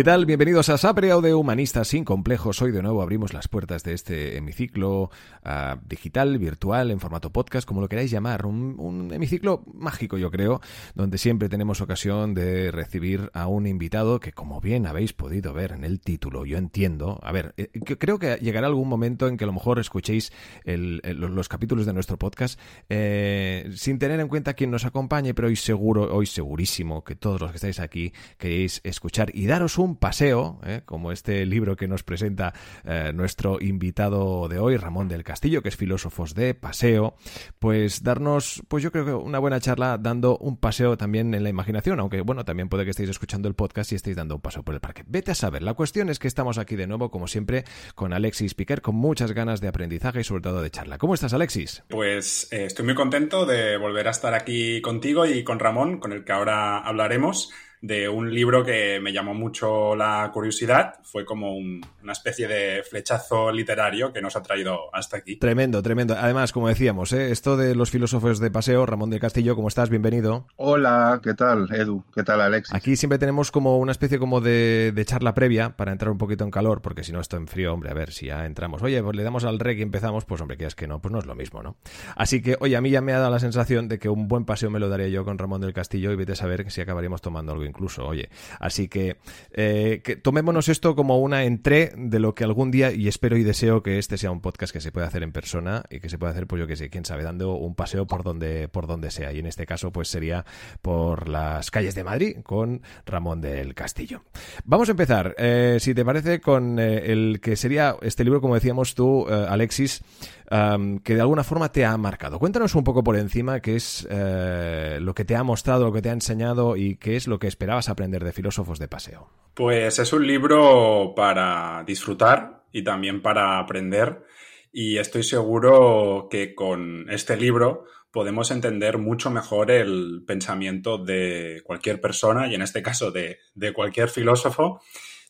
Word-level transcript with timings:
¿Qué 0.00 0.04
tal? 0.04 0.24
Bienvenidos 0.24 0.70
a 0.70 0.78
Sapre 0.78 1.08
de 1.08 1.34
Humanistas 1.34 1.88
sin 1.88 2.06
complejos. 2.06 2.62
Hoy 2.62 2.72
de 2.72 2.80
nuevo 2.80 3.02
abrimos 3.02 3.34
las 3.34 3.48
puertas 3.48 3.82
de 3.82 3.92
este 3.92 4.38
hemiciclo 4.38 5.10
uh, 5.44 5.76
digital, 5.86 6.38
virtual, 6.38 6.90
en 6.90 7.00
formato 7.00 7.28
podcast, 7.28 7.68
como 7.68 7.82
lo 7.82 7.88
queráis 7.90 8.10
llamar. 8.10 8.46
Un, 8.46 9.10
hemiciclo 9.12 9.62
mágico, 9.74 10.16
yo 10.16 10.30
creo, 10.30 10.62
donde 10.94 11.18
siempre 11.18 11.50
tenemos 11.50 11.82
ocasión 11.82 12.32
de 12.32 12.70
recibir 12.70 13.30
a 13.34 13.46
un 13.46 13.66
invitado 13.66 14.20
que, 14.20 14.32
como 14.32 14.62
bien 14.62 14.86
habéis 14.86 15.12
podido 15.12 15.52
ver 15.52 15.72
en 15.72 15.84
el 15.84 16.00
título, 16.00 16.46
yo 16.46 16.56
entiendo. 16.56 17.20
A 17.22 17.30
ver, 17.30 17.52
eh, 17.58 17.68
creo 17.98 18.18
que 18.18 18.36
llegará 18.36 18.68
algún 18.68 18.88
momento 18.88 19.28
en 19.28 19.36
que 19.36 19.44
a 19.44 19.48
lo 19.48 19.52
mejor 19.52 19.78
escuchéis 19.80 20.32
los 20.64 21.48
capítulos 21.50 21.84
de 21.84 21.92
nuestro 21.92 22.18
podcast 22.18 22.58
eh, 22.88 23.70
sin 23.74 23.98
tener 23.98 24.18
en 24.18 24.28
cuenta 24.28 24.54
quién 24.54 24.70
nos 24.70 24.86
acompañe, 24.86 25.34
pero 25.34 25.48
hoy 25.48 25.56
seguro, 25.56 26.08
hoy 26.10 26.24
segurísimo 26.24 27.04
que 27.04 27.16
todos 27.16 27.38
los 27.38 27.50
que 27.50 27.56
estáis 27.56 27.80
aquí 27.80 28.14
queréis 28.38 28.80
escuchar 28.82 29.30
y 29.34 29.44
daros 29.44 29.76
un 29.76 29.89
paseo, 29.96 30.60
¿eh? 30.64 30.82
como 30.84 31.12
este 31.12 31.46
libro 31.46 31.76
que 31.76 31.88
nos 31.88 32.02
presenta 32.02 32.52
eh, 32.84 33.12
nuestro 33.14 33.58
invitado 33.60 34.48
de 34.48 34.58
hoy, 34.58 34.76
Ramón 34.76 35.08
del 35.08 35.24
Castillo, 35.24 35.62
que 35.62 35.68
es 35.68 35.76
Filósofos 35.76 36.34
de 36.34 36.54
Paseo, 36.54 37.14
pues 37.58 38.02
darnos, 38.02 38.62
pues 38.68 38.82
yo 38.82 38.92
creo 38.92 39.04
que 39.04 39.12
una 39.12 39.38
buena 39.38 39.60
charla 39.60 39.98
dando 39.98 40.36
un 40.38 40.56
paseo 40.56 40.96
también 40.96 41.34
en 41.34 41.42
la 41.42 41.48
imaginación, 41.48 42.00
aunque 42.00 42.20
bueno, 42.22 42.44
también 42.44 42.68
puede 42.68 42.84
que 42.84 42.90
estéis 42.90 43.10
escuchando 43.10 43.48
el 43.48 43.54
podcast 43.54 43.92
y 43.92 43.94
estéis 43.94 44.16
dando 44.16 44.36
un 44.36 44.40
paseo 44.40 44.62
por 44.62 44.74
el 44.74 44.80
parque. 44.80 45.04
Vete 45.06 45.32
a 45.32 45.34
saber. 45.34 45.62
La 45.62 45.74
cuestión 45.74 46.08
es 46.08 46.18
que 46.18 46.28
estamos 46.28 46.58
aquí 46.58 46.76
de 46.76 46.86
nuevo, 46.86 47.10
como 47.10 47.26
siempre, 47.26 47.64
con 47.94 48.12
Alexis 48.12 48.54
Piquer, 48.54 48.82
con 48.82 48.94
muchas 48.94 49.32
ganas 49.32 49.60
de 49.60 49.68
aprendizaje 49.68 50.20
y 50.20 50.24
sobre 50.24 50.42
todo 50.42 50.62
de 50.62 50.70
charla. 50.70 50.98
¿Cómo 50.98 51.14
estás, 51.14 51.32
Alexis? 51.32 51.82
Pues 51.88 52.48
eh, 52.52 52.64
estoy 52.64 52.84
muy 52.84 52.94
contento 52.94 53.46
de 53.46 53.76
volver 53.76 54.08
a 54.08 54.10
estar 54.10 54.34
aquí 54.34 54.80
contigo 54.80 55.26
y 55.26 55.44
con 55.44 55.58
Ramón, 55.58 55.98
con 55.98 56.12
el 56.12 56.24
que 56.24 56.32
ahora 56.32 56.78
hablaremos 56.78 57.52
de 57.82 58.08
un 58.08 58.32
libro 58.32 58.64
que 58.64 59.00
me 59.00 59.12
llamó 59.12 59.34
mucho 59.34 59.96
la 59.96 60.30
curiosidad. 60.32 60.94
Fue 61.02 61.24
como 61.24 61.56
un, 61.56 61.80
una 62.02 62.12
especie 62.12 62.46
de 62.46 62.82
flechazo 62.82 63.50
literario 63.50 64.12
que 64.12 64.20
nos 64.20 64.36
ha 64.36 64.42
traído 64.42 64.94
hasta 64.94 65.16
aquí. 65.16 65.36
Tremendo, 65.36 65.82
tremendo. 65.82 66.14
Además, 66.18 66.52
como 66.52 66.68
decíamos, 66.68 67.12
¿eh? 67.12 67.30
esto 67.30 67.56
de 67.56 67.74
los 67.74 67.90
filósofos 67.90 68.38
de 68.38 68.50
paseo, 68.50 68.84
Ramón 68.86 69.10
del 69.10 69.20
Castillo, 69.20 69.56
¿cómo 69.56 69.68
estás? 69.68 69.88
Bienvenido. 69.88 70.46
Hola, 70.56 71.20
¿qué 71.22 71.34
tal, 71.34 71.72
Edu? 71.72 72.04
¿Qué 72.14 72.22
tal, 72.22 72.40
Alex? 72.40 72.72
Aquí 72.74 72.96
siempre 72.96 73.18
tenemos 73.18 73.50
como 73.50 73.78
una 73.78 73.92
especie 73.92 74.18
como 74.18 74.40
de, 74.40 74.92
de, 74.94 75.04
charla 75.04 75.34
previa 75.34 75.76
para 75.76 75.92
entrar 75.92 76.10
un 76.10 76.18
poquito 76.18 76.44
en 76.44 76.50
calor, 76.50 76.82
porque 76.82 77.02
si 77.02 77.12
no 77.12 77.20
esto 77.20 77.36
en 77.36 77.46
frío, 77.46 77.72
hombre, 77.72 77.90
a 77.90 77.94
ver 77.94 78.12
si 78.12 78.26
ya 78.26 78.44
entramos. 78.44 78.82
Oye, 78.82 79.02
pues 79.02 79.16
le 79.16 79.22
damos 79.22 79.44
al 79.44 79.58
rec 79.58 79.78
y 79.78 79.82
empezamos, 79.82 80.24
pues 80.24 80.40
hombre, 80.40 80.56
que 80.56 80.66
es 80.66 80.74
que 80.74 80.86
no, 80.86 81.00
pues 81.00 81.12
no 81.12 81.18
es 81.18 81.26
lo 81.26 81.34
mismo, 81.34 81.62
¿no? 81.62 81.76
Así 82.14 82.42
que, 82.42 82.56
oye, 82.60 82.76
a 82.76 82.80
mí 82.80 82.90
ya 82.90 83.00
me 83.00 83.12
ha 83.12 83.18
dado 83.18 83.30
la 83.30 83.38
sensación 83.38 83.88
de 83.88 83.98
que 83.98 84.08
un 84.08 84.28
buen 84.28 84.44
paseo 84.44 84.70
me 84.70 84.78
lo 84.78 84.88
daría 84.88 85.08
yo 85.08 85.24
con 85.24 85.38
Ramón 85.38 85.60
del 85.60 85.72
Castillo 85.72 86.12
y 86.12 86.16
vete 86.16 86.32
a 86.32 86.36
saber 86.36 86.70
si 86.70 86.80
acabaríamos 86.80 87.22
tomando 87.22 87.52
algo 87.52 87.64
incluso, 87.70 88.06
oye. 88.06 88.28
Así 88.58 88.88
que, 88.88 89.16
eh, 89.52 90.02
que, 90.04 90.16
tomémonos 90.16 90.68
esto 90.68 90.94
como 90.94 91.18
una 91.18 91.44
entré 91.44 91.92
de 91.96 92.18
lo 92.18 92.34
que 92.34 92.44
algún 92.44 92.70
día, 92.70 92.92
y 92.92 93.08
espero 93.08 93.36
y 93.36 93.42
deseo 93.42 93.82
que 93.82 93.98
este 93.98 94.18
sea 94.18 94.30
un 94.30 94.40
podcast 94.40 94.72
que 94.72 94.80
se 94.80 94.92
pueda 94.92 95.06
hacer 95.06 95.22
en 95.22 95.32
persona 95.32 95.84
y 95.90 96.00
que 96.00 96.08
se 96.08 96.18
pueda 96.18 96.32
hacer, 96.32 96.46
pues 96.46 96.60
yo 96.60 96.66
que 96.66 96.76
sé, 96.76 96.90
quién 96.90 97.04
sabe, 97.04 97.22
dando 97.22 97.54
un 97.54 97.74
paseo 97.74 98.06
por 98.06 98.22
donde, 98.22 98.68
por 98.68 98.86
donde 98.86 99.10
sea. 99.10 99.32
Y 99.32 99.38
en 99.38 99.46
este 99.46 99.66
caso, 99.66 99.92
pues 99.92 100.08
sería 100.08 100.44
por 100.82 101.28
las 101.28 101.70
calles 101.70 101.94
de 101.94 102.04
Madrid 102.04 102.36
con 102.42 102.82
Ramón 103.06 103.40
del 103.40 103.74
Castillo. 103.74 104.24
Vamos 104.64 104.88
a 104.88 104.92
empezar, 104.92 105.34
eh, 105.38 105.78
si 105.80 105.94
te 105.94 106.04
parece, 106.04 106.40
con 106.40 106.78
eh, 106.78 107.12
el 107.12 107.40
que 107.40 107.56
sería 107.56 107.96
este 108.02 108.24
libro, 108.24 108.40
como 108.40 108.54
decíamos 108.54 108.94
tú, 108.94 109.26
Alexis, 109.28 110.02
que 110.50 111.14
de 111.14 111.20
alguna 111.20 111.44
forma 111.44 111.70
te 111.70 111.84
ha 111.84 111.96
marcado. 111.96 112.40
Cuéntanos 112.40 112.74
un 112.74 112.82
poco 112.82 113.04
por 113.04 113.16
encima 113.16 113.60
qué 113.60 113.76
es 113.76 114.06
eh, 114.10 114.98
lo 115.00 115.14
que 115.14 115.24
te 115.24 115.36
ha 115.36 115.44
mostrado, 115.44 115.84
lo 115.84 115.92
que 115.92 116.02
te 116.02 116.10
ha 116.10 116.12
enseñado 116.12 116.76
y 116.76 116.96
qué 116.96 117.14
es 117.14 117.28
lo 117.28 117.38
que 117.38 117.46
esperabas 117.46 117.88
aprender 117.88 118.24
de 118.24 118.32
filósofos 118.32 118.80
de 118.80 118.88
paseo. 118.88 119.28
Pues 119.54 120.00
es 120.00 120.12
un 120.12 120.26
libro 120.26 121.12
para 121.14 121.84
disfrutar 121.86 122.64
y 122.72 122.82
también 122.82 123.22
para 123.22 123.60
aprender 123.60 124.24
y 124.72 124.98
estoy 124.98 125.22
seguro 125.22 126.28
que 126.30 126.54
con 126.54 127.08
este 127.10 127.36
libro 127.36 127.84
podemos 128.10 128.50
entender 128.50 128.98
mucho 128.98 129.30
mejor 129.30 129.70
el 129.70 130.24
pensamiento 130.26 130.98
de 130.98 131.62
cualquier 131.64 132.00
persona 132.00 132.48
y 132.48 132.56
en 132.56 132.62
este 132.62 132.82
caso 132.82 133.12
de, 133.12 133.38
de 133.54 133.72
cualquier 133.72 134.08
filósofo 134.08 134.80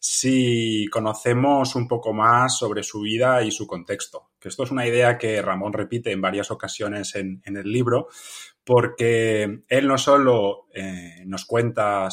si 0.02 0.86
conocemos 0.90 1.74
un 1.74 1.86
poco 1.86 2.14
más 2.14 2.56
sobre 2.56 2.82
su 2.82 3.02
vida 3.02 3.42
y 3.42 3.50
su 3.50 3.66
contexto. 3.66 4.30
Que 4.40 4.48
esto 4.48 4.62
es 4.62 4.70
una 4.70 4.86
idea 4.86 5.18
que 5.18 5.42
Ramón 5.42 5.74
repite 5.74 6.10
en 6.10 6.22
varias 6.22 6.50
ocasiones 6.50 7.14
en, 7.16 7.42
el 7.44 7.70
libro, 7.70 8.08
porque 8.64 9.62
él 9.68 9.86
no 9.86 9.98
solo 9.98 10.68
eh, 10.72 11.22
nos 11.26 11.44
cuenta 11.44 12.08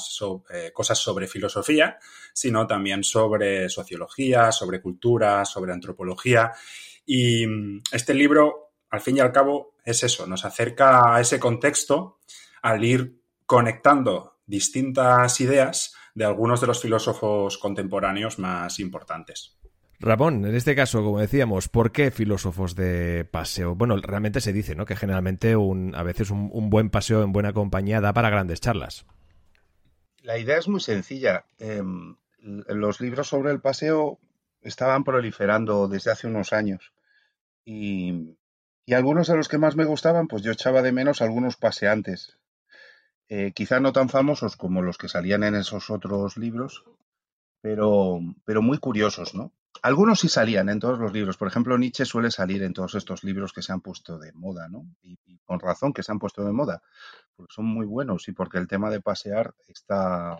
eh, 0.50 0.72
cosas 0.74 1.00
sobre 1.00 1.28
filosofía, 1.28 1.98
sino 2.34 2.68
también 2.68 3.06
sobre 3.06 3.70
sociología, 3.70 4.52
sobre 4.52 4.82
cultura, 4.82 5.46
sobre 5.46 5.72
antropología. 5.72 6.52
Y 7.06 7.46
este 7.94 8.14
libro, 8.14 8.74
al 8.90 9.00
fin 9.00 9.16
y 9.16 9.22
al 9.22 9.32
cabo, 9.32 9.76
es 9.86 10.04
eso, 10.04 10.28
nos 10.28 10.44
acerca 10.44 11.16
a 11.16 11.22
ese 11.22 11.40
contexto 11.40 12.18
al 12.62 12.84
ir 12.84 13.22
conectando 13.46 14.40
distintas 14.46 15.40
ideas 15.40 15.94
de 16.18 16.26
algunos 16.26 16.60
de 16.60 16.66
los 16.66 16.82
filósofos 16.82 17.60
contemporáneos 17.60 18.40
más 18.40 18.80
importantes. 18.80 19.56
Ramón, 20.00 20.46
en 20.46 20.56
este 20.56 20.76
caso, 20.76 21.04
como 21.04 21.20
decíamos, 21.20 21.70
¿por 21.70 21.92
qué 21.92 22.10
filósofos 22.10 22.74
de 22.74 23.24
paseo? 23.24 23.76
Bueno, 23.76 23.98
realmente 23.98 24.42
se 24.42 24.52
dice, 24.52 24.74
¿no? 24.74 24.86
Que 24.86 24.96
generalmente 24.96 25.56
un, 25.56 25.94
a 25.94 26.02
veces 26.02 26.32
un, 26.32 26.50
un 26.52 26.72
buen 26.72 26.90
paseo 26.90 27.22
en 27.22 27.34
buena 27.34 27.54
compañía 27.54 28.02
da 28.02 28.14
para 28.14 28.32
grandes 28.32 28.62
charlas. 28.62 29.06
La 30.24 30.40
idea 30.40 30.58
es 30.58 30.68
muy 30.68 30.80
sencilla. 30.80 31.46
Eh, 31.60 31.84
los 32.42 33.00
libros 33.00 33.28
sobre 33.28 33.52
el 33.52 33.62
paseo 33.62 34.18
estaban 34.64 35.04
proliferando 35.04 35.88
desde 35.88 36.10
hace 36.10 36.26
unos 36.26 36.52
años. 36.52 36.94
Y, 37.64 38.36
y, 38.88 38.94
algunos 38.96 39.28
de 39.28 39.38
los 39.38 39.48
que 39.48 39.60
más 39.60 39.76
me 39.76 39.86
gustaban, 39.86 40.28
pues 40.28 40.42
yo 40.42 40.52
echaba 40.52 40.82
de 40.82 40.94
menos 40.94 41.22
algunos 41.22 41.58
paseantes. 41.58 42.40
Eh, 43.30 43.52
quizá 43.54 43.80
no 43.80 43.92
tan 43.92 44.08
famosos 44.08 44.56
como 44.56 44.82
los 44.82 44.98
que 44.98 45.10
salían 45.10 45.44
en 45.44 45.56
esos 45.56 45.90
otros 45.90 46.38
libros, 46.38 46.86
pero, 47.62 48.20
pero 48.46 48.62
muy 48.62 48.78
curiosos, 48.78 49.36
¿no? 49.36 49.52
Algunos 49.82 50.22
sí 50.22 50.30
salían 50.30 50.70
en 50.70 50.80
todos 50.80 50.98
los 50.98 51.12
libros. 51.12 51.38
Por 51.38 51.48
ejemplo, 51.48 51.78
Nietzsche 51.78 52.06
suele 52.06 52.32
salir 52.32 52.64
en 52.64 52.74
todos 52.74 52.96
estos 52.96 53.24
libros 53.24 53.52
que 53.52 53.62
se 53.62 53.74
han 53.74 53.82
puesto 53.82 54.18
de 54.18 54.32
moda, 54.34 54.70
¿no? 54.70 54.88
Y, 55.02 55.18
con 55.46 55.60
razón 55.60 55.94
que 55.94 56.04
se 56.04 56.12
han 56.12 56.20
puesto 56.20 56.44
de 56.44 56.52
moda, 56.52 56.82
porque 57.36 57.54
son 57.54 57.66
muy 57.66 57.86
buenos 57.86 58.28
y 58.28 58.34
porque 58.34 58.58
el 58.58 58.68
tema 58.68 58.90
de 58.90 59.00
pasear 59.00 59.54
está, 59.68 60.38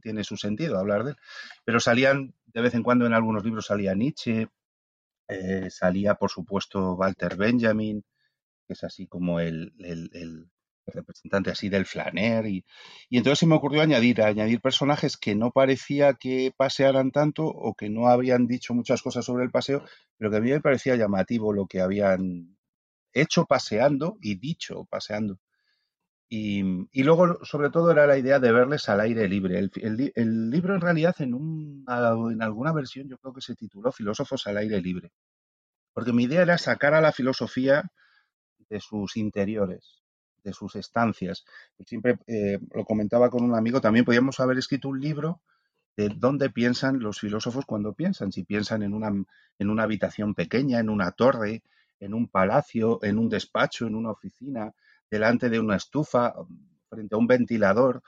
tiene 0.00 0.22
su 0.22 0.36
sentido 0.36 0.78
hablar 0.78 1.04
de 1.04 1.10
él. 1.12 1.16
Pero 1.64 1.80
salían 1.80 2.34
de 2.46 2.60
vez 2.60 2.74
en 2.74 2.82
cuando 2.82 3.06
en 3.06 3.14
algunos 3.14 3.44
libros 3.44 3.66
salía 3.66 3.94
Nietzsche, 3.94 4.48
eh, 5.28 5.70
salía 5.70 6.14
por 6.14 6.30
supuesto 6.30 6.94
Walter 6.94 7.36
Benjamin, 7.36 8.04
que 8.66 8.74
es 8.74 8.84
así 8.84 9.06
como 9.08 9.40
el 9.40 9.72
representante 10.86 11.50
así 11.50 11.68
del 11.68 11.86
flaner 11.86 12.46
y, 12.46 12.64
y, 13.08 13.18
entonces 13.18 13.40
se 13.40 13.46
me 13.46 13.54
ocurrió 13.54 13.82
añadir 13.82 14.22
añadir 14.22 14.60
personajes 14.60 15.16
que 15.16 15.34
no 15.34 15.50
parecía 15.50 16.14
que 16.14 16.52
pasearan 16.56 17.10
tanto 17.10 17.46
o 17.46 17.74
que 17.74 17.88
no 17.88 18.08
habían 18.08 18.46
dicho 18.46 18.74
muchas 18.74 19.02
cosas 19.02 19.24
sobre 19.24 19.44
el 19.44 19.50
paseo 19.50 19.84
pero 20.18 20.30
que 20.30 20.36
a 20.38 20.40
mí 20.40 20.50
me 20.50 20.60
parecía 20.60 20.96
llamativo 20.96 21.52
lo 21.52 21.66
que 21.66 21.80
habían 21.80 22.56
hecho 23.12 23.44
paseando 23.44 24.18
y 24.20 24.36
dicho 24.36 24.86
paseando. 24.86 25.38
Y, 26.28 26.62
y 26.92 27.02
luego 27.02 27.44
sobre 27.44 27.68
todo 27.68 27.90
era 27.90 28.06
la 28.06 28.16
idea 28.16 28.38
de 28.40 28.52
verles 28.52 28.88
al 28.88 29.00
aire 29.00 29.28
libre. 29.28 29.58
El, 29.58 29.70
el, 29.74 30.12
el 30.14 30.50
libro 30.50 30.74
en 30.74 30.80
realidad 30.80 31.14
en, 31.18 31.34
un, 31.34 31.84
en 31.86 32.42
alguna 32.42 32.72
versión 32.72 33.06
yo 33.08 33.18
creo 33.18 33.34
que 33.34 33.42
se 33.42 33.54
tituló 33.54 33.92
filósofos 33.92 34.46
al 34.46 34.56
aire 34.56 34.80
libre 34.80 35.12
porque 35.92 36.12
mi 36.12 36.24
idea 36.24 36.42
era 36.42 36.58
sacar 36.58 36.94
a 36.94 37.00
la 37.00 37.12
filosofía 37.12 37.84
de 38.70 38.80
sus 38.80 39.16
interiores 39.16 40.01
de 40.42 40.52
sus 40.52 40.76
estancias. 40.76 41.44
Siempre 41.86 42.18
eh, 42.26 42.58
lo 42.74 42.84
comentaba 42.84 43.30
con 43.30 43.44
un 43.44 43.54
amigo, 43.54 43.80
también 43.80 44.04
podíamos 44.04 44.40
haber 44.40 44.58
escrito 44.58 44.88
un 44.88 45.00
libro 45.00 45.40
de 45.96 46.08
dónde 46.08 46.50
piensan 46.50 47.00
los 47.00 47.20
filósofos 47.20 47.66
cuando 47.66 47.92
piensan, 47.92 48.32
si 48.32 48.44
piensan 48.44 48.82
en 48.82 48.94
una, 48.94 49.08
en 49.58 49.70
una 49.70 49.82
habitación 49.82 50.34
pequeña, 50.34 50.78
en 50.80 50.88
una 50.88 51.12
torre, 51.12 51.62
en 52.00 52.14
un 52.14 52.28
palacio, 52.28 52.98
en 53.02 53.18
un 53.18 53.28
despacho, 53.28 53.86
en 53.86 53.94
una 53.94 54.10
oficina, 54.10 54.72
delante 55.10 55.50
de 55.50 55.60
una 55.60 55.76
estufa, 55.76 56.34
frente 56.88 57.14
a 57.14 57.18
un 57.18 57.26
ventilador, 57.26 58.02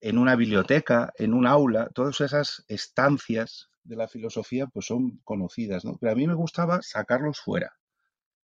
en 0.00 0.18
una 0.18 0.36
biblioteca, 0.36 1.12
en 1.16 1.32
un 1.32 1.46
aula, 1.46 1.88
todas 1.94 2.20
esas 2.20 2.64
estancias 2.68 3.70
de 3.84 3.96
la 3.96 4.08
filosofía 4.08 4.66
pues 4.66 4.86
son 4.86 5.20
conocidas, 5.24 5.84
¿no? 5.84 5.96
Pero 6.00 6.12
a 6.12 6.14
mí 6.14 6.26
me 6.26 6.34
gustaba 6.34 6.82
sacarlos 6.82 7.40
fuera 7.40 7.76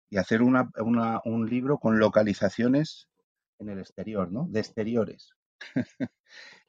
y 0.09 0.17
hacer 0.17 0.41
una, 0.41 0.69
un 1.25 1.49
libro 1.49 1.77
con 1.77 1.99
localizaciones 1.99 3.07
en 3.61 3.69
el 3.69 3.79
exterior, 3.79 4.31
¿no? 4.31 4.47
De 4.49 4.59
exteriores. 4.59 5.31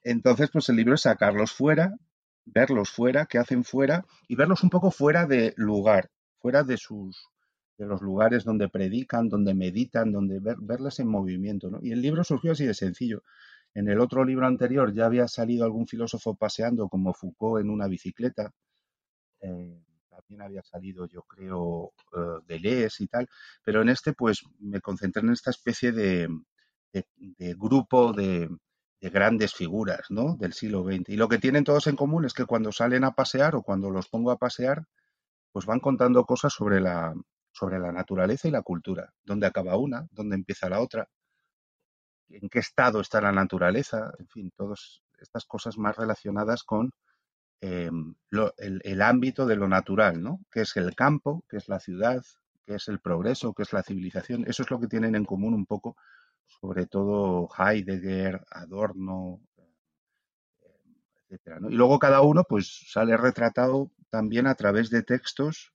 Entonces, 0.02 0.50
pues 0.52 0.68
el 0.68 0.76
libro 0.76 0.94
es 0.94 1.02
sacarlos 1.02 1.52
fuera, 1.52 1.96
verlos 2.44 2.90
fuera, 2.90 3.26
qué 3.26 3.38
hacen 3.38 3.64
fuera 3.64 4.04
y 4.28 4.36
verlos 4.36 4.62
un 4.62 4.70
poco 4.70 4.90
fuera 4.90 5.26
de 5.26 5.54
lugar, 5.56 6.10
fuera 6.38 6.62
de 6.62 6.76
sus 6.76 7.28
de 7.78 7.86
los 7.86 8.02
lugares 8.02 8.44
donde 8.44 8.68
predican, 8.68 9.28
donde 9.28 9.54
meditan, 9.54 10.12
donde 10.12 10.38
ver, 10.38 10.56
verles 10.60 11.00
en 11.00 11.08
movimiento. 11.08 11.70
¿no? 11.70 11.78
Y 11.82 11.90
el 11.90 12.02
libro 12.02 12.22
surgió 12.22 12.52
así 12.52 12.64
de 12.66 12.74
sencillo. 12.74 13.24
En 13.74 13.88
el 13.88 13.98
otro 13.98 14.24
libro 14.24 14.46
anterior 14.46 14.92
ya 14.92 15.06
había 15.06 15.26
salido 15.26 15.64
algún 15.64 15.86
filósofo 15.86 16.34
paseando 16.36 16.88
como 16.88 17.14
Foucault 17.14 17.64
en 17.64 17.70
una 17.70 17.88
bicicleta. 17.88 18.52
Eh, 19.40 19.82
también 20.10 20.42
había 20.42 20.62
salido, 20.62 21.06
yo 21.06 21.22
creo, 21.22 21.92
uh, 22.12 22.40
Deleuze 22.46 23.02
y 23.02 23.06
tal. 23.08 23.28
Pero 23.64 23.82
en 23.82 23.88
este, 23.88 24.12
pues 24.12 24.42
me 24.60 24.80
concentré 24.80 25.22
en 25.22 25.30
esta 25.30 25.50
especie 25.50 25.90
de, 25.90 26.28
de, 26.92 27.54
grupo 27.54 28.12
de, 28.12 28.48
de 29.00 29.10
grandes 29.10 29.54
figuras 29.54 30.06
¿no? 30.10 30.36
del 30.36 30.52
siglo 30.52 30.84
XX. 30.84 31.08
Y 31.08 31.16
lo 31.16 31.28
que 31.28 31.38
tienen 31.38 31.64
todos 31.64 31.86
en 31.86 31.96
común 31.96 32.24
es 32.24 32.34
que 32.34 32.46
cuando 32.46 32.72
salen 32.72 33.04
a 33.04 33.12
pasear 33.12 33.56
o 33.56 33.62
cuando 33.62 33.90
los 33.90 34.08
pongo 34.08 34.30
a 34.30 34.38
pasear, 34.38 34.84
pues 35.52 35.66
van 35.66 35.80
contando 35.80 36.24
cosas 36.24 36.52
sobre 36.52 36.80
la, 36.80 37.14
sobre 37.52 37.78
la 37.78 37.92
naturaleza 37.92 38.48
y 38.48 38.50
la 38.50 38.62
cultura, 38.62 39.12
dónde 39.22 39.46
acaba 39.46 39.76
una, 39.76 40.06
dónde 40.10 40.36
empieza 40.36 40.68
la 40.68 40.80
otra, 40.80 41.08
en 42.30 42.48
qué 42.48 42.60
estado 42.60 43.00
está 43.00 43.20
la 43.20 43.32
naturaleza, 43.32 44.12
en 44.18 44.28
fin, 44.28 44.52
todas 44.56 45.02
estas 45.18 45.44
cosas 45.44 45.76
más 45.76 45.96
relacionadas 45.96 46.62
con 46.64 46.92
eh, 47.60 47.90
el, 48.30 48.80
el, 48.82 49.02
ámbito 49.02 49.46
de 49.46 49.56
lo 49.56 49.68
natural, 49.68 50.20
¿no? 50.22 50.40
Que 50.50 50.62
es 50.62 50.76
el 50.76 50.94
campo, 50.96 51.44
que 51.48 51.58
es 51.58 51.68
la 51.68 51.78
ciudad, 51.78 52.24
que 52.66 52.74
es 52.74 52.88
el 52.88 53.00
progreso, 53.00 53.52
que 53.52 53.62
es 53.62 53.72
la 53.72 53.82
civilización. 53.82 54.44
Eso 54.48 54.62
es 54.62 54.70
lo 54.70 54.80
que 54.80 54.88
tienen 54.88 55.14
en 55.14 55.24
común 55.24 55.54
un 55.54 55.66
poco, 55.66 55.96
sobre 56.60 56.86
todo 56.86 57.48
Heidegger, 57.58 58.44
Adorno, 58.50 59.40
etcétera. 61.24 61.60
¿no? 61.60 61.70
Y 61.70 61.74
luego 61.74 61.98
cada 61.98 62.22
uno, 62.22 62.44
pues, 62.44 62.86
sale 62.90 63.16
retratado 63.16 63.90
también 64.10 64.46
a 64.46 64.54
través 64.54 64.90
de 64.90 65.02
textos 65.02 65.72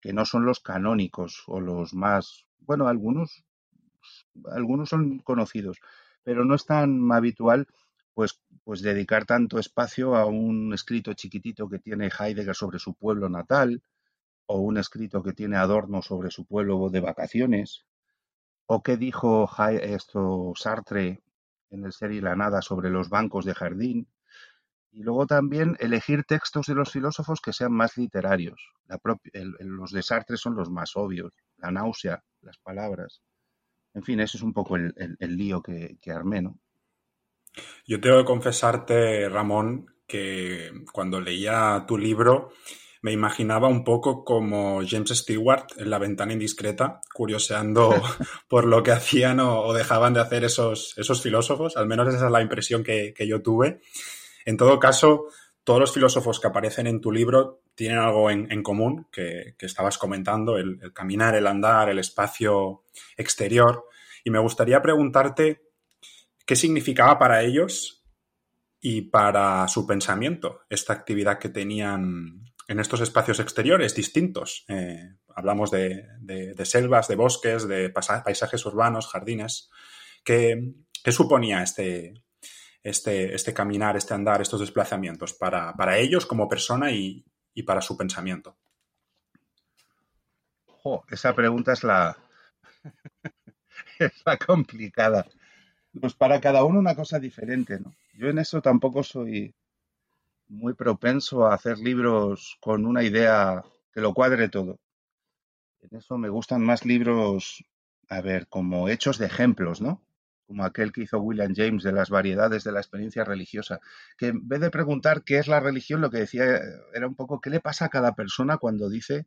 que 0.00 0.12
no 0.12 0.24
son 0.24 0.46
los 0.46 0.60
canónicos 0.60 1.42
o 1.46 1.60
los 1.60 1.92
más, 1.94 2.46
bueno, 2.60 2.88
algunos, 2.88 3.44
algunos 4.52 4.88
son 4.88 5.18
conocidos, 5.18 5.78
pero 6.22 6.44
no 6.44 6.54
es 6.54 6.64
tan 6.64 7.10
habitual 7.12 7.66
pues, 8.14 8.40
pues 8.64 8.82
dedicar 8.82 9.24
tanto 9.24 9.58
espacio 9.58 10.16
a 10.16 10.26
un 10.26 10.72
escrito 10.74 11.12
chiquitito 11.14 11.68
que 11.68 11.78
tiene 11.78 12.08
Heidegger 12.08 12.54
sobre 12.54 12.78
su 12.78 12.94
pueblo 12.94 13.28
natal, 13.28 13.82
o 14.46 14.58
un 14.58 14.78
escrito 14.78 15.22
que 15.22 15.32
tiene 15.32 15.56
Adorno 15.56 16.02
sobre 16.02 16.30
su 16.30 16.44
pueblo 16.44 16.90
de 16.90 16.98
vacaciones, 16.98 17.86
o 18.72 18.84
qué 18.84 18.96
dijo 18.96 19.50
esto 19.82 20.52
Sartre 20.54 21.20
en 21.70 21.84
el 21.84 21.92
ser 21.92 22.12
y 22.12 22.20
la 22.20 22.36
nada 22.36 22.62
sobre 22.62 22.88
los 22.88 23.08
bancos 23.08 23.44
de 23.44 23.52
jardín, 23.52 24.06
y 24.92 25.02
luego 25.02 25.26
también 25.26 25.76
elegir 25.80 26.22
textos 26.22 26.66
de 26.66 26.76
los 26.76 26.92
filósofos 26.92 27.40
que 27.40 27.52
sean 27.52 27.72
más 27.72 27.96
literarios. 27.96 28.72
Los 29.58 29.90
de 29.90 30.02
Sartre 30.04 30.36
son 30.36 30.54
los 30.54 30.70
más 30.70 30.92
obvios, 30.94 31.34
la 31.56 31.72
náusea, 31.72 32.22
las 32.42 32.58
palabras. 32.58 33.22
En 33.92 34.04
fin, 34.04 34.20
ese 34.20 34.36
es 34.36 34.42
un 34.44 34.52
poco 34.52 34.76
el, 34.76 34.94
el, 35.18 35.36
lío 35.36 35.60
que, 35.60 35.98
que, 36.00 36.12
armé. 36.12 36.40
Yo 37.86 38.00
tengo 38.00 38.18
que 38.18 38.24
confesarte, 38.24 39.28
Ramón, 39.28 39.96
que 40.06 40.84
cuando 40.92 41.20
leía 41.20 41.84
tu 41.88 41.98
libro 41.98 42.52
me 43.02 43.12
imaginaba 43.12 43.68
un 43.68 43.82
poco 43.82 44.24
como 44.24 44.82
James 44.86 45.10
Stewart 45.10 45.66
en 45.76 45.90
La 45.90 45.98
ventana 45.98 46.32
indiscreta, 46.32 47.00
curioseando 47.14 47.90
por 48.48 48.66
lo 48.66 48.82
que 48.82 48.92
hacían 48.92 49.40
o, 49.40 49.60
o, 49.60 49.72
dejaban 49.72 50.12
de 50.12 50.20
hacer 50.20 50.44
esos, 50.44 50.94
esos 50.98 51.22
filósofos. 51.22 51.76
Al 51.76 51.86
menos 51.86 52.12
esa 52.12 52.26
es 52.26 52.32
la 52.32 52.42
impresión 52.42 52.84
que, 52.84 53.14
que 53.14 53.26
yo 53.26 53.42
tuve. 53.42 53.80
En 54.44 54.56
todo 54.56 54.78
caso, 54.78 55.26
todos 55.64 55.80
los 55.80 55.92
filósofos 55.92 56.40
que 56.40 56.48
aparecen 56.48 56.86
en 56.86 57.00
tu 57.00 57.10
libro 57.10 57.62
tienen 57.74 57.98
algo 57.98 58.30
en, 58.30 58.50
en 58.52 58.62
común 58.62 59.06
que, 59.10 59.54
que, 59.58 59.66
estabas 59.66 59.96
comentando, 59.96 60.58
el, 60.58 60.78
el, 60.82 60.92
caminar, 60.92 61.34
el 61.34 61.46
andar, 61.46 61.88
el 61.88 61.98
espacio 61.98 62.84
exterior. 63.16 63.86
Y 64.24 64.30
me 64.30 64.38
gustaría 64.38 64.82
preguntarte 64.82 65.62
qué 66.44 66.56
significaba 66.56 67.18
para 67.18 67.42
ellos 67.42 68.04
y 68.80 69.02
para 69.02 69.68
su 69.68 69.86
pensamiento 69.86 70.62
esta 70.68 70.92
actividad 70.92 71.38
que 71.38 71.50
tenían 71.50 72.49
en 72.70 72.78
estos 72.78 73.00
espacios 73.00 73.40
exteriores 73.40 73.96
distintos. 73.96 74.64
Eh, 74.68 75.16
hablamos 75.34 75.72
de, 75.72 76.06
selvas, 76.62 77.08
de 77.08 77.16
bosques, 77.16 77.66
de 77.66 77.90
paisajes 77.90 78.64
urbanos, 78.64 79.08
jardines. 79.08 79.70
¿Qué, 80.22 80.74
qué 81.02 81.10
suponía 81.10 81.64
este, 81.64 82.14
este, 82.84 83.34
este 83.34 83.52
caminar, 83.52 83.96
este 83.96 84.14
andar, 84.14 84.40
estos 84.40 84.60
desplazamientos 84.60 85.32
para, 85.34 85.74
para 85.74 85.98
ellos 85.98 86.26
como 86.26 86.48
persona 86.48 86.92
y, 86.92 87.24
y, 87.54 87.64
para 87.64 87.80
su 87.80 87.96
pensamiento? 87.96 88.56
Oh, 90.84 91.02
esa 91.10 91.34
pregunta 91.34 91.72
es 91.72 91.82
la, 91.82 92.16
es 93.98 94.12
la 94.24 94.36
complicada. 94.36 95.26
Pues 96.00 96.14
para 96.14 96.40
cada 96.40 96.62
uno 96.62 96.78
una 96.78 96.94
cosa 96.94 97.18
diferente, 97.18 97.80
¿no? 97.80 97.96
Yo 98.14 98.28
en 98.28 98.38
eso 98.38 98.62
tampoco 98.62 99.02
soy 99.02 99.52
muy 100.50 100.74
propenso 100.74 101.46
a 101.46 101.54
hacer 101.54 101.78
libros 101.78 102.58
con 102.60 102.84
una 102.84 103.02
idea 103.02 103.64
que 103.92 104.00
lo 104.00 104.12
cuadre 104.12 104.48
todo. 104.48 104.78
En 105.80 105.96
eso 105.96 106.18
me 106.18 106.28
gustan 106.28 106.62
más 106.62 106.84
libros, 106.84 107.64
a 108.08 108.20
ver, 108.20 108.48
como 108.48 108.88
hechos 108.88 109.18
de 109.18 109.26
ejemplos, 109.26 109.80
¿no? 109.80 110.02
como 110.50 110.64
aquel 110.64 110.90
que 110.90 111.02
hizo 111.02 111.20
William 111.20 111.54
James 111.54 111.84
de 111.84 111.92
las 111.92 112.10
variedades 112.10 112.64
de 112.64 112.72
la 112.72 112.80
experiencia 112.80 113.22
religiosa, 113.22 113.78
que 114.18 114.26
en 114.26 114.48
vez 114.48 114.58
de 114.58 114.72
preguntar 114.72 115.22
qué 115.22 115.38
es 115.38 115.46
la 115.46 115.60
religión, 115.60 116.00
lo 116.00 116.10
que 116.10 116.18
decía 116.18 116.58
era 116.92 117.06
un 117.06 117.14
poco 117.14 117.40
qué 117.40 117.50
le 117.50 117.60
pasa 117.60 117.84
a 117.84 117.88
cada 117.88 118.16
persona 118.16 118.58
cuando 118.58 118.88
dice 118.88 119.26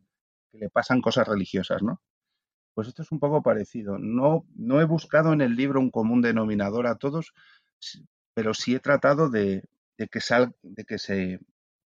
que 0.52 0.58
le 0.58 0.70
pasan 0.70 1.00
cosas 1.00 1.25
religiosas, 1.25 1.81
¿no? 1.81 2.02
Pues 2.74 2.90
esto 2.90 3.04
es 3.04 3.12
un 3.14 3.22
poco 3.22 3.42
parecido. 3.42 3.98
No, 4.00 4.46
no 4.54 4.81
he 4.81 4.84
buscado 4.84 5.31
en 5.31 5.40
el 5.40 5.56
libro 5.56 5.80
un 5.80 5.92
común 5.92 6.22
denominador 6.22 6.88
a 6.88 6.96
todos, 6.96 7.34
pero 8.34 8.54
sí 8.54 8.75
he 8.75 8.81
tratado 8.81 9.30
de, 9.30 9.64
de 9.98 10.07
que, 10.07 10.19
sal, 10.19 10.56
de 10.62 10.84
que 10.86 10.98
se, 10.98 11.40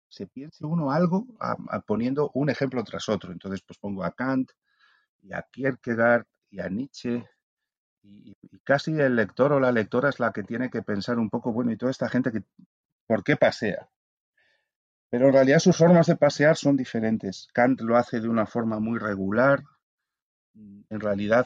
se 0.09 0.27
piense 0.27 0.65
uno 0.65 0.91
algo 0.91 1.27
a, 1.39 1.55
a 1.69 1.81
poniendo 1.81 2.31
un 2.33 2.49
ejemplo 2.49 2.83
tras 2.83 3.09
otro. 3.09 3.31
Entonces, 3.31 3.61
pues 3.61 3.77
pongo 3.79 4.03
a 4.03 4.11
Kant 4.11 4.51
y 5.21 5.33
a 5.33 5.45
Kierkegaard 5.51 6.25
y 6.49 6.59
a 6.59 6.69
Nietzsche 6.69 7.27
y, 8.03 8.37
y, 8.41 8.59
casi 8.59 8.91
el 8.91 9.15
lector 9.15 9.51
o 9.53 9.59
la 9.59 9.71
lectora 9.71 10.09
es 10.09 10.19
la 10.19 10.31
que 10.31 10.43
tiene 10.43 10.69
que 10.69 10.83
pensar 10.83 11.17
un 11.17 11.29
poco, 11.29 11.51
bueno, 11.51 11.71
y 11.71 11.77
toda 11.77 11.91
esta 11.91 12.07
gente 12.07 12.31
que, 12.31 12.43
¿por 13.07 13.23
qué 13.23 13.35
pasea? 13.35 13.89
Pero 15.09 15.27
en 15.27 15.33
realidad 15.33 15.59
sus 15.59 15.77
formas 15.77 16.07
de 16.07 16.15
pasear 16.15 16.57
son 16.57 16.75
diferentes. 16.75 17.47
Kant 17.53 17.81
lo 17.81 17.97
hace 17.97 18.19
de 18.19 18.27
una 18.27 18.45
forma 18.45 18.79
muy 18.79 18.99
regular. 18.99 19.63
En 20.53 20.99
realidad, 20.99 21.45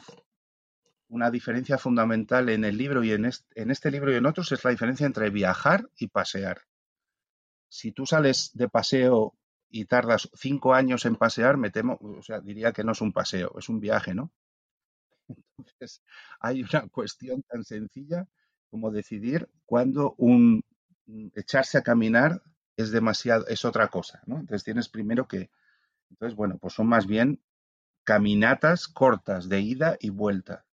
una 1.10 1.30
diferencia 1.30 1.76
fundamental 1.76 2.48
en 2.48 2.64
el 2.64 2.78
libro 2.78 3.02
y 3.04 3.12
en 3.12 3.24
este, 3.26 3.60
en 3.60 3.70
este 3.70 3.90
libro 3.90 4.12
y 4.12 4.16
en 4.16 4.26
otros 4.26 4.52
es 4.52 4.64
la 4.64 4.70
diferencia 4.70 5.06
entre 5.06 5.28
viajar 5.30 5.88
y 5.98 6.06
pasear. 6.06 6.62
Si 7.68 7.92
tú 7.92 8.06
sales 8.06 8.50
de 8.54 8.68
paseo 8.68 9.34
y 9.68 9.84
tardas 9.86 10.30
cinco 10.34 10.72
años 10.74 11.04
en 11.06 11.16
pasear, 11.16 11.56
me 11.56 11.70
temo, 11.70 11.98
o 12.00 12.22
sea, 12.22 12.40
diría 12.40 12.72
que 12.72 12.84
no 12.84 12.92
es 12.92 13.00
un 13.00 13.12
paseo, 13.12 13.54
es 13.58 13.68
un 13.68 13.80
viaje, 13.80 14.14
¿no? 14.14 14.32
Entonces, 15.58 16.02
hay 16.38 16.62
una 16.62 16.88
cuestión 16.88 17.42
tan 17.42 17.64
sencilla 17.64 18.26
como 18.70 18.92
decidir 18.92 19.48
cuándo 19.66 20.14
un 20.16 20.62
mm, 21.06 21.28
echarse 21.34 21.78
a 21.78 21.82
caminar 21.82 22.40
es 22.76 22.92
demasiado, 22.92 23.46
es 23.48 23.64
otra 23.64 23.88
cosa, 23.88 24.22
¿no? 24.26 24.36
Entonces 24.38 24.64
tienes 24.64 24.88
primero 24.88 25.26
que, 25.26 25.50
entonces, 26.10 26.36
bueno, 26.36 26.58
pues 26.58 26.74
son 26.74 26.86
más 26.86 27.06
bien 27.06 27.40
caminatas 28.04 28.88
cortas 28.88 29.48
de 29.48 29.60
ida 29.60 29.96
y 30.00 30.10
vuelta. 30.10 30.64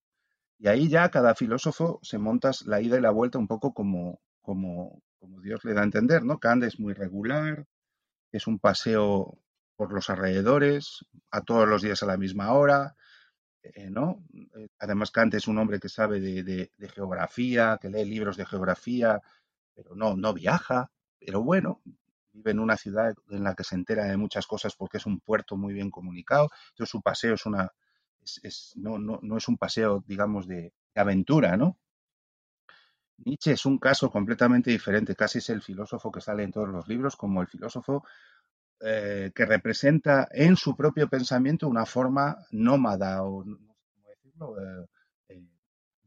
Y 0.59 0.69
ahí 0.69 0.89
ya 0.89 1.11
cada 1.11 1.35
filósofo 1.35 1.99
se 2.03 2.19
monta 2.19 2.51
la 2.65 2.81
ida 2.81 2.99
y 2.99 3.01
la 3.01 3.11
vuelta 3.11 3.39
un 3.39 3.47
poco 3.47 3.73
como, 3.73 4.21
como, 4.41 5.03
como 5.19 5.41
Dios 5.41 5.65
le 5.65 5.75
da 5.75 5.83
a 5.83 5.85
entender, 5.85 6.25
¿no? 6.25 6.39
Kant 6.39 6.65
es 6.65 6.81
muy 6.81 6.95
regular, 6.95 7.67
es 8.33 8.47
un 8.47 8.59
paseo 8.59 9.39
por 9.77 9.93
los 9.93 10.09
alrededores, 10.11 11.05
a 11.31 11.43
todos 11.43 11.69
los 11.69 11.83
días 11.83 12.03
a 12.03 12.07
la 12.07 12.17
misma 12.17 12.53
hora, 12.55 12.97
eh, 13.75 13.91
¿no? 13.91 14.25
Eh, 14.57 14.69
además, 14.79 15.11
Kant 15.11 15.35
es 15.35 15.49
un 15.49 15.59
hombre 15.59 15.81
que 15.81 15.89
sabe 15.89 16.21
de, 16.21 16.43
de, 16.43 16.73
de, 16.77 16.89
geografía, 16.89 17.79
que 17.81 17.91
lee 17.91 18.05
libros 18.05 18.37
de 18.37 18.47
geografía, 18.47 19.21
pero 19.75 19.95
no, 19.95 20.17
no 20.17 20.33
viaja. 20.33 20.91
Pero 21.19 21.43
bueno, 21.43 21.83
vive 22.33 22.53
en 22.53 22.61
una 22.61 22.77
ciudad 22.77 23.15
en 23.31 23.45
la 23.45 23.55
que 23.55 23.65
se 23.65 23.75
entera 23.75 24.05
de 24.05 24.17
muchas 24.17 24.47
cosas 24.47 24.75
porque 24.77 24.99
es 24.99 25.07
un 25.07 25.21
puerto 25.21 25.57
muy 25.57 25.75
bien 25.75 25.91
comunicado. 25.91 26.51
Entonces, 26.71 26.91
su 26.91 27.03
paseo 27.03 27.35
es 27.35 27.47
una. 27.47 27.73
No, 28.77 28.99
no, 28.99 29.19
no, 29.23 29.37
es 29.37 29.49
un 29.49 29.57
paseo, 29.57 30.05
digamos, 30.07 30.47
de, 30.47 30.73
aventura, 30.95 31.57
¿no? 31.57 31.79
Nietzsche 33.19 33.53
es 33.53 33.65
un 33.67 33.79
caso 33.79 34.11
completamente 34.11 34.71
diferente, 34.71 35.15
casi 35.15 35.39
es 35.39 35.51
el 35.51 35.63
filósofo 35.63 36.11
que 36.11 36.21
sale 36.21 36.43
en 36.43 36.53
todos 36.53 36.69
los 36.69 36.87
libros 36.87 37.17
como 37.17 37.41
el 37.41 37.49
filósofo 37.49 38.05
eh, 38.81 39.33
que 39.35 39.47
representa 39.47 40.29
en 40.31 40.57
su 40.57 40.77
propio 40.77 41.09
pensamiento 41.09 41.67
una 41.67 41.87
forma 41.87 42.37
nómada 42.51 43.23
o 43.23 43.43
no 43.43 43.57
sé 43.57 43.87
cómo 43.91 44.09
decirlo, 44.09 44.87
eh, 45.29 45.45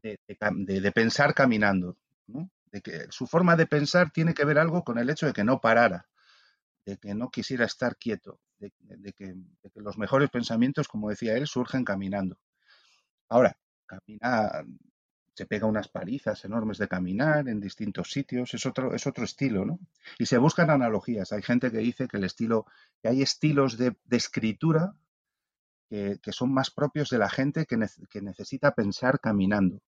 de, 0.02 0.18
de, 0.28 0.80
de, 0.80 0.92
pensar 0.92 1.34
caminando. 1.34 1.96
¿no? 2.28 2.48
De 2.70 2.80
que 2.80 3.06
su 3.10 3.26
forma 3.26 3.56
de 3.56 3.66
pensar 3.66 4.12
tiene 4.12 4.34
que 4.34 4.44
ver 4.44 4.58
algo 4.58 4.84
con 4.84 4.98
el 4.98 5.10
hecho 5.10 5.26
de 5.26 5.32
que 5.32 5.44
no 5.44 5.60
parara, 5.60 6.06
de 6.86 6.96
que 6.96 7.14
no 7.14 7.30
quisiera 7.30 7.64
estar 7.64 7.96
quieto. 7.96 8.38
De, 8.60 9.12
que, 9.12 9.34
los 9.74 9.98
mejores 9.98 10.30
pensamientos, 10.30 10.88
como 10.88 11.10
decía 11.10 11.36
él, 11.36 11.46
surgen 11.46 11.84
caminando. 11.84 12.38
Ahora, 13.28 13.56
camina, 13.86 14.64
se 15.34 15.46
pega 15.46 15.66
unas 15.66 15.88
palizas 15.88 16.44
enormes 16.44 16.78
de 16.78 16.88
caminar 16.88 17.48
en 17.48 17.60
distintos 17.60 18.10
sitios, 18.10 18.52
es 18.54 18.66
otro, 18.66 18.94
es 18.94 19.06
otro 19.06 19.24
estilo, 19.24 19.64
¿no? 19.64 19.78
Y 20.18 20.26
se 20.26 20.38
buscan 20.38 20.70
analogías. 20.70 21.32
Hay 21.32 21.42
gente 21.42 21.70
que 21.70 21.78
dice 21.78 22.08
que 22.08 22.18
el 22.18 22.24
estilo, 22.24 22.66
que 23.02 23.08
hay 23.08 23.22
estilos 23.22 23.78
de, 23.78 23.96
escritura 24.10 24.94
que, 25.88 26.18
son 26.30 26.52
más 26.52 26.70
propios 26.70 27.10
de 27.10 27.18
la 27.18 27.30
gente 27.30 27.66
que, 27.66 27.78
que 28.10 28.20
necesita 28.20 28.74
pensar 28.74 29.18
caminando. 29.20 29.80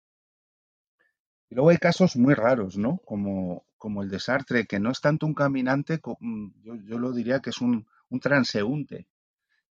Y 1.48 1.54
luego 1.54 1.68
hay 1.68 1.76
casos 1.76 2.16
muy 2.16 2.32
raros, 2.34 2.78
¿no? 2.78 2.98
Como, 3.04 3.66
como 3.76 4.02
el 4.02 4.08
de 4.08 4.20
Sartre, 4.20 4.64
que 4.64 4.80
no 4.80 4.90
es 4.90 5.00
tanto 5.00 5.26
un 5.26 5.34
caminante, 5.34 6.00
mm, 6.18 6.62
yo, 6.62 6.76
yo 6.76 6.98
lo 6.98 7.12
diría 7.12 7.40
que 7.40 7.50
es 7.50 7.60
un, 7.60 7.86
un 8.12 8.20
transeúnte, 8.20 9.06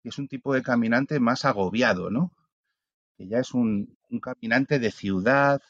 que 0.02 0.10
es 0.10 0.18
un 0.18 0.28
tipo 0.28 0.54
de 0.54 0.62
caminante 0.62 1.18
más 1.20 1.44
agobiado, 1.44 2.10
¿no? 2.10 2.32
Que 3.16 3.26
ya 3.26 3.38
es 3.38 3.54
un, 3.54 3.96
un 4.10 4.20
caminante 4.20 4.78
de 4.78 4.90
ciudad, 4.90 5.60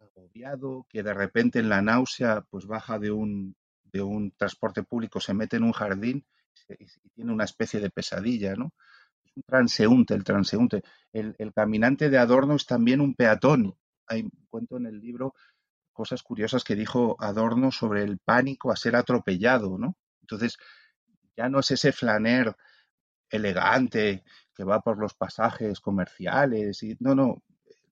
agobiado, 0.00 0.86
que 0.88 1.02
de 1.02 1.12
repente 1.12 1.58
en 1.58 1.68
la 1.68 1.82
náusea 1.82 2.44
pues 2.50 2.66
baja 2.66 2.98
de 2.98 3.10
un, 3.10 3.56
de 3.92 4.00
un 4.00 4.30
transporte 4.32 4.82
público, 4.82 5.20
se 5.20 5.34
mete 5.34 5.56
en 5.56 5.64
un 5.64 5.72
jardín 5.72 6.24
y 6.78 7.10
tiene 7.10 7.32
una 7.32 7.44
especie 7.44 7.80
de 7.80 7.90
pesadilla, 7.90 8.54
¿no? 8.54 8.72
Es 9.24 9.36
un 9.36 9.42
transeúnte, 9.42 10.14
el 10.14 10.24
transeúnte. 10.24 10.82
El, 11.12 11.34
el 11.38 11.52
caminante 11.52 12.10
de 12.10 12.18
Adorno 12.18 12.54
es 12.54 12.66
también 12.66 13.00
un 13.00 13.14
peatón, 13.14 13.74
hay, 14.06 14.28
cuento 14.48 14.76
en 14.76 14.86
el 14.86 15.00
libro 15.00 15.34
cosas 15.92 16.22
curiosas 16.22 16.62
que 16.62 16.76
dijo 16.76 17.16
Adorno 17.18 17.72
sobre 17.72 18.04
el 18.04 18.18
pánico 18.18 18.70
a 18.70 18.76
ser 18.76 18.94
atropellado, 18.94 19.78
¿no? 19.78 19.96
Entonces, 20.20 20.56
ya 21.38 21.48
no 21.48 21.60
es 21.60 21.70
ese 21.70 21.92
flaner 21.92 22.56
elegante 23.30 24.24
que 24.54 24.64
va 24.64 24.80
por 24.80 24.98
los 24.98 25.14
pasajes 25.14 25.78
comerciales 25.80 26.82
y 26.82 26.96
no, 26.98 27.14
no, 27.14 27.44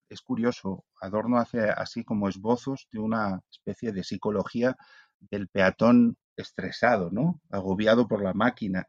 es 0.08 0.20
curioso. 0.20 0.84
Adorno 1.00 1.38
hace 1.38 1.70
así 1.70 2.02
como 2.02 2.28
esbozos 2.28 2.88
de 2.90 2.98
una 2.98 3.40
especie 3.48 3.92
de 3.92 4.02
psicología 4.02 4.76
del 5.20 5.46
peatón 5.46 6.16
estresado, 6.36 7.10
¿no? 7.12 7.40
Agobiado 7.50 8.08
por 8.08 8.20
la 8.20 8.34
máquina. 8.34 8.88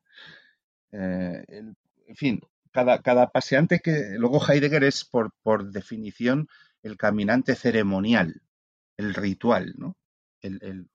Eh, 0.92 1.46
en 1.50 2.16
fin, 2.16 2.42
cada, 2.72 3.04
cada, 3.04 3.30
paseante 3.30 3.80
que 3.80 4.16
luego 4.18 4.42
Heidegger 4.44 4.84
es 4.84 5.06
por, 5.06 5.32
por 5.44 5.70
definición 5.70 6.48
el 6.82 6.98
caminante 6.98 7.54
ceremonial, 7.54 8.42
el 8.98 9.14
ritual, 9.14 9.76
¿no? 9.78 9.98
El, 10.42 10.90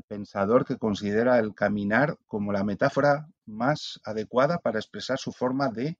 pensador 0.00 0.64
que 0.64 0.78
considera 0.78 1.38
el 1.38 1.54
caminar 1.54 2.16
como 2.26 2.52
la 2.52 2.64
metáfora 2.64 3.28
más 3.44 4.00
adecuada 4.04 4.58
para 4.58 4.78
expresar 4.78 5.18
su 5.18 5.32
forma 5.32 5.68
de 5.68 5.98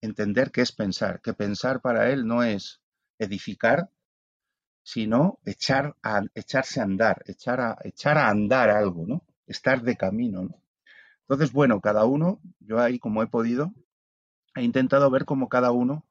entender 0.00 0.50
qué 0.50 0.62
es 0.62 0.72
pensar, 0.72 1.20
que 1.20 1.34
pensar 1.34 1.80
para 1.80 2.10
él 2.10 2.26
no 2.26 2.42
es 2.42 2.80
edificar, 3.18 3.88
sino 4.82 5.38
echar 5.44 5.94
echarse 6.34 6.80
a 6.80 6.84
andar, 6.84 7.22
echar 7.26 7.60
a, 7.60 7.78
echar 7.84 8.18
a 8.18 8.28
andar 8.28 8.70
algo, 8.70 9.04
¿no? 9.06 9.24
Estar 9.46 9.82
de 9.82 9.96
camino, 9.96 10.42
¿no? 10.42 10.62
Entonces, 11.22 11.52
bueno, 11.52 11.80
cada 11.80 12.04
uno, 12.06 12.40
yo 12.58 12.80
ahí 12.80 12.98
como 12.98 13.22
he 13.22 13.28
podido, 13.28 13.72
he 14.56 14.62
intentado 14.62 15.08
ver 15.10 15.24
cómo 15.24 15.48
cada 15.48 15.70
uno, 15.70 16.04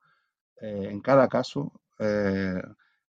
eh, 0.62 0.88
en 0.90 1.02
cada 1.02 1.28
caso, 1.28 1.74
eh, 2.00 2.62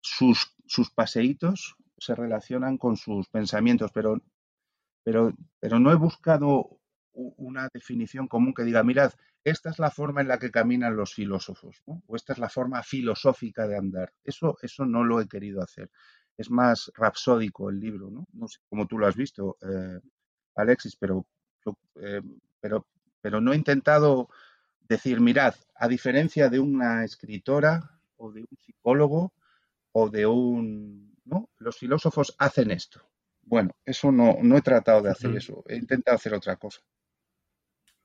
sus, 0.00 0.54
sus 0.66 0.90
paseitos 0.90 1.76
se 1.98 2.14
relacionan 2.14 2.78
con 2.78 2.96
sus 2.96 3.28
pensamientos, 3.28 3.90
pero, 3.92 4.20
pero, 5.04 5.32
pero 5.60 5.78
no 5.78 5.92
he 5.92 5.96
buscado 5.96 6.80
una 7.12 7.68
definición 7.72 8.28
común 8.28 8.54
que 8.54 8.62
diga, 8.62 8.82
mirad, 8.84 9.12
esta 9.44 9.70
es 9.70 9.78
la 9.78 9.90
forma 9.90 10.20
en 10.20 10.28
la 10.28 10.38
que 10.38 10.50
caminan 10.50 10.96
los 10.96 11.14
filósofos, 11.14 11.82
o 11.84 12.16
esta 12.16 12.32
es 12.32 12.38
la 12.38 12.48
forma 12.48 12.82
filosófica 12.82 13.66
de 13.66 13.76
andar. 13.76 14.12
Eso, 14.22 14.56
eso 14.62 14.84
no 14.84 15.04
lo 15.04 15.20
he 15.20 15.26
querido 15.26 15.62
hacer. 15.62 15.90
Es 16.36 16.50
más 16.50 16.92
rapsódico 16.94 17.70
el 17.70 17.80
libro, 17.80 18.10
¿no? 18.10 18.48
Sé 18.48 18.60
cómo 18.68 18.86
tú 18.86 18.98
lo 18.98 19.06
has 19.06 19.16
visto, 19.16 19.56
eh, 19.62 19.98
Alexis, 20.54 20.96
pero, 20.96 21.26
eh, 22.00 22.22
pero, 22.60 22.86
pero 23.20 23.40
no 23.40 23.52
he 23.52 23.56
intentado 23.56 24.28
decir, 24.88 25.20
mirad, 25.20 25.54
a 25.74 25.88
diferencia 25.88 26.48
de 26.48 26.60
una 26.60 27.04
escritora, 27.04 27.98
o 28.18 28.32
de 28.32 28.40
un 28.40 28.58
psicólogo 28.58 29.32
o 29.92 30.10
de 30.10 30.26
un... 30.26 31.07
¿no? 31.28 31.50
Los 31.58 31.76
filósofos 31.76 32.34
hacen 32.38 32.70
esto. 32.70 33.00
Bueno, 33.42 33.70
eso 33.84 34.10
no, 34.12 34.36
no 34.42 34.56
he 34.56 34.62
tratado 34.62 35.02
de 35.02 35.10
hacer 35.10 35.34
eso, 35.36 35.64
he 35.68 35.76
intentado 35.76 36.16
hacer 36.16 36.34
otra 36.34 36.56
cosa. 36.56 36.80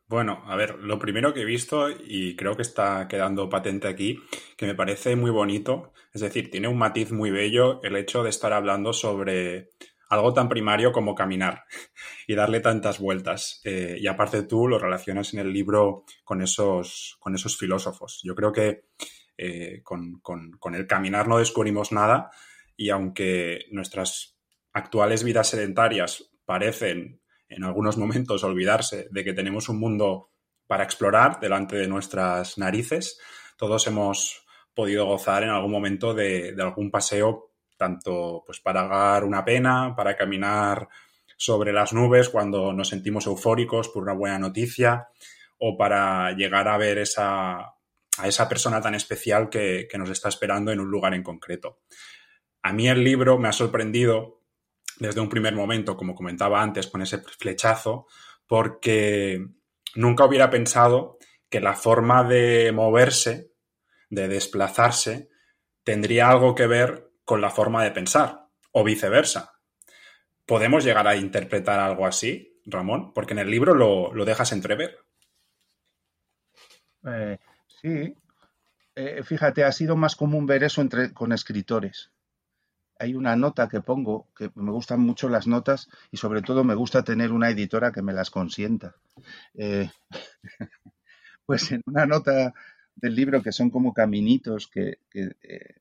Bueno, 0.07 0.43
a 0.45 0.55
ver, 0.55 0.75
lo 0.79 0.99
primero 0.99 1.33
que 1.33 1.41
he 1.41 1.45
visto, 1.45 1.89
y 1.89 2.35
creo 2.35 2.55
que 2.55 2.61
está 2.61 3.07
quedando 3.07 3.49
patente 3.49 3.87
aquí, 3.87 4.19
que 4.57 4.65
me 4.65 4.75
parece 4.75 5.15
muy 5.15 5.31
bonito, 5.31 5.93
es 6.13 6.21
decir, 6.21 6.51
tiene 6.51 6.67
un 6.67 6.77
matiz 6.77 7.11
muy 7.11 7.31
bello 7.31 7.81
el 7.83 7.95
hecho 7.95 8.21
de 8.21 8.29
estar 8.29 8.53
hablando 8.53 8.93
sobre 8.93 9.69
algo 10.09 10.33
tan 10.33 10.49
primario 10.49 10.91
como 10.91 11.15
caminar 11.15 11.63
y 12.27 12.35
darle 12.35 12.59
tantas 12.59 12.99
vueltas. 12.99 13.61
Eh, 13.63 13.97
y 13.99 14.07
aparte 14.07 14.43
tú 14.43 14.67
lo 14.67 14.77
relacionas 14.77 15.33
en 15.33 15.39
el 15.39 15.51
libro 15.51 16.05
con 16.23 16.41
esos, 16.41 17.17
con 17.19 17.33
esos 17.35 17.57
filósofos. 17.57 18.21
Yo 18.23 18.35
creo 18.35 18.51
que 18.51 18.85
eh, 19.37 19.81
con, 19.83 20.21
el 20.75 20.87
caminar 20.87 21.27
no 21.27 21.39
descubrimos 21.39 21.91
nada 21.91 22.29
y 22.75 22.89
aunque 22.89 23.65
nuestras 23.71 24.37
actuales 24.73 25.23
vidas 25.23 25.49
sedentarias 25.49 26.31
parecen 26.45 27.21
en 27.47 27.63
algunos 27.63 27.97
momentos 27.97 28.43
olvidarse 28.43 29.07
de 29.11 29.23
que 29.23 29.33
tenemos 29.33 29.69
un 29.69 29.79
mundo 29.79 30.29
para 30.67 30.83
explorar 30.83 31.39
delante 31.39 31.75
de 31.75 31.87
nuestras 31.87 32.57
narices, 32.57 33.19
todos 33.57 33.85
hemos 33.87 34.45
podido 34.73 35.05
gozar 35.05 35.43
en 35.43 35.49
algún 35.49 35.71
momento 35.71 36.13
de, 36.13 36.55
algún 36.59 36.89
paseo, 36.89 37.51
tanto 37.77 38.43
pues 38.45 38.59
para 38.59 38.89
pagar 38.89 39.23
una 39.23 39.45
pena, 39.45 39.93
para 39.95 40.15
caminar 40.15 40.87
sobre 41.37 41.73
las 41.73 41.93
nubes 41.93 42.29
cuando 42.29 42.73
nos 42.73 42.89
sentimos 42.89 43.27
eufóricos 43.27 43.89
por 43.89 44.03
una 44.03 44.13
buena 44.13 44.39
noticia, 44.39 45.09
o 45.59 45.77
para 45.77 46.31
llegar 46.31 46.67
a 46.67 46.77
ver 46.77 46.97
esa 46.97 47.73
a 48.17 48.27
esa 48.27 48.47
persona 48.47 48.81
tan 48.81 48.95
especial 48.95 49.49
que, 49.49 49.87
nos 49.97 50.09
está 50.09 50.29
esperando 50.29 50.71
en 50.71 50.79
un 50.79 50.89
lugar 50.89 51.13
en 51.13 51.23
concreto. 51.23 51.79
A 52.63 52.73
mí 52.73 52.87
el 52.87 53.03
libro 53.03 53.37
me 53.37 53.47
ha 53.47 53.53
sorprendido 53.53 54.41
desde 54.97 55.21
un 55.21 55.29
primer 55.29 55.53
momento, 55.55 55.97
como 55.97 56.15
comentaba 56.15 56.61
antes, 56.61 56.87
con 56.87 57.01
ese 57.01 57.19
flechazo, 57.19 58.07
porque 58.47 59.45
nunca 59.95 60.25
hubiera 60.25 60.49
pensado 60.49 61.17
que 61.49 61.59
la 61.59 61.73
forma 61.73 62.23
de 62.23 62.71
moverse, 62.71 63.51
de 64.09 64.27
desplazarse, 64.27 65.29
tendría 65.83 66.29
algo 66.29 66.55
que 66.55 66.67
ver 66.67 67.11
con 67.25 67.41
la 67.41 67.49
forma 67.49 67.83
de 67.83 67.91
pensar, 67.91 68.47
o 68.71 68.83
viceversa. 68.83 69.59
¿Podemos 70.45 70.83
llegar 70.83 71.07
a 71.07 71.15
interpretar 71.15 71.79
algo 71.79 72.05
así, 72.05 72.59
Ramón? 72.65 73.13
Porque 73.13 73.33
en 73.33 73.39
el 73.39 73.51
libro 73.51 73.73
lo, 73.73 74.13
lo 74.13 74.25
dejas 74.25 74.51
entrever. 74.51 74.97
Eh, 77.05 77.37
Sí, 77.83 78.15
eh, 78.95 79.23
fíjate, 79.25 79.65
ha 79.65 79.71
sido 79.73 79.97
más 79.97 80.15
común 80.15 80.45
ver 80.45 80.63
eso 80.63 80.79
entre, 80.79 81.13
con 81.13 81.33
escritores. 81.33 82.12
Hay 82.99 83.15
una 83.15 83.35
nota 83.35 83.67
que 83.67 83.81
pongo, 83.81 84.27
que 84.35 84.51
me 84.55 84.71
gustan 84.71 85.01
mucho 85.01 85.29
las 85.29 85.47
notas 85.47 85.89
y 86.11 86.17
sobre 86.17 86.41
todo 86.41 86.63
me 86.63 86.75
gusta 86.75 87.03
tener 87.03 87.31
una 87.31 87.49
editora 87.49 87.91
que 87.91 88.01
me 88.01 88.13
las 88.13 88.29
consienta. 88.29 88.95
Eh, 89.55 89.89
pues 91.45 91.71
en 91.71 91.81
una 91.85 92.05
nota 92.05 92.53
del 92.95 93.15
libro 93.15 93.41
que 93.41 93.51
son 93.51 93.69
como 93.69 93.93
caminitos 93.93 94.67
que, 94.67 94.99
eh, 95.13 95.75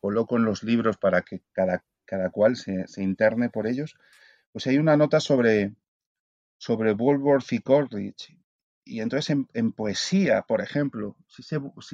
coloco 0.00 0.36
en 0.36 0.44
los 0.44 0.62
libros 0.64 0.96
para 0.96 1.22
que 1.22 1.42
cada, 1.52 1.84
cada 2.04 2.30
cual 2.30 2.56
se, 2.56 2.86
se, 2.88 3.02
interne 3.02 3.50
por 3.50 3.66
ellos, 3.68 3.96
pues 4.50 4.66
hay 4.66 4.78
una 4.78 4.96
nota 4.96 5.20
sobre, 5.20 5.74
sobre 6.58 6.92
Woolworth 6.92 7.52
y 7.52 7.60
Coleridge 7.60 8.36
y 8.84 9.00
entonces 9.00 9.36
en, 9.52 9.72
poesía, 9.72 10.42
por 10.42 10.60
ejemplo, 10.60 11.16
sí 11.28 11.42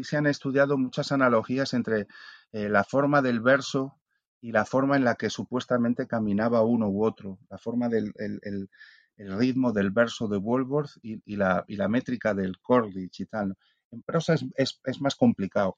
se, 0.04 0.16
han 0.16 0.26
estudiado 0.26 0.78
muchas 0.78 1.12
analogías 1.12 1.74
entre 1.74 2.06
eh, 2.52 2.68
la 2.68 2.84
forma 2.84 3.20
del 3.20 3.40
verso 3.40 3.97
y 4.40 4.52
la 4.52 4.64
forma 4.64 4.97
en 4.97 5.04
la 5.04 5.16
que 5.16 5.30
supuestamente 5.30 6.07
caminaba 6.07 6.62
uno 6.62 6.88
u 6.88 7.04
otro, 7.04 7.38
la 7.50 7.59
forma 7.59 7.88
del 7.88 8.12
el, 8.16 8.68
ritmo 9.16 9.73
del 9.73 9.90
verso 9.90 10.28
de 10.28 10.37
Woolworth 10.37 10.92
y, 11.02 11.37
la, 11.37 11.64
métrica 11.88 12.35
del 12.35 12.59
Coleridge 12.61 13.21
y 13.21 13.26
tal. 13.26 13.57
En 13.90 14.02
prosa 14.02 14.37
es, 14.54 15.00
más 15.00 15.16
complicado. 15.16 15.76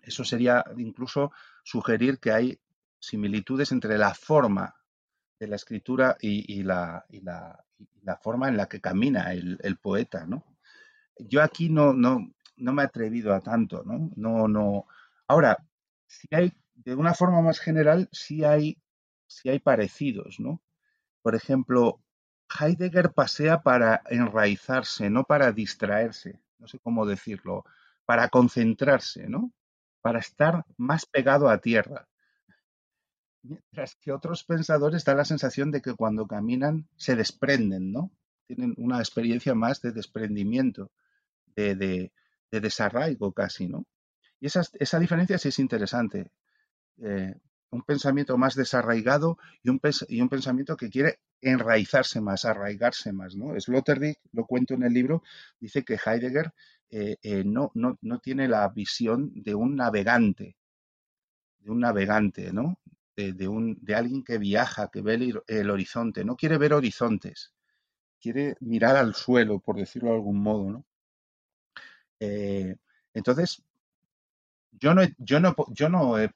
Eso 0.00 0.24
sería 0.24 0.64
incluso 0.76 1.32
sugerir 1.64 2.20
que 2.20 2.30
hay 2.30 2.60
similitudes 3.00 3.72
entre 3.72 3.98
la 3.98 4.14
forma 4.14 4.76
de 5.40 5.48
la 5.48 5.56
escritura 5.56 6.16
y, 6.20 6.62
la, 6.62 7.04
la 8.02 8.16
forma 8.16 8.48
en 8.48 8.56
la 8.56 8.66
que 8.66 8.80
camina 8.80 9.32
el, 9.32 9.78
poeta, 9.80 10.26
¿no? 10.26 10.44
Yo 11.18 11.42
aquí 11.42 11.68
no, 11.68 11.92
no, 11.92 12.32
no 12.56 12.72
me 12.72 12.82
he 12.82 12.86
atrevido 12.86 13.34
a 13.34 13.40
tanto, 13.40 13.82
¿no? 13.84 14.10
No, 14.16 14.48
no. 14.48 14.86
Ahora, 15.26 15.58
si 16.06 16.28
hay, 16.30 16.52
de 16.84 16.94
una 16.94 17.14
forma 17.14 17.42
más 17.42 17.58
general, 17.58 18.08
sí 18.12 18.44
hay, 18.44 18.78
sí 19.26 19.48
hay 19.48 19.58
parecidos, 19.58 20.38
¿no? 20.38 20.62
Por 21.22 21.34
ejemplo, 21.34 22.00
Heidegger 22.48 23.12
pasea 23.12 23.62
para 23.62 24.02
enraizarse, 24.08 25.10
no 25.10 25.24
para 25.24 25.52
distraerse, 25.52 26.40
no 26.58 26.68
sé 26.68 26.78
cómo 26.78 27.04
decirlo, 27.04 27.64
para 28.06 28.28
concentrarse, 28.28 29.28
¿no? 29.28 29.52
Para 30.00 30.20
estar 30.20 30.64
más 30.76 31.04
pegado 31.04 31.50
a 31.50 31.58
tierra. 31.58 32.08
Mientras 33.42 33.96
que 33.96 34.12
otros 34.12 34.44
pensadores 34.44 35.04
dan 35.04 35.16
la 35.16 35.24
sensación 35.24 35.70
de 35.70 35.82
que 35.82 35.94
cuando 35.94 36.26
caminan 36.26 36.88
se 36.96 37.16
desprenden, 37.16 37.92
¿no? 37.92 38.12
Tienen 38.46 38.74
una 38.78 38.98
experiencia 38.98 39.54
más 39.54 39.82
de 39.82 39.92
desprendimiento, 39.92 40.90
de, 41.54 42.12
desarraigo 42.50 43.32
casi, 43.32 43.68
¿no? 43.68 43.84
Y 44.40 44.46
esa, 44.46 44.62
esa 44.74 44.98
diferencia 44.98 45.38
sí 45.38 45.48
es 45.48 45.58
interesante. 45.58 46.30
Eh, 47.02 47.34
un 47.70 47.82
pensamiento 47.82 48.38
más 48.38 48.54
desarraigado 48.54 49.36
y 49.62 49.68
un, 49.68 49.78
pensamiento 49.78 50.74
que 50.74 50.88
quiere 50.88 51.18
enraizarse 51.42 52.18
más, 52.18 52.46
arraigarse 52.46 53.12
más. 53.12 53.36
¿no? 53.36 53.60
Sloterdijk, 53.60 54.18
lo 54.32 54.46
cuento 54.46 54.72
en 54.72 54.84
el 54.84 54.94
libro, 54.94 55.22
dice 55.60 55.84
que 55.84 55.98
Heidegger 56.02 56.54
eh, 56.88 57.18
eh, 57.22 57.44
no, 57.44 57.70
no, 57.74 57.98
no, 58.00 58.20
tiene 58.20 58.48
la 58.48 58.66
visión 58.68 59.30
de 59.34 59.54
un 59.54 59.76
navegante, 59.76 60.56
de 61.58 61.70
un 61.70 61.80
navegante, 61.80 62.54
¿no? 62.54 62.78
De, 63.14 63.48
un, 63.48 63.76
de 63.82 63.96
alguien 63.96 64.22
que 64.22 64.38
viaja, 64.38 64.88
que 64.92 65.02
ve 65.02 65.42
el, 65.48 65.70
horizonte, 65.70 66.24
no 66.24 66.36
quiere 66.36 66.56
ver 66.56 66.72
horizontes, 66.72 67.52
quiere 68.20 68.56
mirar 68.60 68.96
al 68.96 69.14
suelo, 69.14 69.58
por 69.58 69.76
decirlo 69.76 70.10
de 70.10 70.14
algún 70.14 70.40
modo. 70.40 70.70
¿no? 70.70 70.84
Entonces, 73.12 73.64
yo 74.70 74.94
no, 74.94 75.02
yo 75.18 75.40
no, 75.40 75.56
yo 75.72 75.88
no 75.88 76.16
he 76.16 76.30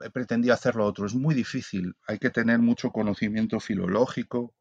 he 0.00 0.10
pretendido 0.10 0.54
hacer 0.54 0.76
lo 0.76 0.86
otro. 0.86 1.06
Es 1.06 1.14
muy 1.14 1.34
difícil. 1.34 1.96
Hay 2.06 2.18
que 2.18 2.30
tener 2.30 2.58
mucho 2.58 2.90
conocimiento 2.90 3.60
filológico 3.60 4.54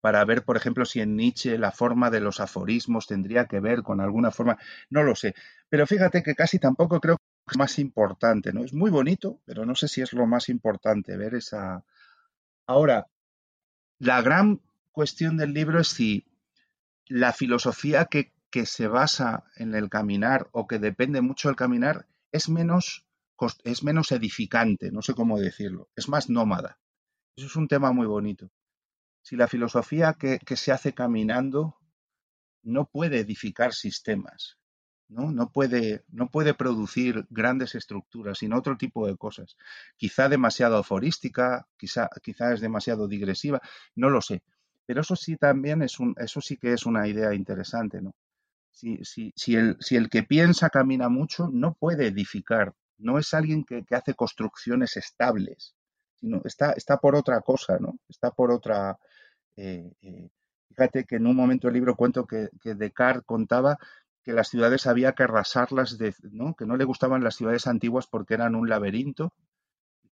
para 0.00 0.22
ver, 0.26 0.44
por 0.44 0.58
ejemplo, 0.58 0.84
si 0.84 1.00
en 1.00 1.16
Nietzsche 1.16 1.56
la 1.56 1.72
forma 1.72 2.10
de 2.10 2.20
los 2.20 2.38
aforismos 2.38 3.06
tendría 3.06 3.46
que 3.46 3.60
ver 3.60 3.82
con 3.82 4.02
alguna 4.02 4.30
forma. 4.30 4.58
No 4.90 5.02
lo 5.02 5.14
sé. 5.14 5.34
Pero 5.70 5.86
fíjate 5.86 6.22
que 6.22 6.34
casi 6.34 6.58
tampoco 6.58 7.00
creo 7.00 7.16
que 7.16 7.52
es 7.52 7.56
más 7.56 7.78
importante, 7.78 8.52
¿no? 8.52 8.64
Es 8.64 8.74
muy 8.74 8.90
bonito, 8.90 9.40
pero 9.46 9.64
no 9.64 9.74
sé 9.74 9.88
si 9.88 10.02
es 10.02 10.12
lo 10.12 10.26
más 10.26 10.50
importante 10.50 11.16
ver 11.16 11.34
esa. 11.34 11.84
Ahora, 12.66 13.06
la 13.98 14.20
gran 14.20 14.60
cuestión 14.92 15.38
del 15.38 15.54
libro 15.54 15.80
es 15.80 15.88
si 15.88 16.26
la 17.06 17.32
filosofía 17.32 18.04
que, 18.04 18.34
que 18.50 18.66
se 18.66 18.88
basa 18.88 19.44
en 19.56 19.74
el 19.74 19.88
caminar 19.88 20.48
o 20.52 20.66
que 20.66 20.78
depende 20.78 21.22
mucho 21.22 21.48
del 21.48 21.56
caminar 21.56 22.06
es 22.30 22.50
menos 22.50 23.06
es 23.64 23.82
menos 23.82 24.12
edificante, 24.12 24.90
no 24.90 25.02
sé 25.02 25.14
cómo 25.14 25.38
decirlo, 25.38 25.88
es 25.96 26.08
más 26.08 26.28
nómada. 26.28 26.78
Eso 27.36 27.46
es 27.46 27.56
un 27.56 27.68
tema 27.68 27.92
muy 27.92 28.06
bonito. 28.06 28.50
Si 29.22 29.36
la 29.36 29.48
filosofía 29.48 30.14
que, 30.14 30.38
se 30.56 30.72
hace 30.72 30.92
caminando 30.92 31.78
no 32.62 32.86
puede 32.86 33.20
edificar 33.20 33.72
sistemas, 33.72 34.58
¿no? 35.08 35.32
No, 35.32 35.50
puede, 35.50 36.04
no 36.08 36.30
puede 36.30 36.54
producir 36.54 37.26
grandes 37.30 37.74
estructuras, 37.74 38.38
sino 38.38 38.58
otro 38.58 38.76
tipo 38.76 39.06
de 39.06 39.16
cosas. 39.16 39.56
Quizá 39.96 40.28
demasiado 40.28 40.78
aforística, 40.78 41.66
quizá, 41.76 42.08
quizá 42.22 42.52
es 42.52 42.60
demasiado 42.60 43.08
digresiva, 43.08 43.60
no 43.94 44.10
lo 44.10 44.20
sé. 44.20 44.42
Pero 44.86 45.00
eso 45.00 45.16
sí 45.16 45.36
también 45.36 45.82
es 45.82 45.98
un, 45.98 46.14
eso 46.18 46.40
sí 46.40 46.56
que 46.56 46.72
es 46.72 46.86
una 46.86 47.08
idea 47.08 47.34
interesante, 47.34 48.02
¿no? 48.02 48.14
Si, 48.70 49.04
si, 49.04 49.32
si, 49.36 49.54
el, 49.54 49.76
si 49.80 49.96
el 49.96 50.10
que 50.10 50.22
piensa 50.22 50.68
camina 50.68 51.08
mucho, 51.08 51.48
no 51.52 51.74
puede 51.74 52.08
edificar 52.08 52.74
no 52.98 53.18
es 53.18 53.34
alguien 53.34 53.64
que, 53.64 53.84
hace 53.90 54.14
construcciones 54.14 54.96
estables, 54.96 55.74
sino 56.14 56.40
está, 56.44 56.72
está 56.72 56.98
por 56.98 57.16
otra 57.16 57.40
cosa, 57.40 57.78
¿no? 57.78 57.98
Está 58.08 58.30
por 58.30 58.50
otra... 58.50 58.98
Eh, 59.56 59.92
eh, 60.02 60.30
fíjate 60.68 61.04
que 61.04 61.16
en 61.16 61.26
un 61.26 61.36
momento 61.36 61.68
del 61.68 61.74
libro 61.74 61.96
cuento 61.96 62.26
que, 62.26 62.48
Descartes 62.62 63.24
contaba 63.26 63.78
que 64.22 64.32
las 64.32 64.48
ciudades 64.48 64.86
había 64.86 65.12
que 65.12 65.24
arrasarlas, 65.24 65.98
de, 65.98 66.14
¿no? 66.32 66.54
que 66.54 66.66
no 66.66 66.76
le 66.76 66.84
gustaban 66.84 67.22
las 67.22 67.36
ciudades 67.36 67.66
antiguas 67.66 68.06
porque 68.06 68.34
eran 68.34 68.54
un 68.54 68.68
laberinto, 68.68 69.34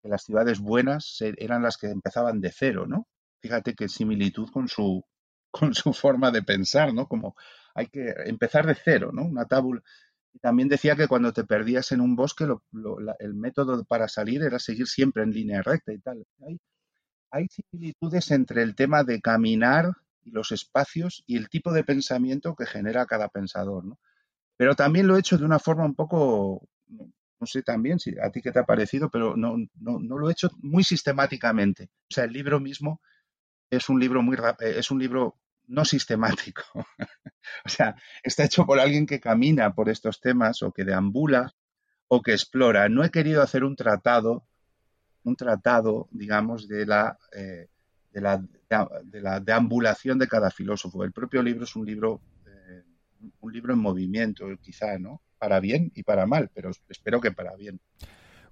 que 0.01 0.09
las 0.09 0.23
ciudades 0.23 0.59
buenas 0.59 1.17
eran 1.37 1.61
las 1.61 1.77
que 1.77 1.87
empezaban 1.87 2.41
de 2.41 2.51
cero, 2.51 2.85
¿no? 2.87 3.07
Fíjate 3.39 3.75
qué 3.75 3.87
similitud 3.87 4.49
con 4.51 4.67
su, 4.67 5.03
con 5.51 5.73
su 5.73 5.93
forma 5.93 6.31
de 6.31 6.43
pensar, 6.43 6.93
¿no? 6.93 7.07
Como 7.07 7.35
hay 7.73 7.87
que 7.87 8.13
empezar 8.25 8.65
de 8.65 8.75
cero, 8.75 9.11
¿no? 9.13 9.23
Una 9.23 9.45
tabla. 9.45 9.81
Y 10.33 10.39
también 10.39 10.69
decía 10.69 10.95
que 10.95 11.07
cuando 11.07 11.33
te 11.33 11.43
perdías 11.43 11.91
en 11.91 12.01
un 12.01 12.15
bosque, 12.15 12.45
el 13.19 13.33
método 13.33 13.83
para 13.83 14.07
salir 14.07 14.43
era 14.43 14.59
seguir 14.59 14.87
siempre 14.87 15.23
en 15.23 15.31
línea 15.31 15.61
recta 15.61 15.93
y 15.93 15.99
tal. 15.99 16.25
Hay, 17.31 17.47
similitudes 17.47 18.31
entre 18.31 18.61
el 18.63 18.75
tema 18.75 19.03
de 19.03 19.21
caminar 19.21 19.91
y 20.23 20.31
los 20.31 20.51
espacios 20.51 21.23
y 21.27 21.37
el 21.37 21.49
tipo 21.49 21.71
de 21.71 21.83
pensamiento 21.83 22.55
que 22.55 22.65
genera 22.65 23.05
cada 23.05 23.29
pensador. 23.29 23.85
¿no? 23.85 23.99
Pero 24.57 24.75
también 24.75 25.07
lo 25.07 25.15
he 25.15 25.19
hecho 25.19 25.37
de 25.37 25.45
una 25.45 25.59
forma 25.59 25.85
un 25.85 25.95
poco, 25.95 26.67
no 26.87 27.45
sé 27.45 27.63
también 27.63 27.99
si 27.99 28.17
a 28.19 28.29
ti 28.31 28.41
qué 28.41 28.51
te 28.51 28.59
ha 28.59 28.65
parecido, 28.65 29.09
pero 29.09 29.35
no, 29.35 29.55
no, 29.79 29.99
no 29.99 30.17
lo 30.17 30.29
he 30.29 30.33
hecho 30.33 30.49
muy 30.59 30.83
sistemáticamente. 30.83 31.85
O 32.09 32.13
sea, 32.13 32.25
el 32.25 32.33
libro 32.33 32.59
mismo 32.59 33.01
es 33.71 33.89
un 33.89 33.99
libro 33.99 34.21
muy 34.21 34.37
es 34.59 34.91
un 34.91 34.99
libro 34.99 35.37
no 35.67 35.85
sistemático. 35.85 36.63
o 37.65 37.69
sea, 37.69 37.95
está 38.23 38.45
hecho 38.45 38.65
por 38.65 38.79
alguien 38.79 39.05
que 39.05 39.19
camina 39.19 39.73
por 39.73 39.89
estos 39.89 40.19
temas 40.19 40.61
o 40.63 40.71
que 40.71 40.85
deambula 40.85 41.53
o 42.07 42.21
que 42.21 42.33
explora. 42.33 42.89
No 42.89 43.03
he 43.03 43.09
querido 43.09 43.41
hacer 43.41 43.63
un 43.63 43.75
tratado, 43.75 44.45
un 45.23 45.35
tratado, 45.35 46.07
digamos, 46.11 46.67
de 46.67 46.85
la, 46.85 47.17
eh, 47.31 47.67
de 48.11 48.21
la, 48.21 48.43
de 49.03 49.21
la 49.21 49.39
deambulación 49.39 50.19
de 50.19 50.27
cada 50.27 50.51
filósofo. 50.51 51.03
El 51.03 51.13
propio 51.13 51.41
libro 51.41 51.63
es 51.63 51.75
un 51.75 51.85
libro, 51.85 52.21
eh, 52.45 52.83
un 53.39 53.53
libro 53.53 53.73
en 53.73 53.79
movimiento, 53.79 54.45
quizá, 54.61 54.97
¿no? 54.99 55.21
Para 55.37 55.59
bien 55.59 55.91
y 55.95 56.03
para 56.03 56.25
mal, 56.25 56.49
pero 56.53 56.71
espero 56.89 57.21
que 57.21 57.31
para 57.31 57.55
bien. 57.55 57.79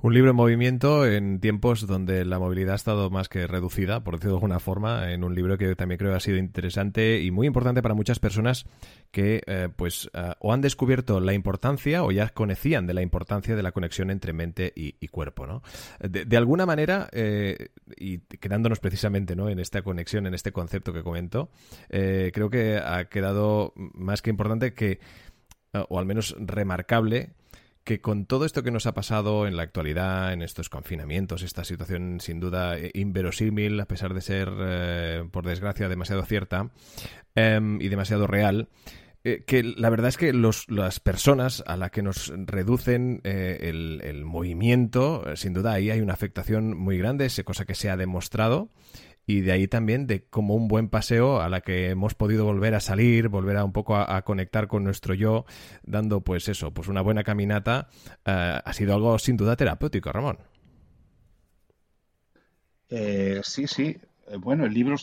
Un 0.01 0.13
libro 0.13 0.29
en 0.29 0.37
movimiento 0.37 1.05
en 1.05 1.41
tiempos 1.41 1.85
donde 1.85 2.23
la 2.23 2.39
movilidad 2.39 2.71
ha 2.71 2.75
estado 2.75 3.09
más 3.09 3.27
que 3.27 3.45
reducida, 3.47 4.01
por 4.01 4.13
decirlo 4.13 4.35
de 4.35 4.37
alguna 4.37 4.61
forma, 4.61 5.11
en 5.11 5.25
un 5.25 5.35
libro 5.35 5.57
que 5.57 5.75
también 5.75 5.97
creo 5.97 6.15
ha 6.15 6.21
sido 6.21 6.37
interesante 6.37 7.21
y 7.21 7.31
muy 7.31 7.47
importante 7.47 7.81
para 7.81 7.95
muchas 7.95 8.17
personas 8.17 8.65
que 9.11 9.43
eh, 9.45 9.67
pues 9.75 10.09
eh, 10.13 10.31
o 10.39 10.53
han 10.53 10.61
descubierto 10.61 11.19
la 11.19 11.33
importancia 11.33 12.05
o 12.05 12.11
ya 12.13 12.29
conocían 12.29 12.87
de 12.87 12.93
la 12.93 13.01
importancia 13.01 13.57
de 13.57 13.61
la 13.61 13.73
conexión 13.73 14.09
entre 14.09 14.31
mente 14.31 14.71
y, 14.73 14.93
cuerpo, 15.09 15.45
¿no? 15.45 15.63
De, 15.99 16.37
alguna 16.37 16.65
manera, 16.65 17.09
eh, 17.11 17.67
y 17.97 18.19
quedándonos 18.19 18.79
precisamente 18.79 19.35
¿no? 19.35 19.49
en 19.49 19.59
esta 19.59 19.81
conexión, 19.81 20.27
en 20.27 20.33
este 20.33 20.53
concepto 20.53 20.93
que 20.93 21.03
comento, 21.03 21.49
creo 21.89 22.49
que 22.49 22.77
ha 22.77 23.09
quedado 23.09 23.73
más 23.75 24.21
que 24.21 24.29
importante 24.29 24.73
que, 24.73 25.01
o 25.89 25.99
al 25.99 26.05
menos 26.05 26.37
remarcable, 26.39 27.33
que 27.89 28.01
con 28.01 28.27
todo 28.27 28.45
esto 28.45 28.61
que 28.61 28.69
nos 28.69 28.85
ha 28.85 28.93
pasado 28.93 29.47
en 29.47 29.57
la 29.57 29.63
actualidad, 29.63 30.31
en 30.31 30.43
estos 30.43 30.69
confinamientos, 30.69 31.41
esta 31.41 31.63
situación 31.63 32.19
sin 32.21 32.39
duda 32.39 32.77
eh, 32.77 32.91
inverosímil, 32.93 33.79
a 33.79 33.87
pesar 33.87 34.13
de 34.13 34.21
ser, 34.21 34.47
eh, 34.59 35.23
por 35.31 35.43
desgracia, 35.43 35.89
demasiado 35.89 36.23
cierta 36.23 36.69
em, 37.33 37.81
y 37.81 37.89
demasiado 37.89 38.27
real, 38.27 38.69
eh, 39.23 39.43
que 39.43 39.63
la 39.63 39.89
verdad 39.89 40.09
es 40.09 40.17
que 40.17 40.33
las 40.33 40.99
personas 40.99 41.63
a 41.65 41.77
las 41.77 41.89
que 41.89 42.03
nos 42.03 42.31
reducen 42.45 43.21
el, 43.23 44.01
el, 44.03 44.23
movimiento, 44.23 45.23
sin 45.35 45.53
duda 45.53 45.73
ahí 45.73 45.89
hay 45.89 46.01
una 46.01 46.13
afectación 46.13 46.77
muy 46.77 46.95
grande, 46.99 47.27
cosa 47.43 47.65
que 47.65 47.73
se 47.73 47.89
ha 47.89 47.97
demostrado 47.97 48.69
y 49.29 49.41
de 49.41 49.51
ahí 49.51 49.67
también 49.67 50.07
de 50.07 50.23
como 50.23 50.55
un 50.55 50.67
buen 50.67 50.89
paseo 50.89 51.39
a 51.39 51.49
la 51.49 51.61
que 51.61 51.91
hemos 51.91 52.15
podido 52.15 52.45
volver 52.45 52.73
a 52.73 52.79
salir, 52.79 53.27
volver 53.27 53.57
a 53.57 53.63
un 53.63 53.71
poco 53.71 53.95
a, 53.95 54.19
conectar 54.23 54.67
con 54.67 54.83
nuestro 54.83 55.13
yo, 55.13 55.45
dando 55.83 56.21
pues 56.21 56.47
eso, 56.47 56.73
pues 56.73 56.87
una 56.87 57.01
buena 57.01 57.23
caminata, 57.23 57.89
eh, 58.25 58.59
ha 58.65 58.73
sido 58.73 58.95
algo 58.95 59.19
sin 59.19 59.37
duda 59.37 59.55
terapéutico, 59.55 60.11
Ramón. 60.11 60.39
Eh, 62.89 63.41
sí, 63.43 63.67
sí. 63.67 63.99
Eh, 64.29 64.37
bueno, 64.37 64.65
el 64.65 64.73
libro 64.73 64.95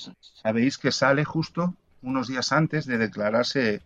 sabéis 0.42 0.76
que 0.76 0.90
sale 0.90 1.24
justo 1.24 1.76
unos 2.02 2.26
días 2.26 2.50
antes 2.50 2.84
de 2.84 2.98
declararse 2.98 3.80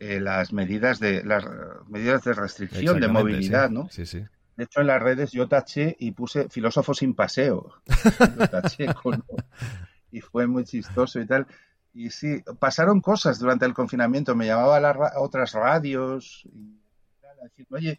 las 0.00 0.52
medidas 0.52 0.98
de 0.98 1.22
las 1.22 1.44
medidas 1.86 2.24
de 2.24 2.32
restricción 2.32 2.98
de 2.98 3.06
movilidad, 3.06 3.70
¿no? 3.70 3.88
Sí, 3.90 4.06
sí. 4.06 4.24
De 4.60 4.64
hecho, 4.64 4.82
en 4.82 4.88
las 4.88 5.02
redes 5.02 5.32
yo 5.32 5.48
taché 5.48 5.96
y 5.98 6.10
puse 6.10 6.50
filósofo 6.50 6.92
sin 6.92 7.14
paseo. 7.14 7.80
y 10.12 10.20
fue 10.20 10.46
muy 10.46 10.64
chistoso 10.64 11.18
y 11.18 11.26
tal. 11.26 11.46
Y 11.94 12.10
sí, 12.10 12.44
pasaron 12.58 13.00
cosas 13.00 13.38
durante 13.38 13.64
el 13.64 13.72
confinamiento. 13.72 14.36
Me 14.36 14.44
llamaba 14.44 14.76
a, 14.76 15.18
otras 15.18 15.54
radios 15.54 16.42
y 16.44 16.78
a 17.24 17.42
decir, 17.42 17.66
oye, 17.70 17.98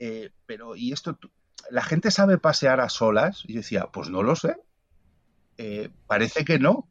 eh, 0.00 0.32
pero 0.46 0.74
¿y 0.74 0.92
esto? 0.92 1.16
¿La 1.70 1.84
gente 1.84 2.10
sabe 2.10 2.38
pasear 2.38 2.80
a 2.80 2.88
solas? 2.88 3.44
Y 3.46 3.52
yo 3.52 3.60
decía, 3.60 3.86
pues 3.92 4.10
no 4.10 4.24
lo 4.24 4.34
sé. 4.34 4.56
Eh, 5.58 5.90
parece 6.08 6.44
que 6.44 6.58
no, 6.58 6.88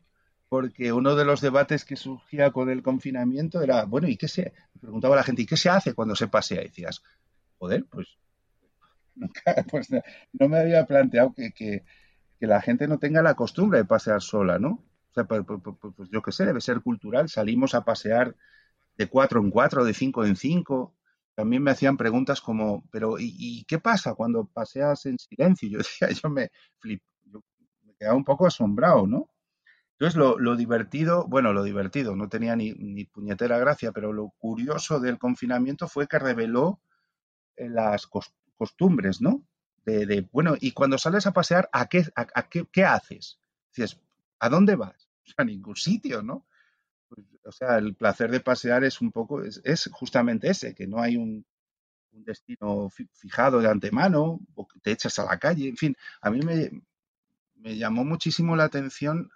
porque 0.48 0.94
uno 0.94 1.18
de 1.18 1.26
los 1.26 1.42
debates 1.42 1.84
que 1.84 1.98
surgía 1.98 2.52
con 2.52 2.70
el 2.70 2.82
confinamiento 2.82 3.62
era, 3.62 3.84
bueno, 3.84 4.08
¿y 4.08 4.16
qué 4.16 4.30
se? 4.30 4.54
preguntaba 4.80 5.18
la 5.18 5.24
gente, 5.24 5.42
¿y 5.42 5.46
qué 5.46 5.58
se 5.58 5.68
hace 5.68 5.94
cuando 5.94 6.16
se 6.16 6.30
pasea? 6.30 6.62
Y 6.62 6.70
decías, 6.70 7.04
joder, 7.58 7.84
pues 7.84 8.18
pues 9.72 9.90
no 10.34 10.50
me 10.50 10.60
había 10.60 10.86
planteado 10.86 11.34
que, 11.34 11.84
la 12.40 12.62
gente 12.62 12.88
no 12.88 13.00
tenga 13.00 13.22
la 13.22 13.36
costumbre 13.36 13.80
de 13.80 13.86
pasear 13.86 14.22
sola, 14.22 14.60
¿no? 14.60 14.70
O 15.12 15.14
sea, 15.14 15.26
pues, 15.26 15.44
pues, 15.46 15.60
pues, 15.62 15.94
pues, 15.96 16.10
yo 16.10 16.22
qué 16.22 16.32
sé, 16.32 16.46
debe 16.46 16.62
ser 16.62 16.82
cultural. 16.82 17.28
Salimos 17.28 17.76
a 17.76 17.84
pasear 17.84 18.36
de 18.98 19.08
cuatro 19.08 19.42
en 19.42 19.50
cuatro, 19.52 19.84
de 19.84 19.94
cinco 19.94 20.26
en 20.26 20.36
cinco. 20.38 20.96
También 21.36 21.64
me 21.64 21.72
hacían 21.72 21.98
preguntas 21.98 22.42
como, 22.42 22.84
pero 22.92 23.16
¿y, 23.20 23.66
qué 23.68 23.80
pasa 23.80 24.14
cuando 24.14 24.46
paseas 24.46 25.06
en 25.06 25.18
silencio? 25.20 25.70
Yo 25.70 25.78
decía, 25.80 26.10
yo 26.12 26.30
me 26.30 26.50
flip, 26.80 27.02
yo 27.26 27.42
me 27.84 27.94
quedaba 27.96 28.16
un 28.16 28.26
poco 28.26 28.48
asombrado, 28.48 29.06
¿no? 29.08 29.30
Entonces, 30.00 30.18
lo, 30.18 30.56
divertido, 30.56 31.28
bueno, 31.28 31.52
lo 31.52 31.62
divertido, 31.64 32.16
no 32.16 32.30
tenía 32.30 32.56
ni, 32.56 32.72
ni, 32.72 33.04
puñetera 33.04 33.58
gracia, 33.60 33.92
pero 33.92 34.14
lo 34.14 34.30
curioso 34.38 35.02
del 35.02 35.18
confinamiento 35.18 35.90
fue 35.90 36.08
que 36.08 36.20
reveló 36.20 36.80
eh, 37.58 37.68
las 37.70 38.08
costumbres, 38.60 39.22
¿no? 39.22 39.44
De, 39.86 40.28
bueno, 40.32 40.56
y 40.60 40.74
cuando 40.74 41.00
sales 41.00 41.26
a 41.26 41.32
pasear, 41.32 41.68
¿a 41.72 41.88
qué, 41.88 42.06
a, 42.14 42.48
qué, 42.48 42.68
qué 42.72 42.86
haces? 42.86 43.40
Dices, 43.76 44.00
¿a 44.38 44.48
dónde 44.48 44.76
vas? 44.76 45.10
a 45.38 45.44
ningún 45.44 45.76
sitio, 45.76 46.22
¿no? 46.22 46.46
Pues, 47.08 47.26
o 47.44 47.52
sea, 47.52 47.78
el 47.78 47.96
placer 47.96 48.30
de 48.30 48.40
pasear 48.40 48.84
es 48.84 49.02
un 49.02 49.12
poco, 49.12 49.42
es, 49.42 49.90
justamente 49.92 50.50
ese, 50.50 50.76
que 50.76 50.86
no 50.86 51.02
hay 51.02 51.18
un, 51.18 51.46
destino 52.12 52.90
fijado 53.14 53.62
de 53.62 53.70
antemano, 53.70 54.42
o 54.54 54.68
que 54.68 54.80
te 54.82 54.92
echas 54.92 55.18
a 55.20 55.26
la 55.26 55.40
calle, 55.40 55.70
en 55.70 55.78
fin, 55.78 55.96
a 56.22 56.30
mí 56.30 56.42
me, 56.42 56.70
llamó 57.78 58.04
muchísimo 58.04 58.56
la 58.56 58.66
atención 58.66 59.32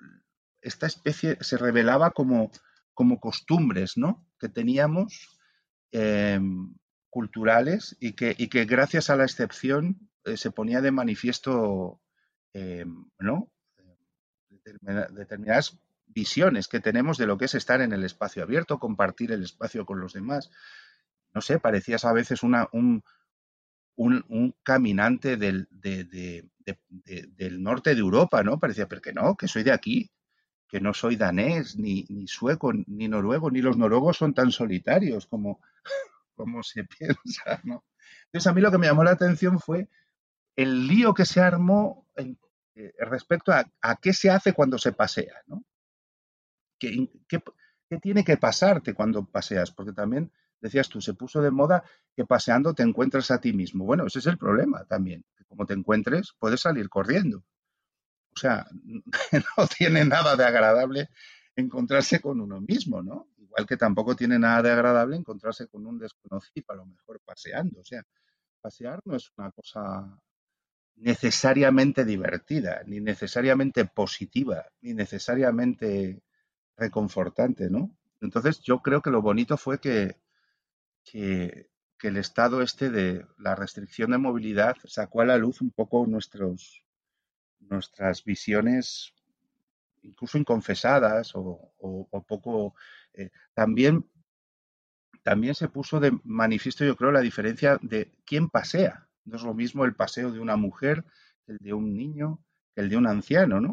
esta 0.60 0.88
especie, 0.88 1.38
se 1.42 1.58
revelaba 1.58 2.12
como, 2.12 2.52
como 2.94 3.20
costumbres, 3.20 3.96
¿no? 3.96 4.26
Que 4.38 4.50
teníamos 4.50 5.40
em, 5.92 6.76
culturales 7.14 7.96
y 8.00 8.14
que, 8.14 8.34
y 8.36 8.48
que 8.48 8.66
gracias 8.66 9.12
a 9.12 9.16
la 9.16 9.24
excepción 9.24 10.10
eh, 10.26 10.36
se 10.36 10.50
ponía 10.50 10.82
de 10.82 10.90
manifiesto, 10.90 12.02
em, 12.54 13.06
¿no? 13.20 13.52
determinadas 15.12 15.78
visiones 16.08 16.68
que 16.68 16.80
tenemos 16.80 17.20
de 17.20 17.28
lo 17.28 17.38
que 17.38 17.46
es 17.46 17.54
estar 17.54 17.82
en 17.82 17.94
el 17.94 18.04
espacio 18.04 18.42
abierto, 18.42 18.80
compartir 18.80 19.32
el 19.32 19.44
espacio 19.44 19.86
con 19.86 20.00
los 20.00 20.14
demás. 20.14 20.50
No 21.36 21.42
sé, 21.42 21.60
parecías 21.60 22.04
a 22.04 22.14
veces 22.14 22.42
una, 22.42 22.68
un, 22.72 23.04
un, 23.96 24.56
caminante 24.64 25.38
del, 25.38 25.68
del, 25.70 27.62
norte 27.62 27.94
de 27.94 28.00
Europa, 28.02 28.42
¿no? 28.42 28.58
Parecía, 28.60 28.88
pero 28.88 29.02
que 29.02 29.14
no, 29.14 29.36
que 29.36 29.48
soy 29.48 29.62
de 29.62 29.72
aquí, 29.72 30.10
que 30.68 30.82
no 30.82 30.96
soy 30.96 31.16
danés, 31.16 31.78
ni 31.78 32.26
sueco, 32.28 32.74
ni 32.74 33.08
noruego, 33.08 33.52
ni 33.52 33.62
los 33.62 33.78
noruegos 33.78 34.18
son 34.18 34.34
tan 34.34 34.52
solitarios 34.52 35.28
como, 35.28 35.60
como 36.36 36.64
se 36.64 36.84
piensa, 37.00 37.62
¿no? 37.64 37.84
Entonces 38.26 38.48
a 38.48 38.54
mí 38.54 38.62
lo 38.62 38.72
que 38.72 38.78
me 38.78 38.88
llamó 38.88 39.04
la 39.04 39.12
atención 39.12 39.60
fue 39.60 39.90
el 40.56 40.88
lío 40.88 41.14
que 41.14 41.26
se 41.26 41.42
armó 41.42 42.08
en, 42.16 42.38
eh, 42.76 42.94
respecto 43.00 43.52
a, 43.52 43.66
a, 43.82 43.96
qué 43.98 44.14
se 44.14 44.30
hace 44.30 44.54
cuando 44.54 44.78
se 44.78 44.94
pasea, 44.94 45.36
¿no? 45.48 45.64
¿Qué, 46.80 47.10
tiene 48.02 48.24
que 48.24 48.38
pasarte 48.38 48.94
cuando 48.94 49.26
paseas? 49.26 49.72
Porque 49.72 49.94
también, 49.94 50.32
decías 50.60 50.90
tú, 50.90 51.00
se 51.02 51.14
puso 51.14 51.42
de 51.42 51.52
moda 51.52 51.84
que 52.16 52.26
paseando 52.26 52.74
te 52.74 52.84
encuentras 52.84 53.32
a 53.32 53.40
ti 53.40 53.54
mismo. 53.54 53.86
Bueno, 53.86 54.08
ese 54.08 54.20
es 54.20 54.28
el 54.28 54.38
problema 54.38 54.84
también. 54.86 55.24
Que 55.38 55.46
como 55.46 55.66
te 55.66 55.74
encuentres, 55.74 56.34
puedes 56.40 56.62
salir 56.62 56.90
corriendo. 56.90 57.44
O 58.36 58.40
sea, 58.40 58.66
no 59.58 59.68
tiene 59.78 60.06
nada 60.06 60.36
de 60.36 60.46
agradable 60.46 61.10
encontrarse 61.56 62.20
con 62.20 62.42
uno 62.42 62.60
mismo, 62.62 63.04
¿no? 63.04 63.28
Igual 63.54 63.68
que 63.68 63.78
tampoco 63.78 64.16
tiene 64.16 64.40
nada 64.40 64.64
de 64.64 64.72
agradable 64.72 65.16
encontrarse 65.16 65.68
con 65.68 65.86
un 65.86 66.00
desconocido, 66.00 66.66
a 66.70 66.76
lo 66.76 66.86
mejor 66.88 67.22
paseando. 67.24 67.82
O 67.82 67.84
sea, 67.84 68.02
pasear 68.62 69.00
no 69.06 69.16
es 69.16 69.32
una 69.38 69.52
cosa 69.52 70.20
necesariamente 70.96 72.04
divertida, 72.04 72.82
ni 72.88 73.00
necesariamente 73.00 73.86
positiva, 73.86 74.66
ni 74.82 74.94
necesariamente 74.94 76.24
reconfortante, 76.76 77.70
¿no? 77.70 77.96
Entonces 78.22 78.60
yo 78.62 78.82
creo 78.82 79.02
que 79.02 79.12
lo 79.12 79.22
bonito 79.22 79.58
fue 79.58 79.80
que, 79.80 80.18
que, 81.04 81.70
el 82.02 82.18
estado 82.18 82.62
este 82.62 82.90
de 82.90 83.26
la 83.38 83.56
restricción 83.56 84.12
de 84.12 84.18
movilidad 84.18 84.76
sacó 84.84 85.22
a 85.22 85.26
la 85.26 85.38
luz 85.38 85.62
un 85.62 85.72
poco 85.72 86.06
nuestros, 86.06 86.84
nuestras 87.62 88.26
visiones, 88.26 89.14
incluso 90.02 90.38
inconfesadas 90.38 91.32
o, 91.36 91.72
poco... 92.28 92.76
Eh, 93.14 93.30
también, 93.54 94.10
también 95.24 95.56
se 95.56 95.70
puso 95.70 96.00
de 96.00 96.18
manifiesto, 96.24 96.86
yo 96.86 96.96
creo, 96.96 97.12
la 97.12 97.22
diferencia 97.22 97.80
de 97.82 98.12
quién 98.26 98.50
pasea. 98.50 99.08
No 99.26 99.38
es 99.38 99.44
lo 99.44 99.54
mismo 99.54 99.86
el 99.86 99.96
paseo 99.96 100.32
de 100.32 100.40
una 100.40 100.58
mujer 100.58 101.06
el 101.48 101.58
de 101.58 101.74
un 101.74 101.96
niño, 101.96 102.40
que 102.76 102.82
el 102.82 102.90
de 102.90 102.98
un 102.98 103.08
anciano, 103.08 103.60
¿no? 103.60 103.72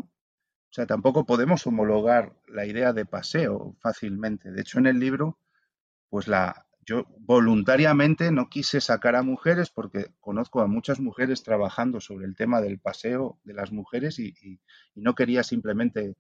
O 0.71 0.73
sea, 0.73 0.87
tampoco 0.87 1.27
podemos 1.27 1.67
homologar 1.67 2.37
la 2.47 2.67
idea 2.67 2.93
de 2.93 3.05
paseo 3.05 3.77
fácilmente. 3.81 4.53
De 4.53 4.61
hecho, 4.61 4.79
en 4.79 4.87
el 4.87 5.01
libro, 5.01 5.39
pues 6.09 6.29
la, 6.29 6.67
yo 6.85 7.07
voluntariamente 7.19 8.31
no 8.31 8.49
quise 8.49 8.81
sacar 8.81 9.17
a 9.17 9.23
mujeres 9.23 9.71
porque 9.71 10.13
conozco 10.21 10.61
a 10.61 10.67
muchas 10.67 11.01
mujeres 11.01 11.43
trabajando 11.43 12.01
sobre 12.01 12.27
el 12.27 12.37
tema 12.37 12.61
del 12.61 12.79
paseo 12.79 13.41
de 13.45 13.55
las 13.55 13.73
mujeres 13.73 14.19
y, 14.19 14.61
no 14.95 15.15
quería 15.15 15.43
simplemente 15.43 16.17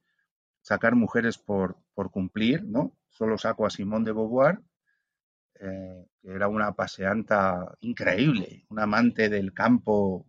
sacar 0.62 0.94
mujeres 0.94 1.38
por, 1.38 1.76
por, 1.94 2.10
cumplir, 2.10 2.64
¿no? 2.64 2.96
Solo 3.10 3.36
saco 3.38 3.66
a 3.66 3.70
Simón 3.70 4.04
de 4.04 4.12
Beauvoir, 4.12 4.60
eh, 5.60 6.06
que 6.22 6.30
era 6.30 6.48
una 6.48 6.72
paseanta 6.72 7.74
increíble, 7.80 8.64
un 8.70 8.80
amante 8.80 9.28
del 9.28 9.52
campo 9.52 10.26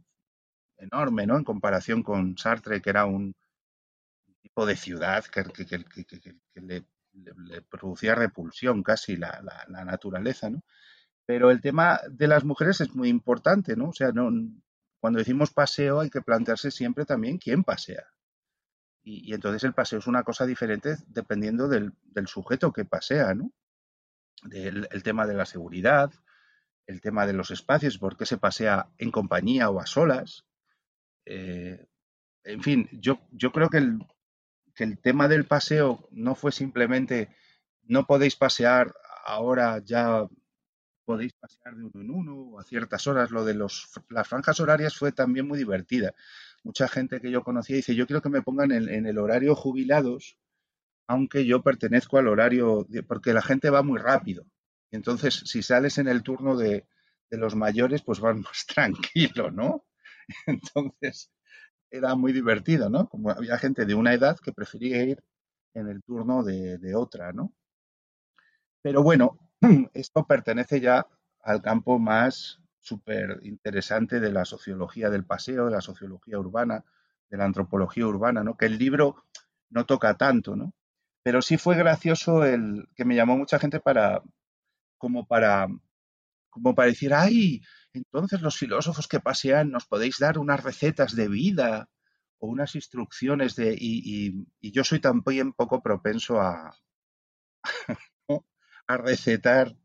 enorme, 0.77 1.25
¿no? 1.25 1.37
En 1.37 1.43
comparación 1.43 2.03
con 2.03 2.37
Sartre, 2.37 2.81
que 2.81 2.89
era 2.89 3.05
un, 3.05 3.33
tipo 4.41 4.65
de 4.65 4.75
ciudad 4.75 5.23
que, 5.25 5.43
le, 6.55 6.83
producía 7.69 8.15
repulsión 8.15 8.83
casi 8.83 9.15
la, 9.15 9.41
naturaleza, 9.69 10.49
¿no? 10.49 10.63
Pero 11.25 11.51
el 11.51 11.61
tema 11.61 12.01
de 12.09 12.27
las 12.27 12.43
mujeres 12.43 12.81
es 12.81 12.93
muy 12.95 13.07
importante, 13.07 13.75
¿no? 13.75 13.89
O 13.89 13.93
sea, 13.93 14.11
no, 14.11 14.29
cuando 14.99 15.19
decimos 15.19 15.51
paseo 15.53 16.01
hay 16.01 16.09
que 16.09 16.21
plantearse 16.21 16.71
siempre 16.71 17.05
también 17.05 17.37
quién 17.37 17.63
pasea. 17.63 18.03
Y, 19.03 19.33
entonces 19.33 19.63
el 19.63 19.73
paseo 19.73 19.99
es 19.99 20.07
una 20.07 20.23
cosa 20.23 20.45
diferente 20.45 20.97
dependiendo 21.07 21.67
del, 21.67 21.93
sujeto 22.27 22.71
que 22.71 22.85
pasea, 22.85 23.33
¿no? 23.33 23.51
Del, 24.43 24.87
el 24.91 25.03
tema 25.03 25.25
de 25.25 25.33
la 25.33 25.45
seguridad, 25.45 26.11
el 26.87 27.01
tema 27.01 27.25
de 27.25 27.33
los 27.33 27.51
espacios, 27.51 27.97
por 27.97 28.17
qué 28.17 28.25
se 28.25 28.37
pasea 28.37 28.89
en 28.97 29.11
compañía 29.11 29.69
o 29.69 29.79
a 29.79 29.85
solas. 29.85 30.45
Eh, 31.25 31.87
en 32.43 32.61
fin, 32.63 32.89
yo, 32.91 33.21
yo 33.31 33.51
creo 33.51 33.69
que 33.69 33.77
el, 33.77 33.99
que 34.75 34.83
el 34.83 34.99
tema 34.99 35.27
del 35.27 35.45
paseo 35.45 36.07
no 36.11 36.35
fue 36.35 36.51
simplemente 36.51 37.29
no 37.83 38.05
podéis 38.05 38.35
pasear, 38.35 38.93
ahora 39.25 39.79
ya 39.79 40.27
podéis 41.05 41.33
pasear 41.33 41.75
de 41.75 41.83
uno 41.83 42.01
en 42.01 42.09
uno 42.09 42.35
o 42.35 42.59
a 42.59 42.63
ciertas 42.63 43.05
horas. 43.07 43.31
Lo 43.31 43.43
de 43.43 43.53
los, 43.53 43.89
las 44.09 44.27
franjas 44.27 44.59
horarias 44.59 44.95
fue 44.95 45.11
también 45.11 45.47
muy 45.47 45.57
divertida. 45.57 46.13
Mucha 46.63 46.87
gente 46.87 47.19
que 47.21 47.31
yo 47.31 47.43
conocía 47.43 47.75
dice, 47.75 47.95
yo 47.95 48.05
quiero 48.05 48.21
que 48.21 48.29
me 48.29 48.41
pongan 48.41 48.71
en, 48.71 49.05
el 49.05 49.17
horario 49.17 49.55
jubilados, 49.55 50.37
aunque 51.07 51.45
yo 51.45 51.63
pertenezco 51.63 52.17
al 52.17 52.27
horario, 52.27 52.87
porque 53.07 53.33
la 53.33 53.41
gente 53.41 53.69
va 53.69 53.81
muy 53.81 53.99
rápido. 53.99 54.45
Entonces, 54.91 55.43
si 55.45 55.63
sales 55.63 55.97
en 55.97 56.07
el 56.07 56.21
turno 56.21 56.55
de, 56.57 56.85
de 57.31 57.37
los 57.37 57.55
mayores, 57.55 58.03
pues 58.03 58.19
vas 58.19 58.35
más 58.37 58.65
tranquilo, 58.67 59.51
¿no? 59.51 59.85
Entonces, 60.47 61.31
era 61.89 62.15
muy 62.15 62.31
divertido, 62.33 62.89
¿no? 62.89 63.07
Como 63.09 63.31
había 63.31 63.57
gente 63.57 63.85
de 63.85 63.95
una 63.95 64.13
edad 64.13 64.37
que 64.39 64.53
prefería 64.53 65.03
ir 65.03 65.23
en 65.73 65.87
el 65.87 66.01
turno 66.03 66.43
de, 66.43 66.95
otra, 66.95 67.33
¿no? 67.33 67.53
Pero 68.81 69.03
bueno, 69.03 69.39
esto 69.93 70.25
pertenece 70.25 70.79
ya 70.79 71.05
al 71.41 71.61
campo 71.61 71.99
más 71.99 72.59
súper 72.81 73.39
interesante 73.43 74.19
de 74.19 74.31
la 74.31 74.43
sociología 74.43 75.09
del 75.09 75.25
paseo, 75.25 75.65
de 75.65 75.71
la 75.71 75.81
sociología 75.81 76.37
urbana, 76.39 76.83
de 77.29 77.37
la 77.37 77.45
antropología 77.45 78.07
urbana, 78.07 78.43
¿no? 78.43 78.57
Que 78.57 78.65
el 78.65 78.77
libro 78.77 79.23
no 79.69 79.85
toca 79.85 80.17
tanto, 80.17 80.55
¿no? 80.55 80.73
Pero 81.23 81.41
sí 81.41 81.57
fue 81.57 81.77
gracioso 81.77 82.43
el 82.43 82.89
que 82.95 83.05
me 83.05 83.15
llamó 83.15 83.37
mucha 83.37 83.59
gente 83.59 83.79
para 83.79 84.23
como 84.97 85.27
para 85.27 85.67
como 86.49 86.75
para 86.75 86.89
decir, 86.89 87.13
ay, 87.13 87.61
entonces 87.93 88.41
los 88.41 88.57
filósofos 88.57 89.07
que 89.07 89.19
pasean 89.19 89.71
nos 89.71 89.85
podéis 89.85 90.17
dar 90.19 90.37
unas 90.37 90.63
recetas 90.63 91.15
de 91.15 91.27
vida 91.27 91.89
o 92.39 92.47
unas 92.47 92.75
instrucciones 92.75 93.55
de... 93.55 93.75
Y, 93.79 94.47
yo 94.61 94.83
soy 94.83 94.99
también 94.99 95.53
poco 95.53 95.81
propenso 95.81 96.41
a, 96.41 96.75
a 98.87 98.97
recetar 98.97 99.75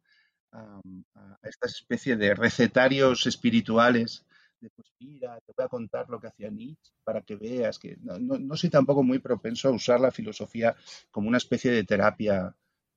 a, 0.56 1.38
esta 1.42 1.66
especie 1.66 2.16
de 2.16 2.34
recetarios 2.34 3.26
espirituales 3.26 4.24
de 4.60 4.70
pues 4.70 4.88
mira, 4.98 5.38
te 5.44 5.52
voy 5.56 5.64
a 5.66 5.68
contar 5.68 6.08
lo 6.08 6.18
que 6.18 6.28
hacía 6.28 6.50
Nietzsche 6.50 6.92
para 7.04 7.20
que 7.20 7.36
veas 7.36 7.78
que 7.78 7.98
no, 8.00 8.56
soy 8.56 8.70
tampoco 8.70 9.02
muy 9.02 9.18
propenso 9.18 9.68
a 9.68 9.72
usar 9.72 10.00
la 10.00 10.10
filosofía 10.10 10.74
como 11.10 11.28
una 11.28 11.36
especie 11.36 11.70
de 11.70 11.84
terapia, 11.84 12.54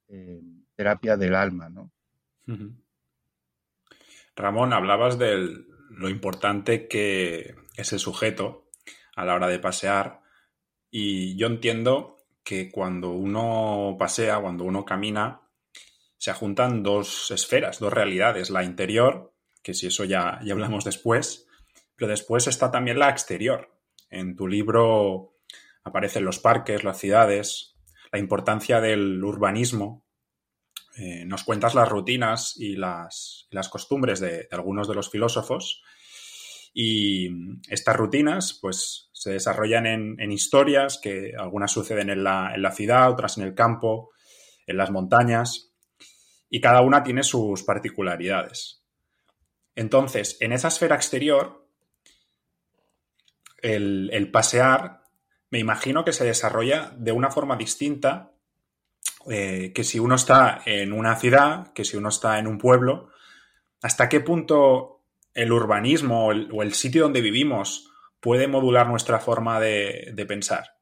eh, 0.07 0.41
terapia 0.75 1.17
del 1.17 1.35
alma, 1.35 1.69
¿no? 1.69 1.91
Ramón, 4.35 4.73
hablabas 4.73 5.19
de 5.19 5.65
lo 5.89 6.09
importante 6.09 6.87
que 6.87 7.55
es 7.75 7.93
el 7.93 7.99
sujeto 7.99 8.69
a 9.15 9.25
la 9.25 9.35
hora 9.35 9.47
de 9.47 9.59
pasear 9.59 10.21
y 10.89 11.35
yo 11.35 11.47
entiendo 11.47 12.17
que 12.43 12.71
cuando 12.71 13.11
uno 13.11 13.95
pasea, 13.99 14.39
cuando 14.39 14.63
uno 14.63 14.85
camina, 14.85 15.41
se 16.19 16.34
juntan 16.34 16.84
dos 16.84 17.32
esferas, 17.32 17.79
dos 17.79 17.93
realidades, 17.93 18.49
la 18.49 18.65
interior, 18.65 19.34
que 19.63 19.73
si 19.73 19.88
eso 19.88 20.03
ya, 20.03 20.39
ya 20.43 20.53
hablamos 20.53 20.84
después, 20.84 21.47
pero 21.95 22.10
después 22.10 22.45
está 22.47 22.69
también 22.71 22.99
la 22.99 23.10
exterior. 23.10 23.73
En 24.10 24.36
tu 24.36 24.47
libro 24.47 25.38
aparecen 25.84 26.25
los 26.25 26.39
parques, 26.39 26.84
las 26.84 26.99
ciudades, 26.99 27.77
la 28.12 28.19
importancia 28.19 28.82
del 28.82 29.23
urbanismo. 29.23 30.05
Eh, 30.97 31.23
nos 31.25 31.45
cuentas 31.45 31.73
las 31.73 31.88
rutinas 31.88 32.55
y 32.58 32.75
las, 32.75 33.47
las 33.49 33.69
costumbres 33.69 34.19
de, 34.19 34.49
algunos 34.51 34.89
de 34.89 34.95
los 34.95 35.10
filósofos. 35.10 35.82
Y 36.73 37.29
estas 37.69 37.95
rutinas, 37.95 38.60
pues, 38.62 39.10
se 39.13 39.32
desarrollan 39.32 39.86
en, 39.86 40.32
historias 40.32 40.99
que 41.01 41.34
algunas 41.38 41.71
suceden 41.71 42.10
en 42.10 42.25
la, 42.25 42.53
en 42.53 42.62
la, 42.62 42.71
ciudad, 42.71 43.10
otras 43.10 43.38
en 43.38 43.45
el 43.45 43.55
campo, 43.55 44.12
en 44.67 44.77
las 44.77 44.91
montañas, 44.91 45.68
y 46.49 46.62
cada 46.62 46.81
una 46.81 47.03
tiene 47.03 47.23
sus 47.23 47.63
particularidades. 47.63 48.83
Entonces, 49.75 50.38
en 50.39 50.51
esa 50.51 50.67
esfera 50.69 50.95
exterior, 50.95 51.67
el, 53.62 54.29
pasear 54.31 55.03
me 55.51 55.59
imagino 55.59 56.05
que 56.05 56.13
se 56.13 56.25
desarrolla 56.25 56.93
de 56.97 57.12
una 57.12 57.31
forma 57.31 57.55
distinta 57.55 58.31
eh, 59.29 59.71
que 59.73 59.83
si 59.83 59.99
uno 59.99 60.15
está 60.15 60.62
en 60.65 60.93
una 60.93 61.15
ciudad, 61.15 61.73
que 61.73 61.85
si 61.85 61.97
uno 61.97 62.09
está 62.09 62.39
en 62.39 62.47
un 62.47 62.57
pueblo, 62.57 63.09
hasta 63.81 64.09
qué 64.09 64.19
punto 64.19 64.99
el 65.33 65.51
urbanismo 65.51 66.27
o 66.27 66.63
el, 66.63 66.73
sitio 66.73 67.03
donde 67.03 67.21
vivimos 67.21 67.91
puede 68.19 68.47
modular 68.47 68.88
nuestra 68.88 69.19
forma 69.19 69.59
de, 69.59 70.25
pensar. 70.27 70.75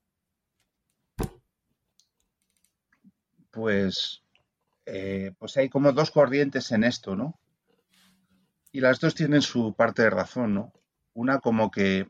Pues, 3.52 4.24
eh, 4.90 5.34
pues 5.38 5.58
hay 5.58 5.68
como 5.70 5.92
dos 5.92 6.12
corrientes 6.12 6.72
en 6.72 6.86
esto, 6.86 7.16
¿no? 7.16 7.38
Y 8.72 8.80
las 8.80 9.02
dos 9.02 9.16
tienen 9.16 9.42
su 9.42 9.76
parte 9.76 10.04
de 10.04 10.10
razón, 10.10 10.54
¿no? 10.54 10.74
Una 11.14 11.40
como 11.40 11.70
que 11.72 12.10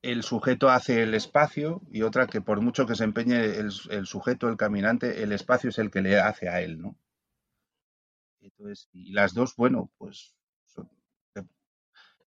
el 0.00 0.22
sujeto 0.22 0.70
hace 0.70 1.02
el 1.02 1.12
espacio 1.14 1.82
y 1.90 2.00
otra 2.00 2.26
que 2.26 2.40
por 2.40 2.62
mucho 2.62 2.86
que 2.86 2.94
se 2.94 3.04
empeñe 3.04 3.44
el, 3.44 3.70
sujeto, 4.06 4.48
el 4.48 4.56
caminante, 4.56 5.22
el 5.22 5.32
espacio 5.32 5.68
es 5.68 5.78
el 5.78 5.90
que 5.90 6.00
le 6.00 6.18
hace 6.18 6.48
a 6.48 6.62
él, 6.62 6.80
¿no? 6.80 6.96
Y 8.92 9.12
las 9.12 9.34
dos, 9.34 9.54
bueno, 9.56 9.90
pues 9.98 10.34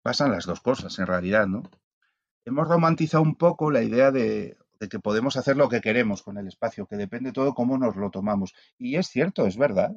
pasan 0.02 0.32
las 0.32 0.44
dos 0.44 0.60
cosas 0.60 0.98
en 0.98 1.06
realidad, 1.06 1.46
¿no? 1.46 1.62
Hemos 2.44 2.68
romantizado 2.68 3.22
un 3.22 3.36
poco 3.36 3.70
la 3.70 3.82
idea 3.82 4.10
de, 4.10 4.56
de, 4.80 4.88
que 4.88 4.98
podemos 4.98 5.36
hacer 5.36 5.56
lo 5.56 5.68
que 5.68 5.80
queremos 5.80 6.22
con 6.22 6.38
el 6.38 6.48
espacio, 6.48 6.86
que 6.86 6.96
depende 6.96 7.32
todo 7.32 7.54
cómo 7.54 7.78
nos 7.78 7.96
lo 7.96 8.10
tomamos. 8.10 8.54
Y 8.78 8.96
es 8.96 9.08
cierto, 9.08 9.46
es 9.46 9.56
verdad 9.56 9.94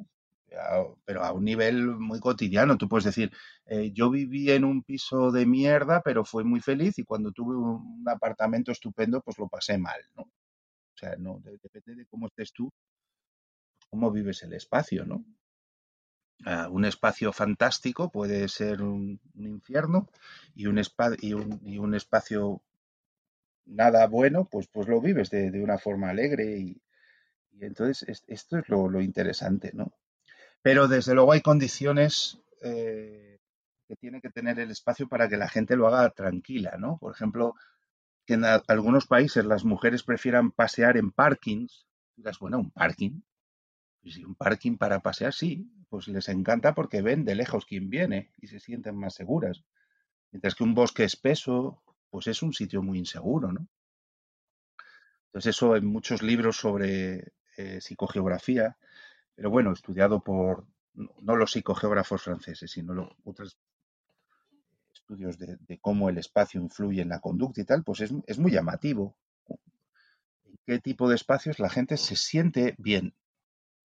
pero 1.04 1.24
a 1.24 1.32
un 1.32 1.44
nivel 1.44 1.86
muy 1.86 2.20
cotidiano. 2.20 2.76
Tú 2.76 2.88
puedes 2.88 3.04
decir, 3.04 3.32
eh, 3.66 3.92
yo 3.92 4.10
viví 4.10 4.50
en 4.50 4.64
un 4.64 4.82
piso 4.82 5.30
de 5.30 5.46
mierda, 5.46 6.02
pero 6.02 6.24
fui 6.24 6.44
muy 6.44 6.60
feliz 6.60 6.98
y 6.98 7.04
cuando 7.04 7.32
tuve 7.32 7.56
un, 7.56 8.04
apartamento 8.06 8.72
estupendo, 8.72 9.20
pues 9.20 9.38
lo 9.38 9.48
pasé 9.48 9.78
mal, 9.78 10.00
¿no? 10.16 10.22
O 10.22 10.96
sea, 10.96 11.16
no, 11.16 11.40
depende 11.40 12.02
de 12.02 12.06
cómo 12.06 12.26
estés 12.26 12.52
tú, 12.52 12.70
cómo 13.90 14.10
vives 14.10 14.42
el 14.42 14.52
espacio, 14.52 15.04
¿no? 15.04 15.24
Ah, 16.44 16.68
un 16.68 16.84
espacio 16.84 17.32
fantástico 17.32 18.10
puede 18.10 18.48
ser 18.48 18.82
un, 18.82 19.20
infierno 19.34 20.08
y 20.54 20.66
un, 20.66 20.80
y, 21.20 21.78
un, 21.78 21.94
espacio 21.94 22.62
nada 23.66 24.06
bueno, 24.06 24.46
pues, 24.50 24.66
pues 24.68 24.88
lo 24.88 25.00
vives 25.00 25.30
de, 25.30 25.62
una 25.62 25.78
forma 25.78 26.10
alegre 26.10 26.58
y, 26.58 26.82
entonces 27.60 28.24
esto 28.26 28.58
es 28.58 28.68
lo, 28.68 28.88
lo 28.88 29.00
interesante, 29.00 29.70
¿no? 29.72 29.92
Pero 30.62 30.88
desde 30.88 31.14
luego 31.14 31.32
hay 31.32 31.42
condiciones 31.42 32.40
eh, 32.62 33.40
que 33.86 33.96
tiene 33.96 34.20
que 34.20 34.30
tener 34.30 34.58
el 34.58 34.70
espacio 34.70 35.08
para 35.08 35.28
que 35.28 35.36
la 35.36 35.48
gente 35.48 35.76
lo 35.76 35.86
haga 35.86 36.10
tranquila, 36.10 36.76
¿no? 36.78 36.98
Por 36.98 37.12
ejemplo, 37.12 37.54
que 38.24 38.34
en 38.34 38.44
algunos 38.44 39.06
países 39.06 39.44
las 39.44 39.64
mujeres 39.64 40.02
prefieran 40.04 40.52
pasear 40.52 40.96
en 40.96 41.10
parkings. 41.10 41.86
Digas, 42.16 42.38
bueno, 42.38 42.58
un 42.58 42.70
parking. 42.70 43.20
Pues 44.00 44.16
un 44.18 44.34
parking 44.34 44.76
para 44.78 45.00
pasear, 45.00 45.32
sí, 45.32 45.70
pues 45.88 46.08
les 46.08 46.28
encanta 46.28 46.74
porque 46.74 47.02
ven 47.02 47.24
de 47.24 47.34
lejos 47.34 47.66
quién 47.66 47.90
viene 47.90 48.32
y 48.38 48.48
se 48.48 48.58
sienten 48.58 48.96
más 48.96 49.14
seguras. 49.14 49.62
Mientras 50.30 50.54
que 50.54 50.64
un 50.64 50.74
bosque 50.74 51.04
espeso, 51.04 51.82
pues 52.12 52.28
es 52.28 52.42
un 52.42 52.52
sitio 52.52 52.80
muy 52.80 52.98
inseguro, 52.98 53.50
¿no? 53.50 53.66
Entonces 55.26 55.56
eso 55.56 55.74
en 55.74 55.86
muchos 55.86 56.22
libros 56.22 56.58
sobre 56.58 57.32
eh, 57.56 57.80
psicogeografía 57.80 58.76
pero 59.34 59.50
bueno, 59.50 59.72
estudiado 59.72 60.22
por 60.22 60.66
no 60.94 61.36
los 61.36 61.52
psicogeógrafos 61.52 62.22
franceses, 62.22 62.70
sino 62.70 63.10
otros 63.24 63.58
estudios 64.94 65.38
de, 65.38 65.78
cómo 65.80 66.08
el 66.10 66.18
espacio 66.18 66.60
influye 66.60 67.02
en 67.02 67.08
la 67.08 67.20
conducta 67.20 67.60
y 67.60 67.64
tal, 67.64 67.82
pues 67.82 68.00
es, 68.00 68.38
muy 68.38 68.52
llamativo. 68.52 69.16
¿En 70.44 70.58
qué 70.66 70.78
tipo 70.78 71.08
de 71.08 71.16
espacios 71.16 71.58
la 71.58 71.70
gente 71.70 71.96
se 71.96 72.14
siente 72.14 72.74
bien? 72.78 73.14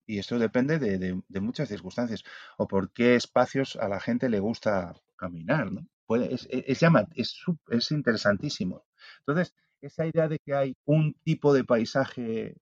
Y 0.05 0.19
esto 0.19 0.37
depende 0.37 0.79
de, 0.79 1.41
muchas 1.41 1.69
circunstancias. 1.69 2.23
O 2.57 2.67
por 2.67 2.91
qué 2.91 3.15
espacios 3.15 3.77
a 3.77 3.87
la 3.87 3.99
gente 3.99 4.29
le 4.29 4.39
gusta 4.39 4.93
caminar, 5.15 5.71
¿no? 5.71 5.87
Es, 6.15 6.47
es, 6.49 6.83
es 7.69 7.91
interesantísimo. 7.91 8.85
Entonces, 9.19 9.53
esa 9.81 10.05
idea 10.05 10.27
de 10.27 10.39
que 10.39 10.55
hay 10.55 10.75
un 10.85 11.13
tipo 11.23 11.53
de 11.53 11.63
paisaje 11.63 12.55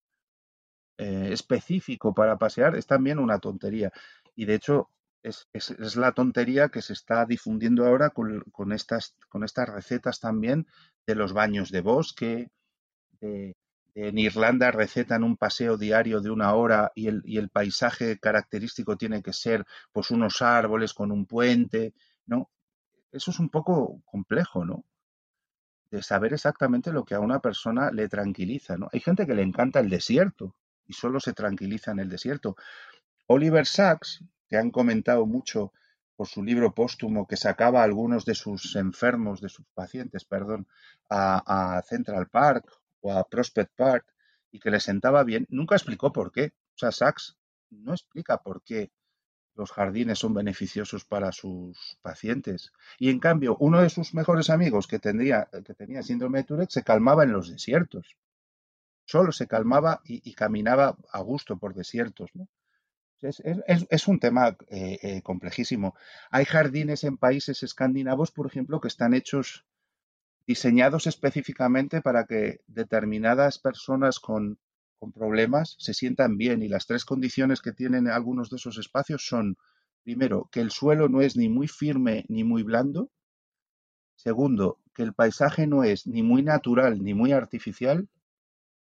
eh, 0.98 1.30
específico 1.32 2.14
para 2.14 2.38
pasear 2.38 2.76
es 2.76 2.88
también 2.88 3.20
una 3.20 3.40
tontería. 3.40 3.92
Y 4.36 4.46
de 4.46 4.56
hecho, 4.56 4.90
es, 5.24 5.48
es, 5.54 5.96
la 5.96 6.12
tontería 6.14 6.70
que 6.70 6.82
se 6.82 6.94
está 6.94 7.26
difundiendo 7.26 7.86
ahora 7.86 8.12
con, 8.12 8.42
con, 8.52 8.72
estas, 8.72 9.16
con 9.30 9.44
estas 9.44 9.70
recetas 9.70 10.20
también 10.20 10.68
de 11.08 11.16
los 11.16 11.34
baños 11.34 11.72
de 11.72 11.82
bosque. 11.82 12.50
De, 13.20 13.56
en 13.96 14.18
Irlanda 14.18 14.72
recetan 14.72 15.24
un 15.24 15.38
paseo 15.38 15.78
diario 15.78 16.20
de 16.22 16.30
una 16.30 16.54
hora 16.54 16.92
y 16.96 17.08
el, 17.08 17.22
y 17.26 17.38
el 17.38 17.50
paisaje 17.50 18.20
característico 18.20 18.98
tiene 18.98 19.24
que 19.24 19.34
ser 19.34 19.66
pues 19.92 20.12
unos 20.12 20.42
árboles 20.42 20.94
con 20.94 21.12
un 21.12 21.26
puente, 21.26 21.94
¿no? 22.26 22.50
Eso 23.16 23.32
es 23.32 23.40
un 23.40 23.50
poco 23.50 24.02
complejo, 24.04 24.66
¿no? 24.66 24.84
De 25.90 26.04
saber 26.04 26.34
exactamente 26.34 26.92
lo 26.92 27.06
que 27.06 27.16
a 27.16 27.22
una 27.22 27.40
persona 27.40 27.90
le 27.92 28.10
tranquiliza, 28.10 28.78
¿no? 28.78 28.90
Hay 28.92 29.00
gente 29.00 29.26
que 29.26 29.36
le 29.36 29.42
encanta 29.42 29.80
el 29.80 29.90
desierto, 29.90 30.54
y 30.86 30.94
solo 30.94 31.22
se 31.22 31.32
tranquiliza 31.32 31.92
en 31.92 32.00
el 32.00 32.10
desierto. 32.10 32.58
Oliver 33.28 33.66
Sacks, 33.66 34.22
que 34.50 34.58
han 34.58 34.70
comentado 34.70 35.26
mucho 35.26 35.72
por 36.18 36.28
su 36.28 36.44
libro 36.44 36.74
póstumo 36.74 37.26
que 37.26 37.38
sacaba 37.38 37.82
a 37.82 37.84
algunos 37.86 38.26
de 38.26 38.36
sus 38.36 38.76
enfermos, 38.76 39.40
de 39.40 39.50
sus 39.50 39.66
pacientes, 39.74 40.26
perdón, 40.26 40.68
a, 41.10 41.82
Central 41.88 42.28
Park 42.28 42.66
o 43.00 43.14
a 43.14 43.28
Prospect 43.28 43.74
Park 43.76 44.06
y 44.52 44.60
que 44.60 44.72
le 44.72 44.80
sentaba 44.80 45.24
bien, 45.24 45.46
nunca 45.50 45.76
explicó 45.76 46.12
por 46.12 46.34
qué. 46.34 46.54
O 46.76 46.78
sea, 46.78 46.92
Sachs 46.92 47.38
no 47.70 47.94
explica 47.94 48.38
por 48.38 48.62
qué 48.62 48.92
los 49.56 49.72
jardines 49.72 50.20
son 50.20 50.34
beneficiosos 50.34 51.06
para 51.06 51.32
sus 51.32 51.98
pacientes. 52.02 52.72
Y 53.00 53.10
en 53.10 53.20
cambio, 53.20 53.56
uno 53.60 53.82
de 53.82 53.90
sus 53.90 54.14
mejores 54.14 54.50
amigos 54.50 54.88
que, 54.88 55.00
tendría, 55.00 55.50
que 55.66 55.74
tenía 55.74 56.04
síndrome 56.04 56.40
de 56.40 56.44
Tourette 56.46 56.72
se 56.72 56.84
calmaba 56.84 57.24
en 57.24 57.32
los 57.32 57.50
desiertos 57.50 58.18
solo 59.06 59.32
se 59.32 59.48
calmaba 59.48 60.02
y, 60.04 60.34
caminaba 60.34 60.98
a 61.12 61.22
gusto 61.22 61.58
por 61.58 61.74
desiertos. 61.74 62.32
Es, 63.22 64.08
un 64.08 64.20
tema 64.20 64.58
eh, 64.68 65.00
eh, 65.02 65.22
complejísimo. 65.22 65.96
Hay 66.30 66.46
jardines 66.46 67.04
en 67.04 67.18
países 67.18 67.64
escandinavos, 67.64 68.32
por 68.32 68.48
ejemplo, 68.48 68.82
que 68.82 68.88
están 68.88 69.14
hechos, 69.14 69.66
diseñados 70.48 71.08
específicamente 71.08 72.02
para 72.02 72.26
que 72.26 72.62
determinadas 72.68 73.58
personas 73.58 74.20
con, 74.20 74.60
problemas 75.12 75.76
se 75.80 75.94
sientan 75.94 76.38
bien. 76.38 76.64
Y 76.64 76.68
las 76.68 76.86
tres 76.86 77.06
condiciones 77.06 77.62
que 77.62 77.72
tienen 77.72 78.08
algunos 78.08 78.50
de 78.50 78.58
esos 78.58 78.78
espacios 78.78 79.26
son, 79.26 79.58
primero, 80.04 80.50
que 80.52 80.62
el 80.62 80.72
suelo 80.72 81.10
no 81.10 81.22
es 81.22 81.36
ni 81.36 81.50
muy 81.50 81.68
firme 81.68 82.26
ni 82.28 82.44
muy 82.44 82.64
blando. 82.64 83.10
Segundo, 84.16 84.80
que 84.94 85.04
el 85.04 85.14
paisaje 85.14 85.68
no 85.68 85.84
es 85.84 86.08
ni 86.08 86.24
muy 86.24 86.42
natural 86.42 87.04
ni 87.04 87.14
muy 87.14 87.32
artificial. 87.32 88.08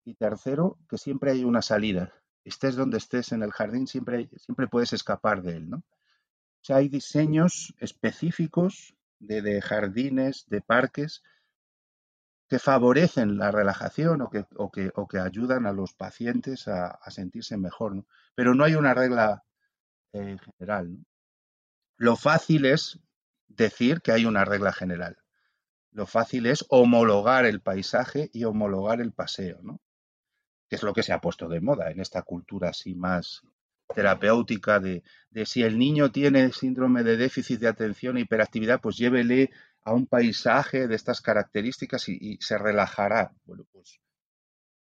Y 0.06 0.16
tercero, 0.16 0.78
que 0.90 0.98
siempre 0.98 1.32
hay 1.32 1.44
una 1.44 1.62
salida. 1.62 2.14
Estés 2.44 2.76
donde 2.76 2.98
estés 2.98 3.32
en 3.32 3.44
el 3.44 3.52
jardín, 3.52 3.86
siempre, 3.86 4.30
siempre 4.38 4.68
puedes 4.68 4.94
escapar 4.94 5.42
de 5.42 5.58
él, 5.58 5.70
¿no? 5.70 5.84
Hay 6.68 6.90
diseños 6.90 7.74
específicos 7.80 8.96
de, 9.20 9.62
jardines, 9.62 10.46
de 10.48 10.62
parques, 10.62 11.24
que 12.50 12.60
favorecen 12.60 13.38
la 13.38 13.52
relajación 13.52 14.22
o 14.22 14.30
que, 14.30 14.46
o 14.56 14.72
que, 14.72 14.92
o 14.96 15.08
que 15.08 15.20
ayudan 15.20 15.66
a 15.66 15.72
los 15.72 15.94
pacientes 15.94 16.68
a, 16.68 17.00
sentirse 17.12 17.58
mejor, 17.58 17.96
¿no? 17.96 18.08
Pero 18.36 18.56
no 18.56 18.64
hay 18.64 18.76
una 18.76 18.94
regla 18.94 19.44
eh, 20.14 20.38
general, 20.44 20.94
¿no? 20.94 21.06
Lo 21.98 22.16
fácil 22.16 22.66
es 22.66 23.00
decir 23.48 24.02
que 24.02 24.14
hay 24.14 24.26
una 24.26 24.46
regla 24.46 24.72
general. 24.72 25.18
Lo 25.92 26.06
fácil 26.06 26.46
es 26.46 26.66
homologar 26.70 27.46
el 27.46 27.62
paisaje 27.62 28.30
y 28.32 28.46
homologar 28.46 29.02
el 29.02 29.12
paseo, 29.12 29.60
¿no? 29.62 29.82
que 30.70 30.76
es 30.76 30.84
lo 30.84 30.94
que 30.94 31.04
se 31.04 31.12
ha 31.12 31.20
puesto 31.20 31.50
de 31.50 31.60
moda 31.60 31.90
en 31.92 32.00
esta 32.00 32.22
cultura 32.22 32.70
así 32.70 32.96
más 32.96 33.42
terapéutica 33.94 34.80
de, 34.80 35.04
si 35.46 35.64
el 35.64 35.80
niño 35.80 36.12
tiene 36.12 36.52
síndrome 36.54 37.04
de 37.04 37.18
déficit 37.18 37.60
de 37.60 37.68
atención 37.68 38.18
e 38.18 38.22
hiperactividad, 38.22 38.80
pues 38.80 38.96
llévele 38.98 39.50
a 39.84 39.94
un 39.94 40.08
paisaje 40.08 40.88
de 40.88 40.96
estas 40.96 41.22
características 41.22 42.10
y, 42.10 42.38
se 42.42 42.58
relajará. 42.58 43.32
Bueno, 43.46 43.66
pues, 43.72 44.00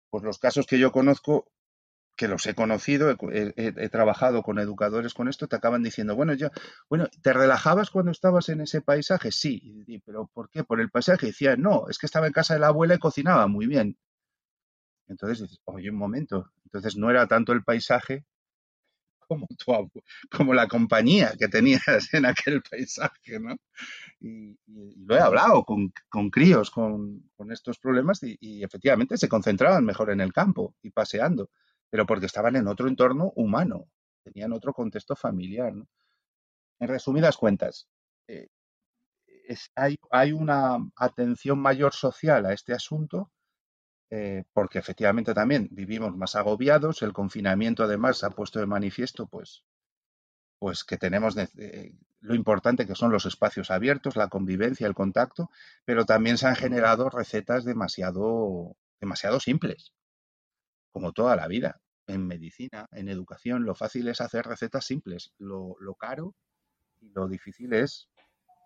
pues 0.09 0.23
los 0.23 0.39
casos 0.39 0.65
que 0.65 0.79
yo 0.79 0.91
conozco, 0.91 1.47
que 2.15 2.27
los 2.27 2.45
he 2.45 2.55
conocido, 2.55 3.15
he, 3.31 3.89
trabajado 3.89 4.41
con 4.41 4.59
educadores 4.59 5.13
con 5.13 5.27
esto, 5.27 5.47
te 5.47 5.57
acaban 5.57 5.83
diciendo, 5.83 6.15
bueno, 6.15 6.33
yo, 6.33 6.49
bueno, 6.89 7.07
¿te 7.21 7.33
relajabas 7.33 7.89
cuando 7.89 8.11
estabas 8.11 8.49
en 8.49 8.61
ese 8.61 8.81
paisaje? 8.81 9.31
Sí, 9.31 10.01
pero 10.05 10.27
¿por 10.33 10.49
qué? 10.49 10.63
Por 10.63 10.79
el 10.79 10.89
paisaje. 10.89 11.27
decía, 11.27 11.55
no, 11.57 11.89
es 11.89 11.97
que 11.97 12.05
estaba 12.05 12.27
en 12.27 12.33
casa 12.33 12.53
de 12.53 12.61
la 12.61 12.67
abuela 12.67 12.95
y 12.95 12.99
cocinaba 12.99 13.47
muy 13.47 13.67
bien. 13.67 13.97
Entonces 15.07 15.41
dices, 15.41 15.59
oye, 15.65 15.89
un 15.89 15.97
momento. 15.97 16.51
Entonces 16.63 16.95
no 16.95 17.09
era 17.09 17.27
tanto 17.27 17.53
el 17.53 17.63
paisaje 17.63 18.25
como, 19.27 19.47
como 20.31 20.53
la 20.53 20.67
compañía 20.67 21.33
que 21.37 21.47
tenías 21.47 21.81
en 22.13 22.25
aquel 22.25 22.61
paisaje, 22.61 23.39
¿no? 23.39 23.55
Y, 24.19 24.57
lo 25.05 25.15
he 25.15 25.19
hablado 25.19 25.63
con, 25.63 25.91
críos 26.31 26.71
con, 26.71 27.23
estos 27.51 27.77
problemas 27.79 28.21
y, 28.23 28.63
efectivamente 28.63 29.17
se 29.17 29.29
concentraban 29.29 29.85
mejor 29.85 30.11
en 30.11 30.21
el 30.21 30.33
campo 30.33 30.75
y 30.81 30.89
paseando, 30.91 31.49
pero 31.89 32.05
porque 32.05 32.25
estaban 32.25 32.55
en 32.55 32.67
otro 32.67 32.87
entorno 32.87 33.31
humano, 33.35 33.87
tenían 34.23 34.53
otro 34.53 34.73
contexto 34.73 35.15
familiar, 35.15 35.73
¿no? 35.73 35.87
En 36.79 36.87
resumidas 36.89 37.37
cuentas, 37.37 37.87
eh, 38.27 38.47
hay, 39.75 39.97
hay 40.11 40.31
una 40.33 40.77
atención 40.95 41.59
mayor 41.59 41.93
social 41.93 42.45
a 42.45 42.53
este 42.53 42.73
asunto 42.73 43.31
eh, 44.11 44.43
porque 44.53 44.79
efectivamente 44.79 45.33
también 45.33 45.67
vivimos 45.71 46.15
más 46.15 46.35
agobiados, 46.35 47.01
el 47.01 47.13
confinamiento 47.13 47.83
además 47.83 48.23
ha 48.23 48.29
puesto 48.29 48.59
de 48.59 48.67
manifiesto 48.67 49.25
pues, 49.25 49.63
pues 50.59 50.83
que 50.83 50.97
tenemos 50.97 51.35
lo 52.21 52.35
importante 52.35 52.85
que 52.85 52.95
son 52.95 53.11
los 53.11 53.25
espacios 53.25 53.71
abiertos, 53.71 54.15
la 54.15 54.29
convivencia, 54.29 54.87
el 54.87 54.95
contacto, 54.95 55.49
pero 55.85 56.05
también 56.05 56.37
se 56.37 56.47
han 56.47 56.55
generado 56.55 57.09
recetas 57.09 57.65
demasiado, 57.65 58.75
demasiado 58.99 59.39
simples, 59.39 59.93
como 60.91 61.11
toda 61.11 61.35
la 61.35 61.47
vida. 61.47 61.81
En 62.07 62.27
medicina, 62.27 62.87
en 62.91 63.09
educación, 63.09 63.63
lo 63.65 63.73
fácil 63.73 64.07
es 64.07 64.21
hacer 64.21 64.45
recetas 64.45 64.85
simples, 64.85 65.33
lo, 65.39 65.75
caro 65.99 66.35
y 67.01 67.09
lo 67.09 67.27
difícil 67.27 67.73
es 67.73 68.09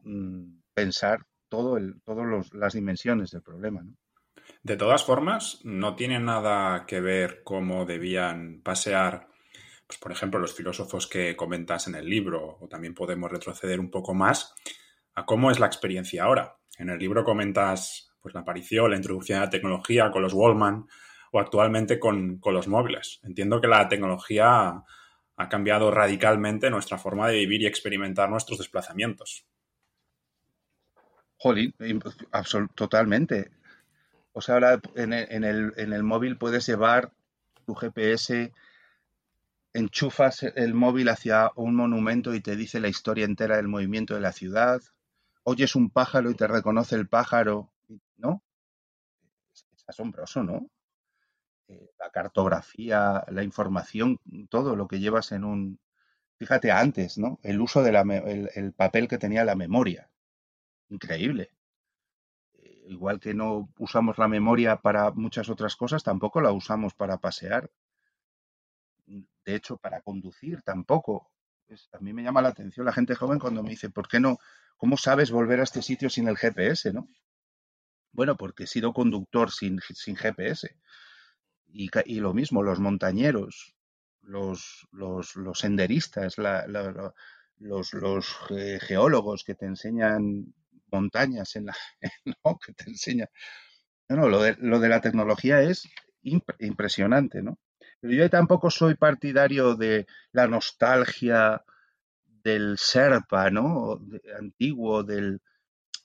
mm, 0.03 0.59
pensar 0.73 1.25
todo 1.47 1.77
todas 2.03 2.53
las 2.53 2.73
dimensiones 2.73 3.31
del 3.31 3.41
problema. 3.41 3.81
¿no? 3.81 3.95
De 4.63 4.77
todas 4.77 5.03
formas, 5.03 5.59
no 5.63 5.95
tiene 5.95 6.19
nada 6.19 6.85
que 6.85 7.01
ver 7.01 7.41
cómo 7.43 7.85
debían 7.85 8.61
pasear, 8.63 9.27
pues, 9.87 9.99
por 9.99 10.11
ejemplo, 10.11 10.39
los 10.39 10.53
filósofos 10.53 11.07
que 11.07 11.35
comentas 11.35 11.87
en 11.87 11.95
el 11.95 12.09
libro, 12.09 12.57
o 12.59 12.67
también 12.67 12.93
podemos 12.93 13.31
retroceder 13.31 13.79
un 13.79 13.89
poco 13.89 14.13
más 14.13 14.53
a 15.15 15.25
cómo 15.25 15.51
es 15.51 15.59
la 15.59 15.67
experiencia 15.67 16.23
ahora. 16.23 16.57
En 16.77 16.89
el 16.89 16.99
libro 16.99 17.23
comentas 17.23 18.11
pues, 18.21 18.33
la 18.33 18.41
aparición, 18.41 18.91
la 18.91 18.97
introducción 18.97 19.39
de 19.39 19.45
la 19.45 19.49
tecnología 19.49 20.11
con 20.11 20.21
los 20.21 20.33
Wallman 20.33 20.85
o 21.31 21.39
actualmente 21.39 21.99
con, 21.99 22.39
con 22.39 22.53
los 22.53 22.67
móviles. 22.67 23.19
Entiendo 23.23 23.61
que 23.61 23.67
la 23.67 23.87
tecnología 23.87 24.83
ha 25.39 25.49
cambiado 25.49 25.89
radicalmente 25.89 26.69
nuestra 26.69 26.97
forma 26.97 27.27
de 27.29 27.35
vivir 27.35 27.61
y 27.61 27.65
experimentar 27.65 28.29
nuestros 28.29 28.59
desplazamientos. 28.59 29.45
Jolín, 31.37 31.73
totalmente. 32.75 33.49
O 34.33 34.41
sea, 34.41 34.55
ahora 34.55 34.79
en 34.95 35.13
el, 35.13 36.03
móvil 36.03 36.37
puedes 36.37 36.65
llevar 36.67 37.11
tu 37.65 37.73
GPS, 37.75 38.53
enchufas 39.73 40.43
el 40.43 40.73
móvil 40.73 41.09
hacia 41.09 41.51
un 41.55 41.75
monumento 41.75 42.33
y 42.33 42.41
te 42.41 42.55
dice 42.55 42.79
la 42.79 42.89
historia 42.89 43.25
entera 43.25 43.57
del 43.57 43.67
movimiento 43.67 44.13
de 44.13 44.21
la 44.21 44.31
ciudad. 44.31 44.81
Oyes 45.43 45.75
un 45.75 45.89
pájaro 45.89 46.29
y 46.29 46.35
te 46.35 46.47
reconoce 46.47 46.95
el 46.95 47.07
pájaro, 47.07 47.71
¿no? 48.17 48.43
Es, 49.51 49.65
asombroso, 49.87 50.43
¿no? 50.43 50.69
Eh, 51.67 51.91
la 51.99 52.11
cartografía, 52.11 53.23
la 53.29 53.43
información, 53.43 54.19
todo 54.49 54.75
lo 54.75 54.87
que 54.87 54.99
llevas 54.99 55.31
en 55.31 55.43
un... 55.43 55.79
Fíjate 56.37 56.71
antes, 56.71 57.17
¿no? 57.17 57.39
El 57.43 57.59
uso 57.59 57.83
del 57.83 58.73
papel 58.73 59.07
que 59.07 59.17
tenía 59.17 59.43
la 59.43 59.55
memoria. 59.55 60.09
Increíble 60.89 61.51
igual 62.89 63.19
que 63.19 63.33
no 63.35 63.69
usamos 63.77 64.17
la 64.17 64.27
memoria 64.27 64.77
para 64.77 65.11
muchas 65.11 65.49
otras 65.49 65.75
cosas, 65.75 66.03
tampoco 66.03 66.41
la 66.41 66.51
usamos 66.51 66.95
para 66.95 67.17
pasear. 67.17 67.69
De 69.05 69.55
hecho, 69.55 69.77
para 69.77 70.01
conducir 70.01 70.61
tampoco. 70.63 71.31
a 71.93 71.99
mí 71.99 72.13
me 72.13 72.23
llama 72.23 72.41
la 72.41 72.49
atención 72.49 72.85
la 72.85 72.91
gente 72.91 73.15
joven 73.15 73.39
cuando 73.39 73.61
me 73.61 73.69
dice, 73.69 73.89
¿por 73.89 74.07
qué 74.07 74.19
no? 74.19 74.37
¿Cómo 74.77 74.97
sabes 74.97 75.29
volver 75.29 75.59
a 75.59 75.63
este 75.63 75.83
sitio 75.83 76.09
sin 76.09 76.27
el 76.27 76.37
GPS, 76.37 76.91
no? 76.91 77.07
Bueno, 78.11 78.35
porque 78.37 78.63
he 78.63 78.67
sido 78.67 78.91
conductor 78.91 79.51
sin, 79.51 79.79
sin 79.81 80.15
GPS. 80.15 80.75
Y, 81.67 82.19
lo 82.19 82.33
mismo, 82.33 82.63
los 82.63 82.79
montañeros, 82.79 83.75
los, 84.21 84.87
los, 84.91 85.35
senderistas, 85.53 86.37
los, 86.39 87.93
los 87.93 88.37
geólogos 88.81 89.43
que 89.43 89.53
te 89.53 89.67
enseñan 89.67 90.55
montañas 90.91 91.55
en 91.55 91.67
la, 91.67 91.75
que 92.65 92.73
te 92.73 92.89
enseña. 92.89 93.27
No, 94.09 94.17
no, 94.17 94.29
lo 94.29 94.41
de, 94.41 94.55
lo 94.59 94.79
de 94.79 94.89
la 94.89 95.01
tecnología 95.01 95.61
es 95.61 95.87
impresionante, 96.21 97.41
¿no? 97.41 97.59
Pero 97.99 98.13
yo 98.13 98.29
tampoco 98.29 98.69
soy 98.71 98.95
partidario 98.95 99.75
de 99.75 100.07
la 100.31 100.47
nostalgia 100.47 101.63
del 102.25 102.77
Serpa, 102.77 103.49
¿no? 103.49 103.99
antiguo, 104.37 105.03
del... 105.03 105.41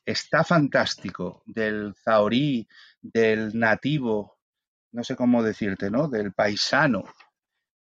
Está 0.05 0.45
fantástico, 0.45 1.43
del 1.47 1.95
zaorí, 1.95 2.69
del 3.01 3.59
nativo, 3.59 4.39
no 4.93 5.03
sé 5.03 5.17
cómo 5.17 5.43
decirte, 5.43 5.91
¿no? 5.91 6.09
Del 6.09 6.33
paisano. 6.33 7.05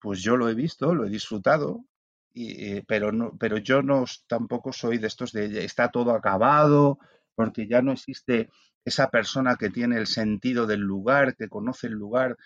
Pues 0.01 0.23
yo 0.23 0.37
lo 0.37 0.49
he 0.51 0.55
visto, 0.55 0.95
lo 0.95 1.07
he 1.07 1.11
disfrutado, 1.11 1.85
y, 2.33 2.81
pero, 2.83 3.13
no, 3.13 3.37
pero 3.39 3.59
yo 3.59 3.83
no 3.83 4.05
tampoco 4.27 4.73
soy 4.73 4.99
de 4.99 5.09
estos 5.09 5.33
de 5.33 5.65
está 5.65 5.91
todo 5.91 6.13
acabado, 6.13 6.99
porque 7.35 7.67
ya 7.67 7.83
no 7.83 7.93
existe 7.93 8.49
esa 8.85 9.11
persona 9.11 9.57
que 9.57 9.71
tiene 9.71 9.97
el 9.97 10.07
sentido 10.07 10.67
del 10.67 10.81
lugar, 10.81 11.37
que 11.37 11.49
conoce 11.49 11.89
el 11.89 11.95
lugar. 11.95 12.37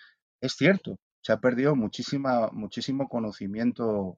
Es 0.41 0.53
cierto, 0.53 0.99
se 1.21 1.33
ha 1.33 1.39
perdido 1.39 1.75
muchísima, 1.75 2.49
muchísimo 2.51 3.07
conocimiento, 3.09 4.17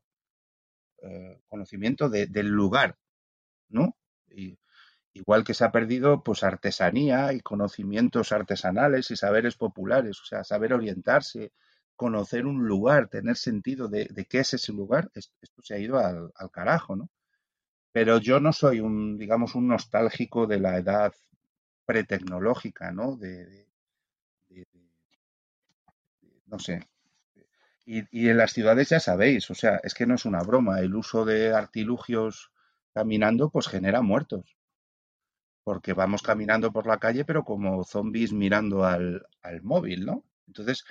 eh, 1.01 1.39
conocimiento 1.47 2.09
del 2.09 2.47
lugar, 2.47 2.97
¿no? 3.69 3.95
Y, 4.29 4.57
igual 5.17 5.43
que 5.43 5.53
se 5.53 5.65
ha 5.65 5.71
perdido 5.71 6.23
pues 6.23 6.43
artesanía 6.43 7.33
y 7.33 7.41
conocimientos 7.41 8.31
artesanales 8.31 9.11
y 9.11 9.15
saberes 9.15 9.55
populares, 9.55 10.19
o 10.21 10.25
sea, 10.25 10.43
saber 10.43 10.73
orientarse, 10.73 11.51
conocer 11.97 12.45
un 12.45 12.65
lugar, 12.67 13.09
tener 13.09 13.35
sentido 13.35 13.89
de, 13.89 14.07
qué 14.29 14.39
es 14.39 14.53
ese 14.53 14.71
lugar, 14.71 15.11
esto, 15.15 15.61
se 15.63 15.73
ha 15.73 15.79
ido 15.79 15.97
al, 15.97 16.31
carajo, 16.51 16.95
¿no? 16.95 17.09
Pero 17.91 18.19
yo 18.19 18.39
no 18.39 18.53
soy 18.53 18.79
un, 18.79 19.17
digamos, 19.17 19.55
un 19.55 19.67
nostálgico 19.67 20.45
de 20.45 20.59
la 20.59 20.77
edad 20.77 21.13
pretecnológica, 21.85 22.91
¿no? 22.91 23.17
De, 23.17 23.67
no 26.45 26.59
sé. 26.59 26.87
Y, 27.85 28.29
en 28.29 28.37
las 28.37 28.51
ciudades 28.51 28.89
ya 28.89 28.99
sabéis, 28.99 29.49
o 29.49 29.55
sea, 29.55 29.79
es 29.83 29.93
que 29.93 30.05
no 30.05 30.15
es 30.15 30.25
una 30.25 30.41
broma, 30.41 30.79
el 30.79 30.93
uso 30.95 31.25
de 31.25 31.53
artilugios 31.53 32.51
caminando 32.93 33.49
pues 33.49 33.67
genera 33.67 34.01
muertos. 34.01 34.57
Porque 35.63 35.93
vamos 35.93 36.21
caminando 36.21 36.71
por 36.71 36.85
la 36.85 36.99
calle, 36.99 37.25
pero 37.25 37.43
como 37.43 37.83
zombies 37.83 38.33
mirando 38.33 38.85
al 38.85 39.25
móvil, 39.63 40.05
¿no? 40.05 40.23
Entonces, 40.47 40.85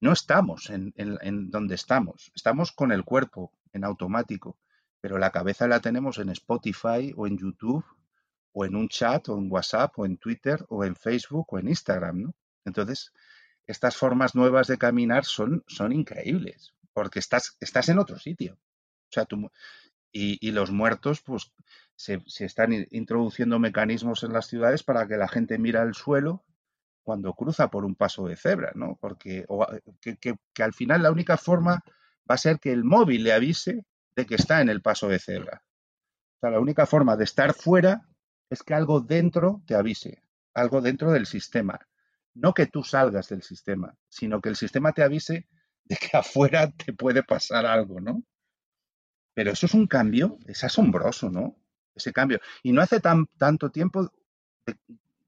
no 0.00 0.12
estamos 0.12 0.70
en, 0.70 1.50
donde 1.50 1.74
estamos, 1.74 2.32
estamos 2.34 2.72
con 2.72 2.90
el 2.92 3.04
cuerpo 3.04 3.52
en 3.72 3.84
automático, 3.84 4.58
pero 5.00 5.18
la 5.18 5.30
cabeza 5.30 5.68
la 5.68 5.80
tenemos 5.80 6.18
en 6.18 6.30
Spotify 6.30 7.12
o 7.16 7.26
en 7.26 7.38
YouTube 7.38 7.84
o 8.52 8.64
en 8.64 8.74
un 8.76 8.88
chat 8.88 9.28
o 9.28 9.38
en 9.38 9.50
WhatsApp 9.50 9.98
o 9.98 10.06
en 10.06 10.16
Twitter 10.16 10.64
o 10.68 10.84
en 10.84 10.96
Facebook 10.96 11.46
o 11.52 11.58
en 11.58 11.68
Instagram, 11.68 12.22
¿no? 12.22 12.34
Entonces, 12.64 13.12
estas 13.66 13.96
formas 13.96 14.34
nuevas 14.34 14.66
de 14.66 14.78
caminar 14.78 15.24
son, 15.24 15.64
son 15.66 15.92
increíbles, 15.92 16.74
porque 16.92 17.18
estás, 17.18 17.56
estás 17.60 17.88
en 17.88 17.98
otro 17.98 18.18
sitio. 18.18 18.54
O 18.54 19.12
sea, 19.12 19.24
tú, 19.24 19.50
y, 20.12 20.50
los 20.50 20.70
muertos, 20.70 21.20
pues 21.20 21.52
se, 21.94 22.22
se, 22.26 22.44
están 22.44 22.72
introduciendo 22.90 23.58
mecanismos 23.58 24.24
en 24.24 24.32
las 24.32 24.46
ciudades 24.46 24.82
para 24.82 25.06
que 25.06 25.16
la 25.16 25.28
gente 25.28 25.58
mira 25.58 25.82
al 25.82 25.94
suelo 25.94 26.44
cuando 27.02 27.34
cruza 27.34 27.68
por 27.68 27.84
un 27.84 27.94
paso 27.94 28.26
de 28.26 28.36
cebra, 28.36 28.72
¿no? 28.74 28.96
Porque 29.00 29.46
que, 30.00 30.36
al 30.62 30.72
final 30.72 31.02
la 31.02 31.10
única 31.10 31.36
forma 31.36 31.82
va 32.30 32.34
a 32.34 32.38
ser 32.38 32.58
que 32.58 32.72
el 32.72 32.84
móvil 32.84 33.24
le 33.24 33.32
avise 33.32 33.84
de 34.14 34.26
que 34.26 34.34
está 34.34 34.60
en 34.60 34.68
el 34.68 34.82
paso 34.82 35.08
de 35.08 35.18
cebra. 35.18 35.62
O 36.36 36.40
sea, 36.40 36.50
la 36.50 36.60
única 36.60 36.86
forma 36.86 37.16
de 37.16 37.24
estar 37.24 37.54
fuera 37.54 38.06
es 38.48 38.62
que 38.62 38.74
algo 38.74 39.00
dentro 39.00 39.62
te 39.66 39.74
avise, 39.74 40.22
algo 40.54 40.80
dentro 40.80 41.12
del 41.12 41.26
sistema. 41.26 41.78
no 42.32 42.54
que 42.54 42.66
tú 42.66 42.84
salgas 42.84 43.28
del 43.28 43.42
sistema, 43.42 43.96
sino 44.08 44.40
que 44.40 44.50
el 44.50 44.56
sistema 44.56 44.92
te 44.92 45.02
avise 45.02 45.48
de 45.84 45.96
que 45.96 46.16
afuera 46.16 46.70
te 46.70 46.92
puede 46.92 47.22
pasar 47.22 47.66
algo, 47.66 48.00
¿no? 48.00 48.22
Pero 49.34 49.50
eso 49.52 49.66
es 49.66 49.74
un 49.74 49.86
cambio, 49.86 50.38
es 50.46 50.62
asombroso, 50.64 51.30
¿no? 51.30 51.56
Ese 51.94 52.12
cambio. 52.12 52.40
Y 52.62 52.72
no 52.72 52.82
hace 52.82 53.00
tan, 53.00 53.26
tanto 53.36 53.70
tiempo 53.70 54.10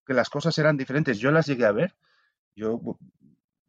que 0.07 0.15
las 0.15 0.31
cosas 0.31 0.57
eran 0.59 0.77
diferentes. 0.77 1.19
Yo 1.19 1.31
las 1.31 1.47
llegué 1.47 1.67
a 1.67 1.73
ver. 1.73 1.95
Yo 2.55 2.81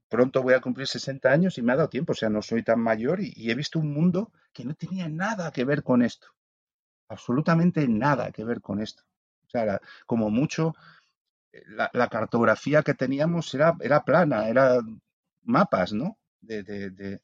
pronto 0.10 0.44
voy 0.44 0.54
a 0.54 0.62
cumplir 0.62 0.88
60 0.88 1.30
años 1.30 1.58
y 1.58 1.62
me 1.62 1.74
ha 1.74 1.76
dado 1.76 1.90
tiempo, 1.90 2.12
o 2.12 2.16
sea, 2.16 2.30
no 2.30 2.42
soy 2.42 2.64
tan 2.64 2.80
mayor 2.80 3.20
y, 3.22 3.50
he 3.50 3.56
visto 3.56 3.80
un 3.80 3.94
mundo 3.94 4.32
que 4.54 4.64
no 4.66 4.76
tenía 4.76 5.10
nada 5.10 5.52
que 5.52 5.66
ver 5.66 5.84
con 5.84 6.04
esto. 6.04 6.28
Absolutamente 7.08 7.88
nada 7.88 8.32
que 8.32 8.44
ver 8.44 8.62
con 8.62 8.80
esto. 8.82 9.04
O 9.48 9.50
sea, 9.50 9.82
como 10.06 10.30
mucho, 10.30 10.76
eh, 11.52 11.64
la, 11.68 12.08
cartografía 12.10 12.84
que 12.84 12.94
teníamos 12.94 13.54
era, 13.54 13.76
era 13.82 14.04
plana, 14.04 14.48
era 14.50 14.80
mapas, 15.44 15.94
¿no? 15.94 16.18
de, 16.44 16.64
de, 16.64 17.22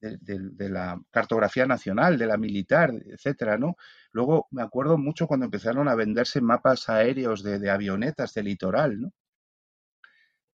la 0.00 1.00
cartografía 1.10 1.66
nacional, 1.66 2.18
de 2.18 2.26
la 2.26 2.36
militar, 2.36 2.92
etcétera, 3.06 3.58
¿no? 3.58 3.76
Luego 4.12 4.46
me 4.50 4.62
acuerdo 4.62 4.98
mucho 4.98 5.26
cuando 5.26 5.46
empezaron 5.46 5.88
a 5.88 5.94
venderse 5.94 6.40
mapas 6.40 6.88
aéreos 6.88 7.42
de, 7.42 7.70
avionetas 7.70 8.34
de 8.34 8.42
litoral, 8.42 9.00
¿no? 9.00 9.12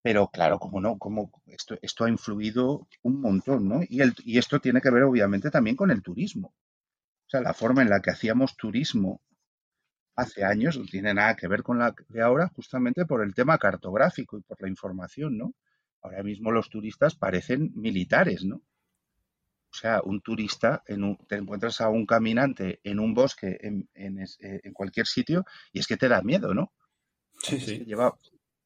Pero 0.03 0.29
claro, 0.29 0.59
como 0.59 0.81
no, 0.81 0.99
como 0.99 1.31
esto, 1.47 1.77
esto 1.83 2.05
ha 2.05 2.09
influido 2.09 2.89
un 3.03 3.21
montón, 3.21 3.69
¿no? 3.69 3.81
Y, 3.89 4.01
el, 4.01 4.15
y 4.25 4.39
esto 4.39 4.61
tiene 4.61 4.81
que 4.81 4.91
ver 4.91 5.03
obviamente 5.03 5.51
también 5.51 5.77
con 5.77 5.91
el 5.91 6.03
turismo. 6.03 6.55
O 7.27 7.31
sea, 7.31 7.41
la 7.41 7.55
forma 7.55 7.83
en 7.83 7.91
la 7.91 8.01
que 8.01 8.11
hacíamos 8.11 8.57
turismo 8.57 9.21
hace 10.17 10.45
años 10.45 10.77
no 10.79 10.85
tiene 10.85 11.15
nada 11.15 11.37
que 11.37 11.47
ver 11.47 11.63
con 11.63 11.79
la 11.79 11.95
de 12.09 12.23
ahora, 12.23 12.49
justamente 12.55 13.07
por 13.07 13.23
el 13.23 13.35
tema 13.35 13.59
cartográfico 13.59 14.39
y 14.39 14.43
por 14.43 14.61
la 14.61 14.69
información, 14.69 15.39
¿no? 15.39 15.55
Ahora 16.03 16.23
mismo 16.23 16.51
los 16.51 16.71
turistas 16.71 17.15
parecen 17.15 17.73
militares, 17.75 18.45
¿no? 18.45 18.63
O 19.71 19.75
sea, 19.75 20.01
un 20.03 20.21
turista, 20.21 20.83
en 20.87 21.17
te 21.29 21.37
encuentras 21.37 21.81
a 21.81 21.89
un 21.89 22.07
caminante 22.07 22.81
en 22.83 22.99
un 22.99 23.15
bosque, 23.15 23.59
en, 23.61 23.89
eh, 23.95 24.61
en, 24.65 24.73
cualquier 24.73 25.07
sitio, 25.07 25.45
y 25.73 25.81
es 25.81 25.87
que 25.87 25.97
te 25.97 26.09
da 26.09 26.23
miedo, 26.23 26.55
¿no? 26.55 26.73
Sí, 27.39 27.61
sí. 27.61 27.85
Lleva, 27.85 28.17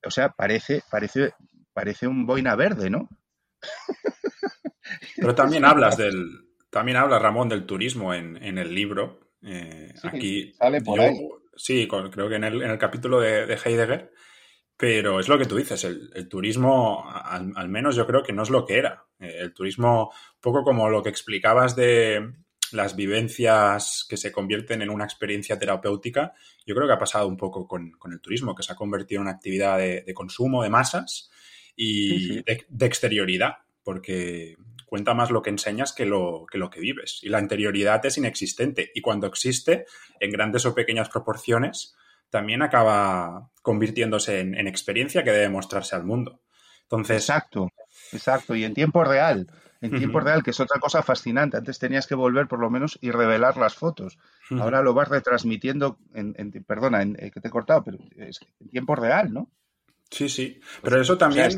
o 0.04 0.10
sea, 0.10 0.30
parece, 0.30 0.82
parece, 0.90 1.34
parece 1.72 2.06
un 2.06 2.24
boina 2.24 2.54
verde, 2.54 2.88
¿no? 2.88 3.08
Pero 5.16 5.34
también 5.34 5.64
hablas 5.64 5.96
del, 5.96 6.52
también 6.70 6.96
habla 6.96 7.18
Ramón 7.18 7.48
del 7.48 7.66
turismo 7.66 8.14
en, 8.14 8.42
en 8.42 8.58
el 8.58 8.74
libro. 8.74 9.32
Eh, 9.42 9.92
aquí 10.04 10.52
sale 10.52 10.80
por 10.80 11.00
ahí. 11.00 11.16
Sí, 11.54 11.86
creo 11.86 12.28
que 12.28 12.36
en 12.36 12.44
el, 12.44 12.62
en 12.62 12.70
el 12.70 12.78
capítulo 12.78 13.20
de, 13.20 13.46
de 13.46 13.58
Heidegger 13.62 14.12
pero 14.82 15.20
es 15.20 15.28
lo 15.28 15.38
que 15.38 15.46
tú 15.46 15.54
dices, 15.58 15.84
el, 15.84 16.28
turismo, 16.28 17.08
al, 17.08 17.68
menos 17.68 17.94
yo 17.94 18.04
creo 18.04 18.24
que 18.24 18.32
no 18.32 18.42
es 18.42 18.50
lo 18.50 18.66
que 18.66 18.78
era. 18.78 19.06
Eh, 19.20 19.36
el 19.38 19.54
turismo, 19.54 20.12
poco 20.40 20.64
como 20.64 20.90
lo 20.90 21.04
que 21.04 21.08
explicabas 21.08 21.76
de 21.76 22.32
las 22.72 22.96
vivencias 22.96 24.04
que 24.08 24.16
se 24.16 24.32
convierten 24.32 24.82
en 24.82 24.90
una 24.90 25.04
experiencia 25.04 25.56
terapéutica, 25.56 26.34
yo 26.66 26.74
creo 26.74 26.88
que 26.88 26.94
ha 26.94 26.98
pasado 26.98 27.28
un 27.28 27.36
poco 27.36 27.68
con, 27.68 27.92
el 28.10 28.20
turismo, 28.20 28.56
que 28.56 28.64
se 28.64 28.72
ha 28.72 28.74
convertido 28.74 29.20
en 29.20 29.28
una 29.28 29.36
actividad 29.36 29.78
de, 29.78 30.12
consumo 30.14 30.64
de 30.64 30.70
masas 30.70 31.30
y 31.76 32.42
De, 32.42 32.86
exterioridad, 32.86 33.58
porque 33.84 34.56
cuenta 34.84 35.14
más 35.14 35.30
lo 35.30 35.42
que 35.42 35.50
enseñas 35.50 35.92
que 35.92 36.06
lo, 36.06 36.44
que 36.50 36.58
lo 36.58 36.70
que 36.70 36.80
vives. 36.80 37.20
Y 37.22 37.28
la 37.28 37.38
interioridad 37.38 38.04
es 38.04 38.18
inexistente. 38.18 38.90
Y 38.96 39.00
cuando 39.00 39.28
existe, 39.28 39.86
en 40.18 40.32
grandes 40.32 40.66
o 40.66 40.74
pequeñas 40.74 41.08
proporciones, 41.08 41.94
también 42.32 42.62
acaba 42.62 43.50
convirtiéndose 43.60 44.40
en, 44.40 44.66
experiencia 44.66 45.22
que 45.22 45.32
debe 45.32 45.50
mostrarse 45.50 45.94
al 45.94 46.04
mundo. 46.04 46.40
Entonces. 46.84 47.18
Exacto, 47.18 47.68
exacto. 48.10 48.56
Y 48.56 48.64
en 48.64 48.72
tiempo 48.72 49.04
real. 49.04 49.46
En 49.82 49.90
tiempo 49.98 50.20
real, 50.20 50.44
que 50.44 50.52
es 50.52 50.60
otra 50.60 50.80
cosa 50.80 51.02
fascinante. 51.02 51.56
Antes 51.56 51.78
tenías 51.78 52.06
que 52.06 52.14
volver 52.14 52.46
por 52.46 52.60
lo 52.60 52.70
menos 52.70 52.98
y 53.02 53.10
revelar 53.10 53.56
las 53.56 53.74
fotos. 53.74 54.16
Ahora 54.50 54.80
lo 54.80 54.94
vas 54.94 55.08
retransmitiendo, 55.08 55.98
en, 56.14 56.34
perdona, 56.66 57.02
en, 57.02 57.16
eh, 57.18 57.32
que 57.32 57.40
te 57.40 57.48
he 57.48 57.50
cortado, 57.50 57.82
pero 57.84 57.98
es 58.16 58.40
en 58.60 58.68
tiempo 58.68 58.94
real, 58.94 59.32
¿no? 59.32 59.50
Sí, 60.08 60.28
sí. 60.28 60.60
Pero 60.82 61.00
eso 61.00 61.18
también. 61.18 61.50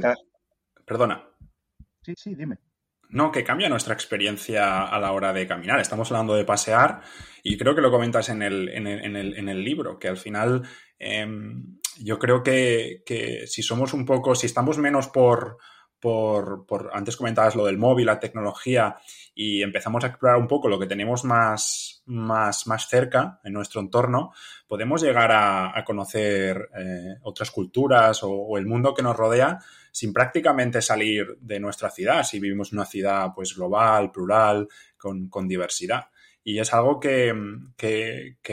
Perdona. 0.87 1.22
Sí, 2.03 2.14
sí, 2.16 2.35
dime. 2.35 2.59
No, 3.11 3.30
que 3.30 3.44
cambia 3.44 3.68
nuestra 3.68 3.94
experiencia 3.94 4.84
a 4.84 4.98
la 4.98 5.12
hora 5.12 5.32
de 5.32 5.46
caminar. 5.46 5.80
Estamos 5.80 6.11
hablando 6.11 6.34
de 6.34 6.44
pasear 6.44 7.00
y 7.42 7.57
creo 7.57 7.74
que 7.74 7.80
lo 7.80 7.90
comentas 7.90 8.28
en 8.28 8.42
el, 8.42 8.68
en 8.70 8.86
el, 8.86 9.36
en 9.36 9.48
el, 9.48 9.62
libro, 9.62 9.98
que 9.98 10.09
al 10.09 10.16
final 10.16 10.62
em, 10.98 11.78
yo 11.98 12.18
creo 12.18 12.42
que, 12.42 13.44
si 13.46 13.62
somos 13.62 13.92
un 13.94 14.05
poco, 14.05 14.34
si 14.34 14.46
estamos 14.46 14.78
menos 14.78 15.09
por, 15.09 15.59
por, 16.00 16.66
por, 16.66 16.90
antes 16.92 17.16
comentabas 17.16 17.55
lo 17.55 17.66
del 17.66 17.78
móvil, 17.78 18.07
la 18.07 18.18
tecnología, 18.18 18.96
y 19.34 19.62
empezamos 19.62 20.05
a 20.05 20.09
explorar 20.09 20.38
un 20.38 20.48
poco 20.48 20.68
lo 20.68 20.78
que 20.78 20.86
tenemos 20.86 21.24
más, 21.24 22.02
más, 22.07 22.66
más 22.66 22.88
cerca 22.88 23.40
en 23.44 23.52
nuestro 23.52 23.80
entorno, 23.80 24.32
podemos 24.66 25.02
llegar 25.02 25.30
a, 25.32 25.84
conocer 25.84 26.68
eh, 26.78 27.16
otras 27.22 27.50
culturas 27.50 28.20
o, 28.22 28.57
el 28.59 28.66
mundo 28.66 28.94
que 28.94 29.02
nos 29.02 29.16
rodea 29.16 29.59
sin 29.95 30.12
prácticamente 30.12 30.82
salir 30.82 31.38
de 31.40 31.61
nuestra 31.61 31.88
ciudad, 31.88 32.24
si 32.24 32.40
vivimos 32.40 32.72
en 32.72 32.78
una 32.78 32.84
ciudad 32.84 33.28
pues 33.32 33.55
global, 33.55 34.11
plural, 34.11 34.66
con, 34.99 35.47
diversidad. 35.47 36.09
Y 36.42 36.59
es 36.59 36.74
algo 36.74 36.99
que, 36.99 37.32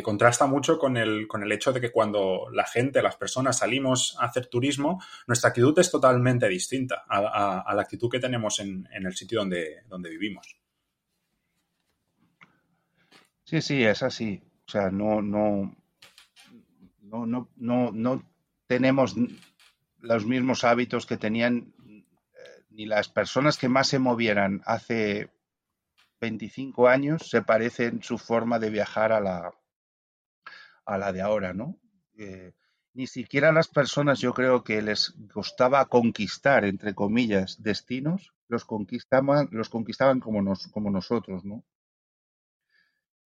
contrasta 0.03 0.45
mucho 0.45 0.77
con 0.77 0.97
el, 0.97 1.27
con 1.27 1.41
el 1.41 1.51
hecho 1.51 1.73
de 1.73 1.81
que 1.81 1.91
cuando 1.91 2.47
la 2.53 2.67
gente, 2.67 3.01
las 3.01 3.15
personas 3.15 3.57
salimos 3.57 4.15
a 4.19 4.25
hacer 4.25 4.45
turismo, 4.45 5.01
nuestra 5.25 5.49
actitud 5.49 5.77
es 5.79 5.89
totalmente 5.89 6.47
distinta 6.47 7.05
a, 7.09 7.73
la 7.73 7.81
actitud 7.81 8.07
que 8.07 8.19
tenemos 8.19 8.59
en, 8.59 8.87
el 8.93 9.15
sitio 9.15 9.39
donde, 9.39 9.81
donde 9.87 10.11
vivimos. 10.11 10.55
Sí, 13.45 13.61
sí, 13.63 13.83
es 13.83 14.03
así. 14.03 14.39
O 14.67 14.71
sea, 14.71 14.91
no, 14.91 15.23
no, 15.23 15.75
no, 17.01 17.25
no, 17.25 17.49
no, 17.57 17.91
no 17.91 18.31
tenemos 18.67 19.15
los 20.01 20.25
mismos 20.25 20.63
hábitos 20.63 21.05
que 21.05 21.17
tenían 21.17 21.73
eh, 21.87 22.03
ni 22.69 22.85
las 22.85 23.09
personas 23.09 23.57
que 23.57 23.69
más 23.69 23.87
se 23.87 23.99
movieran 23.99 24.61
hace 24.65 25.29
25 26.19 26.87
años 26.87 27.29
se 27.29 27.41
parecen 27.41 28.03
su 28.03 28.17
forma 28.17 28.59
de 28.59 28.69
viajar 28.69 29.11
a 29.11 29.19
la, 29.19 29.53
a 30.85 30.97
la 30.97 31.11
de 31.11 31.21
ahora, 31.21 31.53
¿no? 31.53 31.77
Eh, 32.17 32.53
ni 32.93 33.07
siquiera 33.07 33.51
las 33.51 33.69
personas, 33.69 34.19
yo 34.19 34.33
creo 34.33 34.63
que 34.63 34.81
les 34.81 35.15
costaba 35.33 35.85
conquistar, 35.85 36.65
entre 36.65 36.93
comillas, 36.93 37.63
destinos, 37.63 38.33
los 38.49 38.65
conquistaban, 38.65 39.47
los 39.51 39.69
conquistaban 39.69 40.19
como, 40.19 40.41
nos, 40.41 40.67
como 40.67 40.91
nosotros, 40.91 41.45
¿no? 41.45 41.63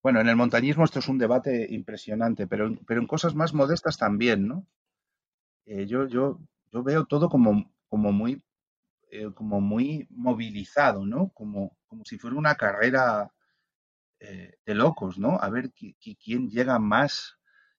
Bueno, 0.04 0.22
en 0.22 0.30
el 0.30 0.36
montañismo 0.36 0.86
esto 0.86 1.00
es 1.00 1.08
un 1.08 1.18
debate 1.18 1.66
impresionante, 1.72 2.46
pero, 2.46 2.76
pero 2.86 3.02
en 3.02 3.08
cosas 3.08 3.34
más 3.34 3.56
modestas 3.56 3.98
también, 3.98 4.48
¿no? 4.48 4.68
Eh, 5.66 5.88
yo, 5.88 6.08
yo 6.08 6.40
yo 6.76 6.84
veo 6.84 7.06
todo 7.06 7.30
como, 7.30 7.74
como 7.88 8.12
muy 8.12 8.44
eh, 9.10 9.32
como 9.34 9.62
muy 9.62 10.08
movilizado, 10.10 11.06
¿no? 11.06 11.30
Como, 11.30 11.78
como 11.88 12.04
si 12.04 12.18
fuera 12.18 12.36
una 12.36 12.56
carrera 12.56 13.32
eh, 14.20 14.58
de 14.66 14.76
locos, 14.76 15.18
¿no? 15.18 15.40
A 15.40 15.50
ver 15.50 15.72
quién 15.72 16.50
llega 16.50 16.78
más, 16.78 17.38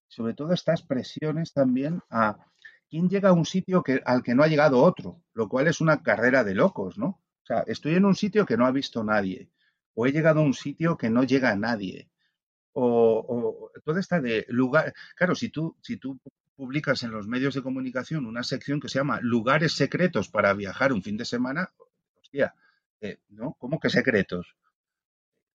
sobre 0.08 0.32
todo 0.32 0.54
estas 0.54 0.82
presiones 0.82 1.52
también 1.52 2.00
a 2.08 2.38
quién 2.88 3.10
llega 3.10 3.30
a 3.30 3.34
un 3.34 3.44
sitio 3.44 3.82
que, 3.82 4.00
al 4.06 4.22
que 4.22 4.34
no 4.34 4.42
ha 4.42 4.48
llegado 4.48 4.82
otro, 4.82 5.22
lo 5.34 5.46
cual 5.46 5.66
es 5.66 5.82
una 5.82 6.02
carrera 6.02 6.42
de 6.42 6.54
locos, 6.54 6.96
¿no? 6.96 7.06
O 7.42 7.46
sea, 7.46 7.64
estoy 7.66 7.96
en 7.96 8.06
un 8.06 8.14
sitio 8.14 8.46
que 8.46 8.56
no 8.56 8.64
ha 8.64 8.70
visto 8.70 9.04
nadie, 9.04 9.50
o 9.92 10.06
he 10.06 10.12
llegado 10.12 10.40
a 10.40 10.44
un 10.44 10.54
sitio 10.54 10.96
que 10.96 11.10
no 11.10 11.22
llega 11.22 11.50
a 11.50 11.56
nadie, 11.56 12.08
o, 12.72 13.26
o 13.28 13.70
toda 13.84 14.00
esta 14.00 14.20
de 14.22 14.46
lugar, 14.48 14.94
claro, 15.16 15.34
si 15.34 15.50
tú, 15.50 15.76
si 15.82 15.98
tú 15.98 16.18
publicas 16.56 17.02
en 17.02 17.10
los 17.10 17.28
medios 17.28 17.54
de 17.54 17.62
comunicación 17.62 18.26
una 18.26 18.42
sección 18.42 18.80
que 18.80 18.88
se 18.88 18.98
llama 18.98 19.20
Lugares 19.20 19.74
secretos 19.74 20.28
para 20.28 20.54
viajar 20.54 20.92
un 20.92 21.02
fin 21.02 21.16
de 21.16 21.24
semana, 21.24 21.70
hostia, 22.20 22.54
eh, 23.00 23.18
¿no? 23.28 23.54
¿Cómo 23.58 23.78
que 23.78 23.90
secretos? 23.90 24.56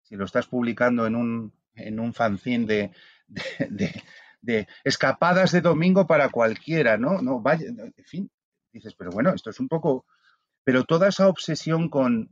Si 0.04 0.16
lo 0.16 0.26
estás 0.26 0.48
publicando 0.48 1.08
en 1.08 1.16
un, 1.16 1.54
en 1.76 2.00
un 2.00 2.14
fanzine 2.14 2.66
de, 2.66 2.92
de, 4.42 4.68
escapadas 4.84 5.52
de 5.52 5.62
domingo 5.62 6.06
para 6.06 6.30
cualquiera, 6.30 6.98
¿no? 6.98 7.22
No, 7.22 7.42
vaya, 7.42 7.68
en 7.68 7.94
fin, 8.06 8.32
dices, 8.72 8.94
pero 8.96 9.12
bueno, 9.12 9.34
esto 9.34 9.50
es 9.50 9.60
un 9.60 9.68
poco... 9.68 10.06
Pero 10.64 10.84
toda 10.84 11.08
esa 11.08 11.28
obsesión 11.28 11.90
con 11.90 12.32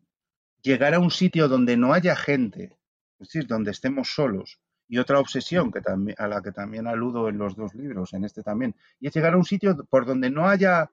llegar 0.62 0.94
a 0.94 1.00
un 1.00 1.10
sitio 1.10 1.48
donde 1.48 1.78
no 1.78 1.94
haya 1.94 2.16
gente, 2.16 2.78
es 3.20 3.28
decir, 3.28 3.48
donde 3.48 3.72
estemos 3.72 4.14
solos, 4.14 4.60
y 4.90 4.98
otra 4.98 5.20
obsesión 5.20 5.72
que 5.72 5.80
también, 5.82 6.18
a 6.20 6.28
la 6.28 6.42
que 6.42 6.52
también 6.52 6.88
aludo 6.88 7.30
en 7.30 7.38
los 7.38 7.56
dos 7.56 7.74
libros, 7.76 8.14
en 8.14 8.26
este 8.26 8.44
también, 8.44 8.76
y 9.00 9.08
es 9.08 9.14
llegar 9.14 9.34
a 9.34 9.38
un 9.38 9.46
sitio 9.46 9.78
por 9.90 10.06
donde 10.06 10.30
no 10.30 10.50
haya 10.50 10.92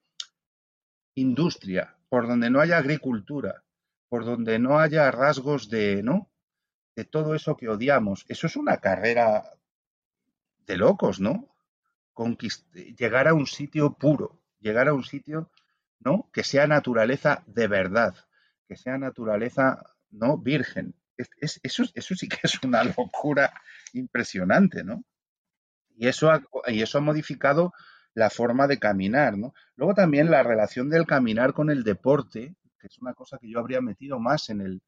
industria, 1.14 1.96
por 2.08 2.28
donde 2.28 2.50
no 2.50 2.60
haya 2.60 2.78
agricultura, 2.78 3.64
por 4.08 4.24
donde 4.24 4.58
no 4.58 4.78
haya 4.78 5.10
rasgos 5.10 5.68
de, 5.68 6.02
¿no? 6.02 6.30
De 6.94 7.04
todo 7.04 7.34
eso 7.34 7.56
que 7.56 7.68
odiamos. 7.68 8.24
Eso 8.28 8.46
es 8.46 8.56
una 8.56 8.76
carrera 8.76 9.42
de 10.66 10.76
locos, 10.76 11.18
¿no? 11.20 11.52
llegar 12.96 13.28
a 13.28 13.34
un 13.34 13.46
sitio 13.46 13.92
puro, 13.92 14.40
llegar 14.60 14.88
a 14.88 14.94
un 14.94 15.04
sitio 15.04 15.50
¿no? 16.00 16.30
Que 16.32 16.44
sea 16.44 16.66
naturaleza 16.66 17.42
de 17.46 17.66
verdad, 17.66 18.14
que 18.68 18.76
sea 18.76 18.98
naturaleza 18.98 19.82
no 20.10 20.38
virgen. 20.38 20.94
eso, 21.16 21.82
eso 21.94 22.14
sí 22.14 22.28
que 22.28 22.38
es 22.42 22.62
una 22.62 22.84
locura 22.84 23.52
impresionante, 23.98 24.84
¿no? 24.84 25.04
Y 25.96 26.08
eso 26.08 26.30
ha, 26.30 26.42
y 26.68 26.82
eso 26.82 26.98
ha 26.98 27.00
modificado 27.00 27.72
la 28.14 28.30
forma 28.30 28.66
de 28.66 28.78
caminar, 28.78 29.36
¿no? 29.36 29.52
Luego 29.76 29.94
también 29.94 30.30
la 30.30 30.42
relación 30.42 30.88
del 30.88 31.06
caminar 31.06 31.52
con 31.52 31.70
el 31.70 31.84
deporte, 31.84 32.56
que 32.78 32.86
es 32.86 32.98
una 32.98 33.14
cosa 33.14 33.38
que 33.38 33.50
yo 33.50 33.58
habría 33.58 33.80
metido 33.80 34.18
más 34.18 34.48
en 34.48 34.62
el... 34.62 34.82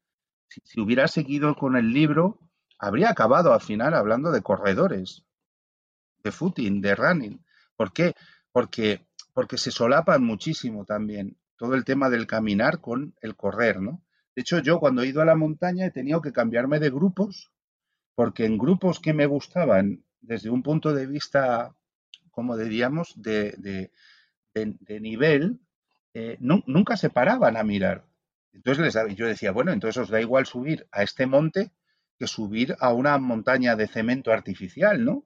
Si, 0.47 0.81
hubiera 0.81 1.07
seguido 1.07 1.55
con 1.55 1.75
el 1.75 1.93
libro, 1.93 2.39
habría 2.79 3.11
acabado 3.11 3.53
al 3.53 3.61
final 3.61 3.93
hablando 3.93 4.31
de 4.31 4.41
corredores, 4.41 5.25
de 6.23 6.31
footing, 6.31 6.81
de 6.81 6.95
running. 6.95 7.45
¿Por 7.75 7.93
qué? 7.93 8.15
Porque, 8.51 9.05
porque 9.33 9.57
se 9.57 9.69
solapan 9.69 10.23
muchísimo 10.23 10.85
también 10.85 11.37
todo 11.55 11.75
el 11.75 11.83
tema 11.83 12.09
del 12.09 12.25
caminar 12.25 12.81
con 12.81 13.13
el 13.21 13.35
correr, 13.35 13.79
¿no? 13.79 14.01
De 14.35 14.41
hecho, 14.41 14.59
yo 14.59 14.79
cuando 14.79 15.03
he 15.03 15.07
ido 15.07 15.21
a 15.21 15.25
la 15.25 15.35
montaña 15.35 15.85
he 15.85 15.91
tenido 15.91 16.21
que 16.21 16.31
cambiarme 16.31 16.79
de 16.79 16.89
grupos, 16.89 17.51
porque 18.19 18.43
en 18.43 18.57
grupos 18.57 18.99
que 18.99 19.13
me 19.13 19.27
gustaban 19.27 20.03
desde 20.19 20.49
un 20.49 20.61
punto 20.61 20.93
de 20.93 21.07
vista, 21.07 21.73
como 22.31 22.57
diríamos, 22.57 23.13
de, 23.15 23.55
de, 24.53 24.99
nivel, 24.99 25.61
eh, 26.13 26.35
nunca 26.41 26.97
se 26.97 27.09
paraban 27.09 27.55
a 27.55 27.63
mirar. 27.63 28.05
Entonces 28.51 28.93
les, 28.93 29.15
yo 29.15 29.25
decía, 29.25 29.53
bueno, 29.53 29.71
entonces 29.71 30.03
os 30.03 30.09
da 30.09 30.19
igual 30.19 30.45
subir 30.45 30.85
a 30.91 31.03
este 31.03 31.27
monte 31.27 31.71
que 32.17 32.27
subir 32.27 32.75
a 32.81 32.91
una 32.91 33.17
montaña 33.19 33.77
de 33.77 33.87
cemento 33.87 34.33
artificial, 34.33 35.05
¿no? 35.05 35.25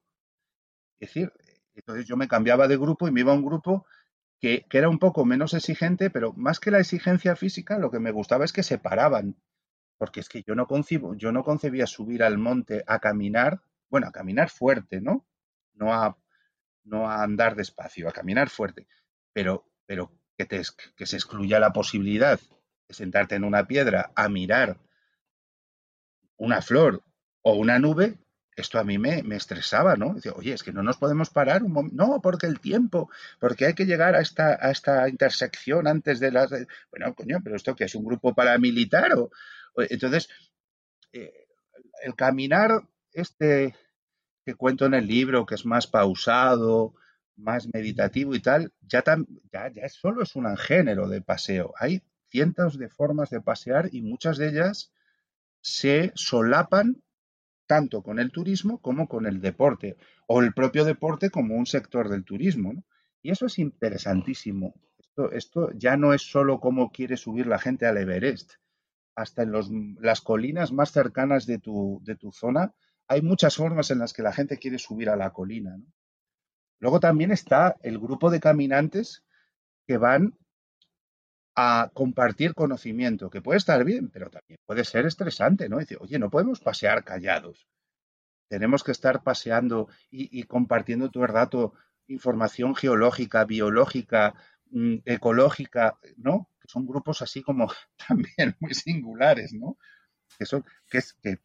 Es 1.00 1.10
decir, 1.10 1.34
entonces 1.74 2.06
yo 2.06 2.16
me 2.16 2.28
cambiaba 2.28 2.68
de 2.68 2.78
grupo 2.78 3.08
y 3.08 3.12
me 3.12 3.22
iba 3.22 3.32
a 3.32 3.36
un 3.36 3.44
grupo 3.44 3.88
que, 4.40 4.68
que, 4.70 4.78
era 4.78 4.88
un 4.88 5.00
poco 5.00 5.26
menos 5.26 5.56
exigente, 5.56 6.12
pero 6.12 6.32
más 6.34 6.60
que 6.60 6.70
la 6.70 6.78
exigencia 6.80 7.36
física, 7.36 7.80
lo 7.80 7.90
que 7.90 7.98
me 7.98 8.12
gustaba 8.12 8.46
es 8.46 8.54
que 8.54 8.62
se 8.62 8.78
paraban. 8.78 9.36
Porque 10.04 10.20
es 10.20 10.28
que 10.28 10.44
yo 10.44 10.54
no 10.54 10.68
concibo, 10.68 11.16
yo 11.16 11.32
no 11.32 11.44
concebía 11.44 11.88
subir 11.88 12.24
al 12.24 12.38
monte 12.38 12.84
a 12.88 13.00
caminar 13.00 13.62
bueno, 13.94 14.08
a 14.08 14.12
caminar 14.12 14.50
fuerte, 14.50 15.02
¿no? 15.02 15.24
No 15.76 15.94
a, 15.94 16.18
no 16.84 17.08
a 17.08 17.22
andar 17.22 17.56
despacio, 17.56 18.10
a 18.10 18.12
caminar 18.12 18.50
fuerte, 18.50 18.88
pero, 19.32 19.70
pero 19.86 20.12
que, 20.36 20.46
te, 20.46 20.64
que 20.96 21.06
se 21.06 21.18
excluya 21.18 21.60
la 21.60 21.72
posibilidad 21.74 22.40
de 22.88 22.94
sentarte 22.96 23.36
en 23.36 23.44
una 23.44 23.68
piedra 23.68 24.12
a 24.16 24.30
mirar 24.30 24.80
una 26.38 26.64
flor 26.64 27.04
o 27.44 27.54
una 27.54 27.78
nube, 27.78 28.18
esto 28.56 28.80
a 28.80 28.84
mí 28.84 28.98
me, 28.98 29.22
me 29.22 29.36
estresaba, 29.36 29.96
¿no? 29.96 30.16
Dice, 30.16 30.32
oye, 30.32 30.54
es 30.54 30.64
que 30.64 30.74
no 30.74 30.82
nos 30.82 30.98
podemos 30.98 31.30
parar 31.30 31.62
un 31.62 31.74
momento. 31.74 31.96
No, 31.96 32.20
porque 32.20 32.48
el 32.48 32.60
tiempo, 32.60 33.12
porque 33.40 33.68
hay 33.68 33.76
que 33.76 33.86
llegar 33.86 34.16
a 34.16 34.22
esta, 34.22 34.58
a 34.60 34.72
esta 34.72 35.08
intersección 35.08 35.88
antes 35.88 36.20
de 36.20 36.32
las... 36.32 36.50
Bueno, 36.90 37.14
coño, 37.14 37.42
pero 37.44 37.56
esto 37.56 37.76
que 37.76 37.84
es 37.84 37.94
un 37.94 38.06
grupo 38.06 38.34
paramilitar 38.34 39.14
o... 39.14 39.30
Entonces, 39.76 40.30
eh, 41.12 41.48
el 42.04 42.16
caminar 42.16 42.88
este 43.12 43.76
que 44.46 44.56
cuento 44.56 44.86
en 44.86 44.94
el 44.94 45.08
libro, 45.08 45.46
que 45.46 45.56
es 45.56 45.66
más 45.66 45.88
pausado, 45.88 46.96
más 47.36 47.68
meditativo 47.74 48.36
y 48.36 48.42
tal, 48.42 48.74
ya, 48.82 49.04
ya, 49.52 49.72
ya 49.72 49.90
solo 49.90 50.24
es 50.24 50.36
un 50.36 50.58
género 50.58 51.08
de 51.08 51.22
paseo. 51.22 51.74
Hay 51.78 52.04
cientos 52.30 52.78
de 52.78 52.90
formas 52.90 53.30
de 53.30 53.42
pasear 53.42 53.90
y 53.92 54.02
muchas 54.02 54.38
de 54.38 54.50
ellas 54.50 54.92
se 55.62 56.12
solapan 56.16 57.02
tanto 57.66 58.04
con 58.04 58.20
el 58.20 58.32
turismo 58.32 58.82
como 58.82 59.08
con 59.08 59.26
el 59.26 59.40
deporte, 59.40 59.98
o 60.28 60.42
el 60.42 60.54
propio 60.54 60.84
deporte 60.84 61.30
como 61.30 61.56
un 61.56 61.66
sector 61.66 62.10
del 62.10 62.26
turismo. 62.26 62.84
Y 63.22 63.32
eso 63.32 63.46
es 63.46 63.58
interesantísimo. 63.58 64.76
Esto, 65.00 65.32
esto 65.32 65.72
ya 65.74 65.96
no 65.96 66.14
es 66.14 66.24
solo 66.24 66.60
cómo 66.60 66.92
quiere 66.92 67.16
subir 67.16 67.48
la 67.48 67.60
gente 67.60 67.86
al 67.86 67.98
Everest. 67.98 68.56
Hasta 69.16 69.44
en 69.44 69.52
los, 69.52 69.70
las 70.00 70.22
colinas 70.22 70.72
más 70.72 70.92
cercanas 70.92 71.46
de 71.46 71.60
tu, 71.60 72.02
de 72.04 72.16
tu 72.16 72.32
zona 72.32 72.74
hay 73.08 73.22
muchas 73.22 73.56
formas 73.56 73.92
en 73.92 74.00
las 74.00 74.14
que 74.14 74.24
la 74.24 74.34
gente 74.34 74.58
quiere 74.58 74.80
subir 74.80 75.10
a 75.10 75.16
la 75.16 75.32
colina. 75.32 75.78
Luego 76.80 77.00
también 77.00 77.32
está 77.32 77.76
el 77.82 78.00
grupo 78.00 78.30
de 78.30 78.40
caminantes 78.40 79.24
que 79.86 79.98
van 79.98 80.34
a 81.56 81.92
compartir 81.94 82.54
conocimiento, 82.56 83.30
que 83.30 83.42
puede 83.42 83.58
estar 83.58 83.84
bien, 83.84 84.10
pero 84.10 84.30
también 84.30 84.60
puede 84.66 84.84
ser 84.84 85.06
estresante, 85.06 85.70
¿no? 85.70 85.78
Dice, 85.78 85.98
oye, 86.00 86.18
no 86.18 86.30
podemos 86.30 86.60
pasear 86.60 87.04
callados. 87.04 87.68
Tenemos 88.48 88.84
que 88.84 88.92
estar 88.92 89.24
paseando 89.24 89.88
y, 90.10 90.44
compartiendo 90.44 91.10
todo 91.10 91.24
el 91.24 91.30
rato 91.30 91.74
información 92.08 92.76
geológica, 92.76 93.46
biológica, 93.46 94.34
mm, 94.72 94.98
ecológica, 95.06 96.00
¿no? 96.18 96.50
Que 96.64 96.70
son 96.70 96.88
grupos 96.88 97.22
así 97.22 97.44
como 97.44 97.72
también 98.08 98.56
muy 98.60 98.74
singulares, 98.74 99.54
¿no? 99.54 99.78
Que 100.40 100.46
son, 100.46 100.66
que 100.90 100.98
es, 100.98 101.14
que 101.22 101.40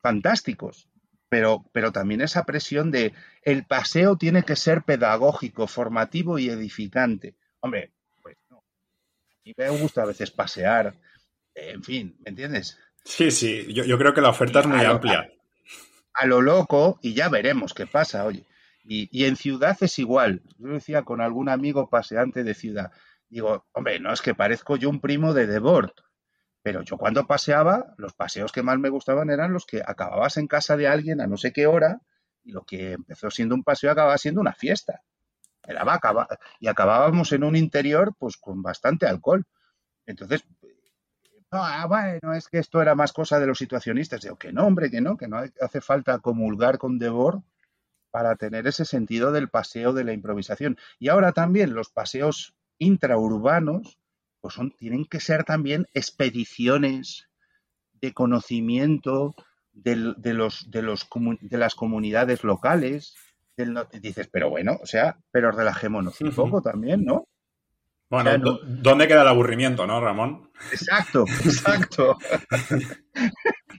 fantásticos 0.00 0.88
pero, 1.32 1.64
pero 1.72 1.92
también 1.92 2.20
esa 2.20 2.44
presión 2.44 2.90
de 2.90 3.14
el 3.40 3.64
paseo 3.64 4.18
tiene 4.18 4.42
que 4.42 4.54
ser 4.54 4.82
pedagógico, 4.82 5.66
formativo 5.66 6.38
y 6.38 6.50
edificante. 6.50 7.36
Hombre, 7.60 7.90
pues 8.20 8.36
no. 8.50 8.62
Y 9.42 9.54
me 9.56 9.70
gusta 9.70 10.02
a 10.02 10.04
veces 10.04 10.30
pasear, 10.30 10.94
en 11.54 11.82
fin, 11.82 12.18
¿me 12.22 12.28
entiendes? 12.28 12.78
Sí, 13.06 13.30
sí, 13.30 13.72
yo, 13.72 13.96
creo 13.96 14.12
que 14.12 14.20
la 14.20 14.28
oferta 14.28 14.60
es 14.60 14.66
muy 14.66 14.84
amplia. 14.84 15.32
A, 16.12 16.26
lo 16.26 16.42
loco 16.42 16.98
y 17.00 17.14
ya 17.14 17.30
veremos 17.30 17.72
qué 17.72 17.86
pasa, 17.86 18.26
oye. 18.26 18.44
Y, 18.84 19.08
y, 19.10 19.24
en 19.24 19.36
ciudad 19.36 19.78
es 19.80 19.98
igual. 19.98 20.42
Yo 20.58 20.68
decía 20.68 21.00
con 21.00 21.22
algún 21.22 21.48
amigo 21.48 21.88
paseante 21.88 22.44
de 22.44 22.52
ciudad, 22.52 22.92
digo, 23.32 23.66
hombre, 23.72 23.98
no 23.98 24.12
es 24.12 24.20
que 24.20 24.34
parezco 24.34 24.76
yo 24.76 24.90
un 24.90 25.00
primo 25.00 25.32
de 25.32 25.46
Debord. 25.46 25.92
Pero 26.62 26.82
yo 26.82 26.96
cuando 26.96 27.26
paseaba, 27.26 27.94
los 27.96 28.12
paseos 28.12 28.52
que 28.52 28.62
más 28.62 28.78
me 28.78 28.90
gustaban 28.90 29.30
eran 29.30 29.52
los 29.52 29.66
que 29.66 29.82
acababas 29.84 30.36
en 30.36 30.46
casa 30.46 30.76
de 30.76 30.86
alguien 30.86 31.20
a 31.20 31.26
no 31.26 31.36
sé 31.36 31.52
qué 31.52 31.66
hora 31.66 32.00
y 32.44 32.52
lo 32.52 32.64
que 32.64 32.92
empezó 32.92 33.30
siendo 33.30 33.54
un 33.54 33.64
paseo 33.64 33.90
acababa 33.90 34.18
siendo 34.18 34.40
una 34.40 34.52
fiesta. 34.52 35.02
Era, 35.64 35.84
y 36.60 36.68
acabábamos 36.68 37.32
en 37.32 37.44
un 37.44 37.56
interior 37.56 38.14
pues 38.18 38.36
con 38.36 38.62
bastante 38.62 39.06
alcohol. 39.06 39.44
Entonces, 40.06 40.44
no, 41.50 41.62
ah, 41.64 41.86
bueno, 41.86 42.34
es 42.34 42.48
que 42.48 42.58
esto 42.58 42.82
era 42.82 42.94
más 42.94 43.12
cosa 43.12 43.40
de 43.40 43.46
los 43.46 43.58
situacionistas. 43.58 44.20
Digo, 44.22 44.36
que 44.36 44.52
no, 44.52 44.66
hombre, 44.66 44.90
que 44.90 45.00
no, 45.00 45.16
que 45.16 45.28
no 45.28 45.42
hace 45.60 45.80
falta 45.80 46.18
comulgar 46.18 46.78
con 46.78 46.98
Debord 46.98 47.42
para 48.10 48.36
tener 48.36 48.66
ese 48.66 48.84
sentido 48.84 49.32
del 49.32 49.48
paseo 49.48 49.92
de 49.92 50.04
la 50.04 50.12
improvisación. 50.12 50.76
Y 50.98 51.08
ahora 51.08 51.32
también 51.32 51.74
los 51.74 51.90
paseos 51.90 52.54
intraurbanos 52.82 53.98
pues 54.42 54.54
son, 54.54 54.72
tienen 54.72 55.06
que 55.06 55.20
ser 55.20 55.44
también 55.44 55.86
expediciones 55.94 57.28
de 58.00 58.12
conocimiento 58.12 59.34
de, 59.72 59.96
los, 59.96 60.68
de, 60.70 60.82
los, 60.82 61.08
de 61.40 61.58
las 61.58 61.74
comunidades 61.74 62.42
locales. 62.42 63.14
dices, 64.00 64.28
pero 64.30 64.50
bueno, 64.50 64.78
o 64.82 64.86
sea, 64.86 65.16
pero 65.30 65.52
relajémonos 65.52 66.20
un 66.20 66.32
poco 66.32 66.60
también, 66.60 67.04
¿no? 67.04 67.28
Bueno, 68.10 68.58
¿dónde 68.66 69.08
queda 69.08 69.22
el 69.22 69.28
aburrimiento, 69.28 69.86
no, 69.86 69.98
Ramón? 70.00 70.50
Exacto, 70.70 71.24
exacto. 71.44 72.18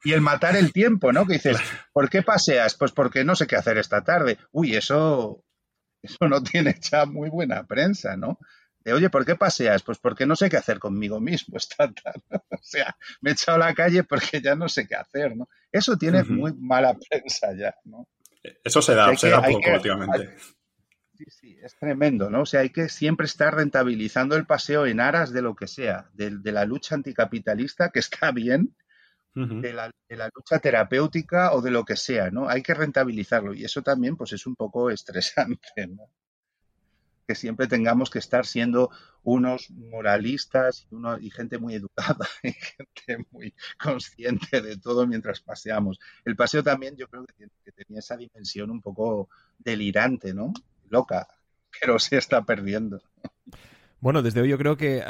y 0.03 0.13
el 0.13 0.21
matar 0.21 0.55
el 0.55 0.73
tiempo, 0.73 1.11
¿no? 1.11 1.27
Que 1.27 1.33
dices, 1.33 1.59
¿por 1.91 2.09
qué 2.09 2.23
paseas? 2.23 2.75
Pues 2.75 2.93
porque 2.93 3.23
no 3.23 3.35
sé 3.35 3.45
qué 3.45 3.57
hacer 3.57 3.77
esta 3.77 4.03
tarde. 4.03 4.39
Uy, 4.51 4.75
eso, 4.75 5.43
eso 6.01 6.27
no 6.27 6.41
tiene 6.41 6.75
ya 6.81 7.05
muy 7.05 7.29
buena 7.29 7.65
prensa, 7.65 8.15
¿no? 8.15 8.39
Oye, 8.91 9.09
¿por 9.09 9.25
qué 9.25 9.35
paseas? 9.35 9.83
Pues 9.83 9.97
porque 9.97 10.25
no 10.25 10.35
sé 10.35 10.49
qué 10.49 10.57
hacer 10.57 10.79
conmigo 10.79 11.19
mismo 11.21 11.57
esta 11.57 11.85
O 11.85 12.57
sea, 12.61 12.97
me 13.21 13.29
he 13.31 13.33
echado 13.33 13.55
a 13.55 13.67
la 13.67 13.73
calle 13.73 14.03
porque 14.03 14.41
ya 14.41 14.55
no 14.55 14.67
sé 14.67 14.87
qué 14.87 14.95
hacer, 14.95 15.35
¿no? 15.37 15.47
Eso 15.71 15.97
tiene 15.97 16.23
muy 16.23 16.53
mala 16.53 16.97
prensa 17.09 17.53
ya, 17.53 17.73
¿no? 17.85 18.07
Eso 18.63 18.81
se 18.81 18.93
da, 18.93 19.15
se 19.15 19.29
da 19.29 19.41
poco 19.41 19.71
últimamente. 19.73 20.35
Sí, 21.15 21.25
sí, 21.29 21.57
es 21.61 21.75
tremendo, 21.77 22.29
¿no? 22.29 22.41
O 22.41 22.45
sea, 22.45 22.61
hay 22.61 22.71
que 22.71 22.89
siempre 22.89 23.25
estar 23.25 23.55
rentabilizando 23.55 24.35
el 24.35 24.45
paseo 24.45 24.85
en 24.85 24.99
aras 24.99 25.31
de 25.31 25.41
lo 25.41 25.55
que 25.55 25.67
sea, 25.67 26.09
de, 26.13 26.31
la 26.51 26.65
lucha 26.65 26.95
anticapitalista, 26.95 27.89
que 27.89 27.99
está 27.99 28.31
bien, 28.31 28.75
de, 29.35 29.73
la, 29.73 29.91
de, 30.09 30.17
la, 30.17 30.29
lucha 30.35 30.59
terapéutica 30.59 31.53
o 31.53 31.61
de 31.61 31.71
lo 31.71 31.85
que 31.85 31.95
sea, 31.95 32.31
¿no? 32.31 32.49
Hay 32.49 32.61
que 32.61 32.73
rentabilizarlo 32.73 33.53
y 33.53 33.63
eso 33.63 33.81
también, 33.81 34.17
pues, 34.17 34.33
es 34.33 34.45
un 34.45 34.55
poco 34.55 34.89
estresante, 34.89 35.87
¿no? 35.87 36.09
Que 37.27 37.35
siempre 37.35 37.67
tengamos 37.67 38.09
que 38.09 38.19
estar 38.19 38.45
siendo 38.45 38.89
unos 39.23 39.69
moralistas 39.71 40.87
y, 40.89 40.95
uno, 40.95 41.17
y 41.17 41.29
gente 41.29 41.57
muy 41.57 41.75
educada 41.75 42.27
y 42.43 42.51
gente 42.51 43.25
muy 43.31 43.53
consciente 43.81 44.61
de 44.61 44.77
todo 44.77 45.07
mientras 45.07 45.41
paseamos. 45.41 45.99
El 46.25 46.35
paseo 46.35 46.63
también 46.63 46.95
yo 46.95 47.07
creo 47.07 47.25
que, 47.25 47.47
que 47.63 47.71
tenía 47.71 47.99
esa 47.99 48.17
dimensión 48.17 48.71
un 48.71 48.81
poco 48.81 49.29
delirante, 49.57 50.33
¿no? 50.33 50.53
Loca, 50.89 51.27
pero 51.79 51.99
se 51.99 52.17
está 52.17 52.43
perdiendo. 52.43 53.01
Bueno, 54.03 54.21
desde 54.21 54.41
hoy 54.41 54.49
yo 54.49 54.57
creo 54.57 54.75
que 54.75 55.01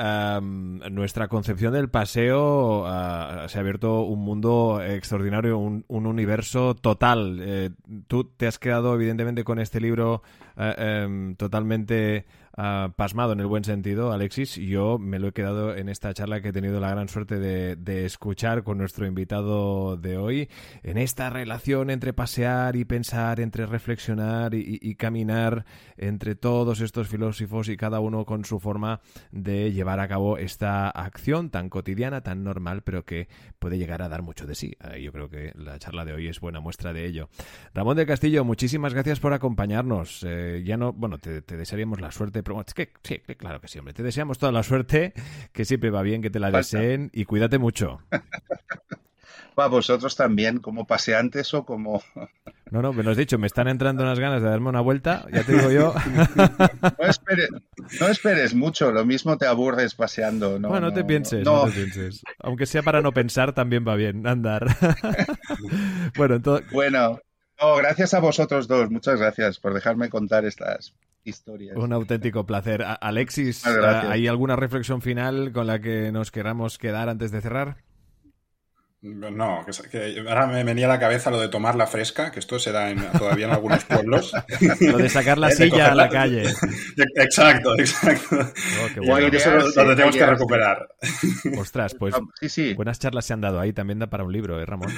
nuestra 0.91 1.28
concepción 1.28 1.74
del 1.74 1.89
paseo 1.89 2.86
ah, 2.86 3.48
se 3.50 3.58
ha 3.58 3.62
abierto 3.62 4.04
un 4.04 4.20
mundo 4.20 4.84
extraordinario, 4.84 5.58
un, 5.58 5.84
universo 5.88 6.76
total. 6.76 7.39
Eh, 7.41 7.72
tú 8.06 8.26
te 8.26 8.46
has 8.46 8.60
quedado 8.60 8.94
evidentemente 8.94 9.44
con 9.44 9.58
este 9.58 9.82
libro 9.82 10.22
eh, 10.58 10.76
em, 11.06 11.36
totalmente 11.38 12.28
ah, 12.58 12.93
pasmado 12.95 13.34
en 13.34 13.39
el 13.39 13.47
buen 13.47 13.64
sentido, 13.64 14.12
Alexis. 14.12 14.56
Yo 14.56 14.97
me 14.99 15.20
lo 15.20 15.30
he 15.30 15.32
quedado 15.34 15.76
en 15.76 15.89
esta 15.89 16.14
charla 16.14 16.41
que 16.41 16.49
he 16.49 16.54
tenido 16.54 16.80
la 16.80 16.89
gran 16.89 17.10
suerte 17.10 17.39
de, 17.39 18.06
escuchar 18.06 18.64
con 18.64 18.78
nuestro 18.78 19.06
invitado 19.06 19.97
de 19.97 20.18
hoy, 20.18 20.49
en 20.84 20.97
esta 20.97 21.30
relación 21.30 21.89
entre 21.89 22.14
pasear 22.14 22.76
y 22.76 22.86
pensar, 22.86 23.39
entre 23.39 23.66
reflexionar 23.66 24.54
y, 24.54 24.95
caminar 24.95 25.66
entre 25.97 26.36
todos 26.36 26.82
estos 26.82 27.08
filósofos 27.08 27.70
y 27.70 27.78
cada 27.78 27.99
uno 27.99 28.26
con 28.26 28.45
su 28.45 28.60
forma 28.60 29.01
de 29.32 29.72
llevar 29.72 29.99
a 29.99 30.08
cabo 30.08 30.38
esta 30.38 30.89
acción 30.89 31.49
tan 31.49 31.70
cotidiana, 31.70 32.22
tan 32.22 32.43
normal, 32.43 32.84
pero 32.84 33.06
que 33.06 33.28
puede 33.60 33.78
llegar 33.78 34.01
a 34.01 34.10
dar 34.10 34.22
mucho 34.22 34.45
de 34.45 34.56
sí. 34.56 34.76
Ah, 34.80 34.97
yo 34.97 35.12
creo 35.12 35.30
que 35.30 35.51
la 35.56 35.80
charla 35.80 36.06
de 36.06 36.14
hoy 36.14 36.28
es 36.28 36.39
buena 36.39 36.60
muestra 36.60 36.93
de 36.93 37.06
ello. 37.06 37.30
Ramón 37.74 37.97
del 37.97 38.08
Castillo, 38.08 38.43
muchísimas 38.43 38.93
gracias 38.93 39.20
por 39.20 39.34
acompañarnos. 39.34 40.24
Eh, 40.28 40.64
ya 40.66 40.78
no, 40.78 40.93
bueno, 40.93 41.18
te, 41.18 41.41
desearíamos 41.41 42.01
la 42.01 42.12
suerte, 42.12 42.43
pero 42.44 42.62
es 42.66 42.74
que 42.74 42.91
sí, 43.04 43.20
claro 43.38 43.62
que 43.62 43.68
sí, 43.68 43.80
hombre. 43.80 43.94
Te 43.94 44.04
deseamos 44.04 44.38
toda 44.38 44.52
la 44.52 44.64
suerte, 44.64 45.14
que 45.52 45.66
siempre 45.66 45.89
va 45.89 46.02
bien 46.02 46.22
que 46.22 46.30
te 46.30 46.39
la 46.39 46.52
deseen 46.52 47.10
y 47.14 47.26
cuídate 47.26 47.58
mucho. 47.58 48.02
Va, 49.58 49.68
vosotros 49.68 50.16
también, 50.16 50.60
como 50.60 50.88
paseantes 50.88 51.54
o 51.54 51.66
como... 51.66 52.02
No, 52.72 52.82
no, 52.82 52.91
me 52.91 53.04
lo 53.04 53.12
has 53.12 53.18
dicho, 53.18 53.38
me 53.38 53.46
están 53.46 53.68
entrando 53.68 54.02
unas 54.02 54.20
ganas 54.20 54.41
de 54.41 54.50
darme 54.50 54.70
una 54.70 54.82
vuelta, 54.82 55.28
ya 55.32 55.44
te 55.44 55.54
digo 55.54 55.70
yo. 55.70 55.94
No 58.00 58.08
esperes, 58.08 58.56
mucho, 58.56 58.91
lo 58.91 59.06
mismo 59.06 59.38
te 59.38 59.46
aburres 59.46 59.94
paseando. 59.94 60.58
No, 60.58 60.70
bueno, 60.70 60.88
no, 60.88 60.94
te 60.94 61.04
pienses, 61.04 61.46
no. 61.46 61.66
te 61.66 61.72
pienses. 61.72 62.24
Aunque 62.39 62.66
sea 62.66 62.82
para 62.82 63.02
no 63.02 63.12
pensar, 63.12 63.54
también 63.54 63.86
va 63.88 63.96
bien 63.96 64.26
andar. 64.26 64.66
bueno, 66.18 66.36
entonces... 66.36 66.72
Bueno, 66.72 67.20
gracias 67.78 68.14
a 68.14 68.20
vosotros 68.20 68.68
dos, 68.68 68.89
muchas 68.89 69.20
gracias 69.20 69.59
por 69.59 69.74
dejarme 69.74 70.09
contar 70.09 70.45
estas 70.45 70.93
historias. 71.24 71.78
Un 71.78 71.93
auténtico 71.93 72.45
placer. 72.45 72.84
Alexis, 73.01 73.66
¿hay 73.66 74.28
alguna 74.28 74.55
reflexión 74.55 75.01
final 75.01 75.51
con 75.51 75.68
la 75.68 75.80
que 75.80 76.11
nos 76.11 76.32
queramos 76.32 76.78
quedar 76.78 77.09
antes 77.09 77.32
de 77.32 77.41
cerrar? 77.41 77.78
No, 79.04 79.66
que, 79.91 80.24
ahora 80.26 80.47
me 80.47 80.64
venía 80.64 80.86
a 80.86 80.88
la 80.88 80.97
cabeza 80.97 81.30
lo 81.30 81.38
de 81.38 81.49
tomar 81.49 81.76
la 81.76 81.88
fresca, 81.88 82.32
que 82.32 82.39
esto 82.39 82.58
se 82.58 82.72
da 82.72 82.89
todavía 83.12 83.47
en 83.47 83.51
algunos 83.51 83.84
pueblos. 83.84 84.32
lo 84.80 84.97
de 84.97 85.10
sacar 85.10 85.38
la 85.38 85.51
silla 85.51 85.91
a 85.91 85.95
la 85.95 86.08
calle. 86.08 86.45
Exacto, 87.18 87.78
exacto. 87.78 88.38
Oh, 89.06 89.18
eso 89.18 89.51
lo, 89.51 89.95
tenemos 89.95 90.16
que 90.16 90.26
recuperar. 90.26 90.88
Ostras, 91.58 91.95
pues 91.99 92.16
buenas 92.78 92.97
charlas 92.97 93.26
se 93.26 93.34
han 93.34 93.41
dado 93.41 93.60
ahí, 93.60 93.74
también 93.74 93.99
da 93.99 94.08
para 94.08 94.24
un 94.24 94.32
libro, 94.32 94.62
¿eh, 94.62 94.66
Ramón? 94.66 94.93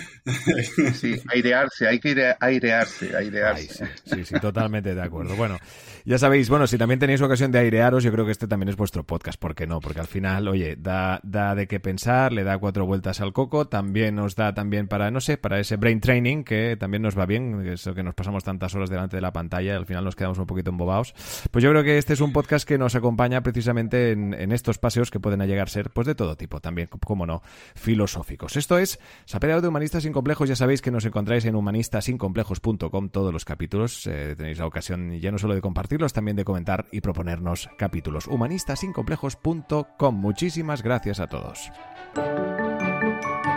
Sí, 0.93 1.19
airearse, 1.33 1.87
hay 1.87 1.99
que 1.99 2.35
airearse, 2.39 3.17
airearse. 3.17 3.89
sí, 4.05 4.23
sí, 4.23 4.39
totalmente 4.39 4.93
de 4.93 5.01
acuerdo. 5.01 5.35
Bueno, 5.35 5.57
ya 6.03 6.19
sabéis, 6.19 6.47
bueno, 6.47 6.67
si 6.67 6.77
también 6.77 6.99
tenéis 6.99 7.21
ocasión 7.21 7.51
de 7.51 7.57
airearos, 7.57 8.03
yo 8.03 8.11
creo 8.11 8.23
que 8.23 8.31
este 8.31 8.47
también 8.47 8.69
es 8.69 8.75
vuestro 8.75 9.03
podcast, 9.03 9.39
¿por 9.39 9.55
qué 9.55 9.65
no? 9.65 9.79
Porque 9.79 10.01
al 10.01 10.07
final, 10.07 10.47
oye, 10.47 10.75
da, 10.75 11.19
da 11.23 11.55
de 11.55 11.67
qué 11.67 11.79
pensar, 11.79 12.33
le 12.33 12.43
da 12.43 12.59
cuatro 12.59 12.85
vueltas 12.85 13.19
al 13.19 13.33
coco, 13.33 13.67
también 13.67 13.94
nos 14.11 14.35
da 14.35 14.53
también 14.53 14.87
para, 14.87 15.09
no 15.11 15.19
sé, 15.19 15.37
para 15.37 15.59
ese 15.59 15.77
brain 15.77 15.99
training, 15.99 16.43
que 16.43 16.77
también 16.79 17.01
nos 17.01 17.17
va 17.17 17.25
bien, 17.25 17.65
eso 17.67 17.93
que 17.93 18.03
nos 18.03 18.13
pasamos 18.13 18.43
tantas 18.43 18.73
horas 18.75 18.89
delante 18.89 19.17
de 19.17 19.21
la 19.21 19.33
pantalla 19.33 19.73
y 19.73 19.75
al 19.75 19.85
final 19.85 20.03
nos 20.03 20.15
quedamos 20.15 20.37
un 20.37 20.45
poquito 20.45 20.69
embobados. 20.69 21.13
Pues 21.51 21.63
yo 21.63 21.71
creo 21.71 21.83
que 21.83 21.97
este 21.97 22.13
es 22.13 22.21
un 22.21 22.31
podcast 22.31 22.67
que 22.67 22.77
nos 22.77 22.95
acompaña 22.95 23.41
precisamente 23.41 24.11
en, 24.11 24.51
estos 24.51 24.77
paseos 24.77 25.11
que 25.11 25.19
pueden 25.19 25.41
llegar 25.41 25.67
a 25.67 25.69
ser, 25.69 25.89
pues 25.89 26.07
de 26.07 26.15
todo 26.15 26.37
tipo, 26.37 26.59
también, 26.59 26.87
como 26.87 27.25
no, 27.25 27.41
filosóficos. 27.75 28.55
Esto 28.55 28.77
es 28.77 28.99
Sapeado 29.25 29.61
de 29.61 29.67
Humanistas 29.67 30.03
Sin 30.03 30.13
Complejos, 30.13 30.47
ya 30.47 30.55
sabéis 30.55 30.81
que 30.81 30.91
nos 30.91 31.05
encontráis 31.05 31.45
en 31.45 31.55
humanistasincomplejos.com 31.55 33.09
todos 33.09 33.33
los 33.33 33.43
capítulos, 33.43 34.07
eh, 34.07 34.35
tenéis 34.37 34.59
la 34.59 34.67
ocasión 34.67 35.19
ya 35.19 35.31
no 35.31 35.37
solo 35.37 35.55
de 35.55 35.61
compartir, 35.61 35.95
también 36.13 36.35
de 36.35 36.45
comentar 36.45 36.85
y 36.91 37.01
proponernos 37.01 37.69
capítulos. 37.77 38.27
humanistasincomplejos.com. 38.27 40.15
Muchísimas 40.15 40.83
gracias 40.83 41.19
a 41.19 41.27
todos. 41.27 41.71